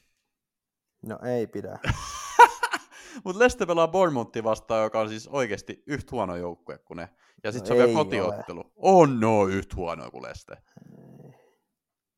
No 1.07 1.19
ei 1.25 1.47
pidä. 1.47 1.79
Mutta 3.23 3.39
Leicester 3.39 3.67
pelaa 3.67 3.87
Bournemouthia 3.87 4.43
vastaan, 4.43 4.83
joka 4.83 4.99
on 4.99 5.09
siis 5.09 5.27
oikeasti 5.27 5.83
yhtä 5.87 6.11
huono 6.11 6.35
joukkue 6.35 6.77
kuin 6.77 6.97
ne. 6.97 7.09
Ja 7.43 7.51
sitten 7.51 7.69
No 7.69 7.75
se 7.75 7.83
on 7.83 7.87
vielä 7.87 8.03
kotiottelu. 8.03 8.73
On 8.75 9.19
no 9.19 9.47
yhtä 9.47 9.75
huono 9.75 10.11
kuin 10.11 10.23
Leicester. 10.23 10.57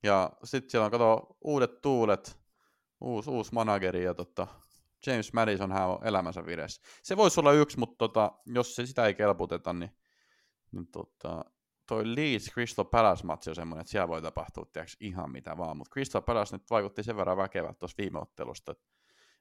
Ja 0.04 0.32
sitten 0.44 0.70
siellä 0.70 0.86
on, 0.86 0.92
kato, 0.92 1.38
uudet 1.42 1.82
tuulet, 1.82 2.40
uusi, 3.02 3.30
uusi 3.30 3.54
manageri 3.54 4.04
ja 4.04 4.14
tota, 4.14 4.48
James 5.08 5.34
Madison 5.34 5.72
hän 5.72 5.88
on 5.90 6.08
elämänsä 6.08 6.46
vireessä. 6.46 6.82
Se 7.04 7.18
voisi 7.18 7.40
olla 7.40 7.52
yksi, 7.52 7.80
mutta 7.80 7.98
tota, 7.98 8.32
jos 8.46 8.76
se 8.76 8.86
sitä 8.86 9.06
ei 9.06 9.14
kelputeta, 9.14 9.74
niin, 9.74 9.92
niin 10.72 10.88
tota, 10.88 11.46
toi 11.88 12.16
Leeds 12.16 12.50
Crystal 12.54 12.86
Palace 12.86 13.26
matsi 13.26 13.50
on 13.50 13.56
semmoinen, 13.56 13.82
että 13.82 13.92
siellä 13.92 14.08
voi 14.08 14.22
tapahtua 14.22 14.66
tiiäks, 14.74 14.98
ihan 15.00 15.32
mitä 15.32 15.58
vaan, 15.58 15.78
mutta 15.78 15.94
Crystal 15.94 16.22
Palace 16.22 16.56
nyt 16.56 16.70
vaikutti 16.70 17.04
sen 17.04 17.18
verran 17.18 17.38
väkevät 17.38 17.80
tuossa 17.80 17.96
viime 17.98 18.20
ottelusta, 18.20 18.72
että 18.72 18.86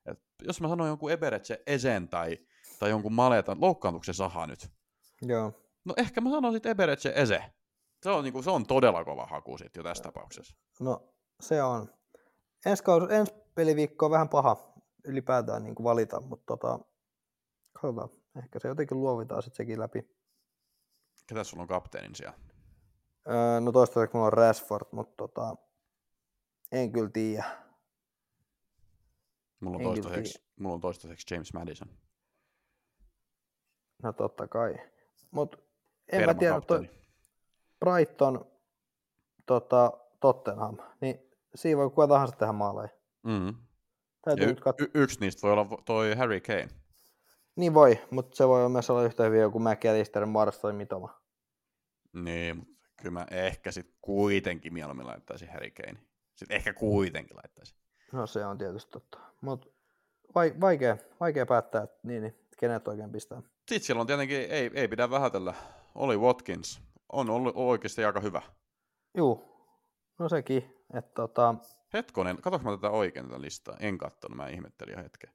et 0.07 0.19
jos 0.43 0.61
mä 0.61 0.69
sanon 0.69 0.89
jonkun 0.89 1.13
Eberetse 1.13 1.63
Esen 1.67 2.09
tai, 2.09 2.39
tai 2.79 2.91
jonkun 2.91 3.13
Maletan, 3.13 3.61
loukkaantuuko 3.61 4.05
se 4.05 4.13
Saha 4.13 4.47
nyt? 4.47 4.69
Joo. 5.23 5.53
No 5.85 5.95
ehkä 5.97 6.21
mä 6.21 6.31
sanon 6.31 6.53
sitten 6.53 6.71
Eberetse 6.71 7.13
Ese. 7.17 7.45
Se 8.03 8.11
on, 8.11 8.25
niinku, 8.25 8.43
se 8.43 8.51
on 8.51 8.67
todella 8.67 9.05
kova 9.05 9.27
haku 9.27 9.59
sitten 9.59 9.81
jo 9.81 9.85
tässä 9.85 10.03
tapauksessa. 10.03 10.57
No 10.81 11.15
se 11.43 11.63
on. 11.63 11.89
Ensi, 12.67 12.83
kaus, 12.83 13.11
ensi 13.11 13.35
peliviikko 13.55 14.07
on 14.07 14.13
vähän 14.13 14.29
paha 14.29 14.73
ylipäätään 15.05 15.65
niin 15.65 15.75
kuin 15.75 15.85
valita, 15.85 16.21
mutta 16.21 16.45
tota, 16.47 16.79
katsotaan. 17.73 18.09
Ehkä 18.39 18.59
se 18.59 18.69
jotenkin 18.69 19.01
luovitaan 19.01 19.43
sitten 19.43 19.57
sekin 19.57 19.81
läpi. 19.81 20.15
Ketä 21.27 21.45
sulla 21.45 21.63
on 21.63 21.69
kapteenin 21.69 22.15
siellä? 22.15 22.39
Öö, 23.29 23.61
no 23.61 23.73
toistaiseksi 23.73 24.17
mulla 24.17 24.27
on 24.27 24.33
Rashford, 24.33 24.87
mutta 24.93 25.15
tota, 25.17 25.57
en 26.73 26.93
kyllä 26.93 27.11
tiedä. 27.11 27.45
Mulla 29.61 29.77
on, 29.77 29.97
En 29.97 30.25
mulla 30.61 30.75
on 30.75 30.81
toistaiseksi 30.81 31.35
James 31.35 31.53
Madison. 31.53 31.89
No 34.03 34.13
totta 34.13 34.49
kai. 34.49 34.75
Mutta 35.31 35.59
en 36.13 36.27
mä 36.27 36.35
tiedä, 36.35 36.61
toi 36.61 36.79
Permakapteeni. 36.79 37.05
Brighton, 37.81 38.47
tota, 39.47 39.93
Tottenham, 40.21 40.77
niin 41.01 41.31
siinä 41.55 41.79
voi 41.79 41.91
kuka 41.91 42.09
tahansa 42.09 42.37
tehdä 42.37 42.53
maaleja. 42.53 42.89
Mm. 43.23 43.55
Täytyy 44.25 44.47
nyt 44.47 44.61
y- 44.79 44.85
y- 44.85 44.91
yksi 45.03 45.21
niistä 45.21 45.43
voi 45.43 45.53
olla 45.53 45.83
toi 45.85 46.15
Harry 46.15 46.41
Kane. 46.41 46.69
Niin 47.57 47.75
voi, 47.75 48.01
mutta 48.11 48.37
se 48.37 48.49
voi 48.49 48.69
myös 48.69 48.91
olla 48.91 49.03
yhtä 49.05 49.25
hyvin 49.25 49.41
joku 49.41 49.59
McAllister, 49.59 50.27
Mars 50.27 50.59
tai 50.59 50.73
Mitoma. 50.73 51.21
Niin, 52.13 52.57
mutta 52.57 52.75
kyllä 52.97 53.13
mä 53.13 53.27
ehkä 53.31 53.73
sit 53.73 53.95
kuitenkin 54.01 54.73
mieluummin 54.73 55.07
laittaisin 55.07 55.53
Harry 55.53 55.71
Kane. 55.71 55.99
Sitten 56.35 56.57
ehkä 56.57 56.73
kuitenkin 56.73 57.37
laittaisin. 57.37 57.77
No 58.13 58.27
se 58.27 58.47
on 58.47 58.59
tietysti 58.59 58.91
totta. 58.91 59.19
Mutta 59.41 59.69
vai, 60.35 60.55
vaikea, 60.61 60.97
vaikea 61.21 61.47
päättää, 61.47 61.83
että 61.83 61.99
niin, 62.03 62.23
niin, 62.23 62.35
kenet 62.59 62.89
oikein 62.89 63.13
pistää. 63.13 63.43
Sitten 63.69 63.87
siellä 63.87 64.01
on 64.01 64.07
tietenkin, 64.07 64.41
ei, 64.41 64.71
ei 64.75 64.89
pidä 64.89 65.11
vähätellä, 65.11 65.55
oli 65.95 66.17
Watkins. 66.17 66.83
On 67.13 67.31
ollut 67.31 67.57
oikeasti 67.57 68.05
aika 68.05 68.21
hyvä. 68.21 68.43
Juu, 69.17 69.45
no 70.19 70.29
sekin, 70.29 70.75
että 70.95 71.11
tota, 71.15 71.55
Hetkonen, 71.95 72.37
katsoinko 72.41 72.71
mä 72.71 72.77
tätä 72.77 72.91
oikein 72.91 73.27
tätä 73.27 73.41
listaa? 73.41 73.77
En 73.81 73.99
kattonut, 73.99 74.37
mä 74.37 74.49
ihmettelin 74.49 74.93
jo 74.93 75.03
hetken. 75.03 75.31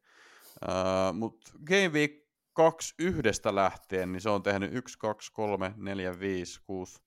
Mutta 1.14 1.52
Game 1.66 1.88
Week 1.88 2.12
2 2.54 2.96
yhdestä 3.00 3.56
lähtien, 3.56 4.12
niin 4.12 4.22
se 4.22 4.30
on 4.30 4.44
tehnyt 4.44 4.74
1, 4.74 5.00
2, 5.00 5.32
3, 5.34 5.74
4, 5.78 6.20
5, 6.20 6.62
6, 6.64 7.02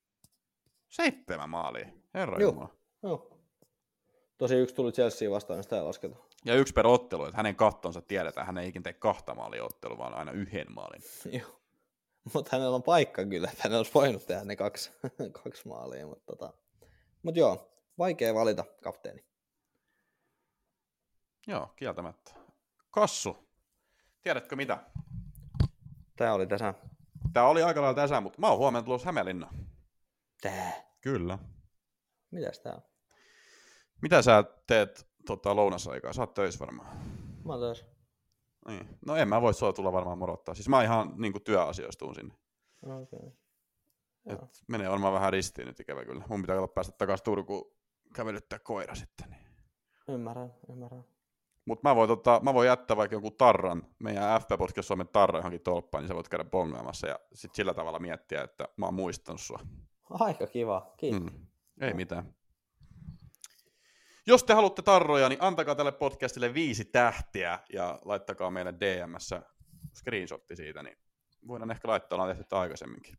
7 0.87 1.49
maalia. 1.49 1.87
Herra 2.13 2.39
Joo. 2.39 2.51
Jumala. 2.51 2.75
joo. 3.03 3.29
Tosi 4.37 4.55
yksi 4.55 4.75
tuli 4.75 4.91
Chelsea 4.91 5.31
vastaan, 5.31 5.57
niin 5.57 5.63
sitä 5.63 5.75
ei 5.75 5.81
lasketa. 5.83 6.15
Ja 6.45 6.55
yksi 6.55 6.73
per 6.73 6.87
ottelu, 6.87 7.25
että 7.25 7.37
hänen 7.37 7.55
kattonsa 7.55 8.01
tiedetään, 8.01 8.45
hän 8.45 8.57
ei 8.57 8.69
ikinä 8.69 8.83
tee 8.83 8.93
kahta 8.93 9.35
maalia 9.35 9.63
ottelu, 9.63 9.97
vaan 9.97 10.13
aina 10.13 10.31
yhden 10.31 10.73
maalin. 10.73 11.01
Joo. 11.39 11.59
Mutta 12.33 12.49
hänellä 12.51 12.75
on 12.75 12.83
paikka 12.83 13.25
kyllä, 13.25 13.49
että 13.51 13.69
hän 13.69 13.77
olisi 13.77 13.91
voinut 13.93 14.25
tehdä 14.25 14.43
ne 14.43 14.55
kaksi, 14.55 14.91
kaksi 15.43 15.67
maalia. 15.67 16.07
Mutta 16.07 16.25
tota. 16.25 16.53
Mut 17.23 17.35
joo, 17.35 17.71
vaikea 17.97 18.33
valita 18.33 18.65
kapteeni. 18.83 19.23
Joo, 21.47 21.67
kieltämättä. 21.75 22.31
Kassu, 22.91 23.42
tiedätkö 24.23 24.55
mitä? 24.55 24.83
Tää 26.15 26.33
oli 26.33 26.47
tässä. 26.47 26.73
Tää 27.33 27.47
oli 27.47 27.63
aika 27.63 27.81
lailla 27.81 27.95
tässä, 27.95 28.21
mutta 28.21 28.41
mä 28.41 28.49
oon 28.49 28.57
huomenna 28.57 28.85
tulossa 28.85 29.05
Hämeenlinna. 29.05 29.53
Tää. 30.41 30.71
Kyllä. 31.01 31.39
Mitäs 32.31 32.59
tää 32.59 32.73
on? 32.73 32.81
Mitä 34.01 34.21
sä 34.21 34.43
teet 34.67 35.07
tota, 35.25 35.55
lounasaikaa? 35.55 36.13
Sä 36.13 36.21
oot 36.21 36.33
töissä 36.33 36.59
varmaan. 36.59 36.97
Mä 37.45 37.53
oon 37.53 37.61
taas. 37.61 37.85
Niin. 38.67 38.97
No 39.05 39.15
en 39.15 39.27
mä 39.27 39.41
voi 39.41 39.53
sua 39.53 39.73
tulla 39.73 39.93
varmaan 39.93 40.17
morottaa. 40.17 40.55
Siis 40.55 40.69
mä 40.69 40.83
ihan 40.83 41.13
niin 41.17 41.31
kuin 41.31 41.43
työasioista 41.43 41.99
tuun 41.99 42.15
sinne. 42.15 42.35
Okei. 42.83 43.19
Okay. 44.25 44.45
Et 44.45 44.63
menee 44.67 44.89
varmaan 44.89 45.13
vähän 45.13 45.33
ristiin 45.33 45.67
nyt 45.67 45.79
ikävä 45.79 46.05
kyllä. 46.05 46.23
Mun 46.29 46.41
pitää 46.41 46.57
päästä 46.75 46.93
takaisin 46.97 47.23
Turkuun 47.23 47.75
kävelyttää 48.15 48.59
koira 48.59 48.95
sitten. 48.95 49.29
Niin. 49.29 49.45
Ymmärrän, 50.07 50.53
ymmärrän. 50.69 51.05
Mutta 51.65 51.89
mä, 51.89 51.95
voin, 51.95 52.07
tota, 52.07 52.39
mä 52.43 52.53
voin 52.53 52.67
jättää 52.67 52.97
vaikka 52.97 53.15
jonkun 53.15 53.35
tarran, 53.37 53.83
meidän 53.99 54.41
FP 54.41 54.49
Podcast 54.57 54.87
Suomen 54.87 55.07
tarra 55.07 55.39
johonkin 55.39 55.61
tolppaan, 55.61 56.01
niin 56.01 56.07
sä 56.07 56.15
voit 56.15 56.29
käydä 56.29 56.43
bongaamassa 56.43 57.07
ja 57.07 57.19
sit 57.33 57.55
sillä 57.55 57.73
tavalla 57.73 57.99
miettiä, 57.99 58.43
että 58.43 58.67
mä 58.77 58.85
oon 58.85 58.93
muistanut 58.93 59.41
sua. 59.41 59.59
Aika 60.09 60.47
kiva, 60.47 60.93
kiitos. 60.97 61.21
Mm. 61.21 61.47
Ei 61.81 61.93
mitään. 61.93 62.33
Jos 64.25 64.43
te 64.43 64.53
haluatte 64.53 64.81
tarroja, 64.81 65.29
niin 65.29 65.41
antakaa 65.41 65.75
tälle 65.75 65.91
podcastille 65.91 66.53
viisi 66.53 66.85
tähtiä 66.85 67.59
ja 67.73 67.99
laittakaa 68.05 68.51
meille 68.51 68.73
DMssä 68.73 69.41
screenshotti 69.95 70.55
siitä, 70.55 70.83
niin 70.83 70.97
voidaan 71.47 71.71
ehkä 71.71 71.87
laittaa, 71.87 72.15
ollaan 72.15 72.35
tehty 72.35 72.55
aikaisemminkin. 72.55 73.17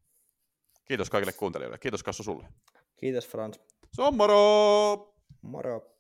Kiitos 0.85 1.11
kaikille 1.11 1.33
kuuntelijoille. 1.33 1.79
Kiitos 1.79 2.03
Kassu 2.03 2.23
sulle. 2.23 2.49
Kiitos 2.97 3.29
Frans. 3.29 3.61
Se 3.93 4.03
on 4.03 4.16
moro! 4.16 5.15
Moro. 5.43 5.94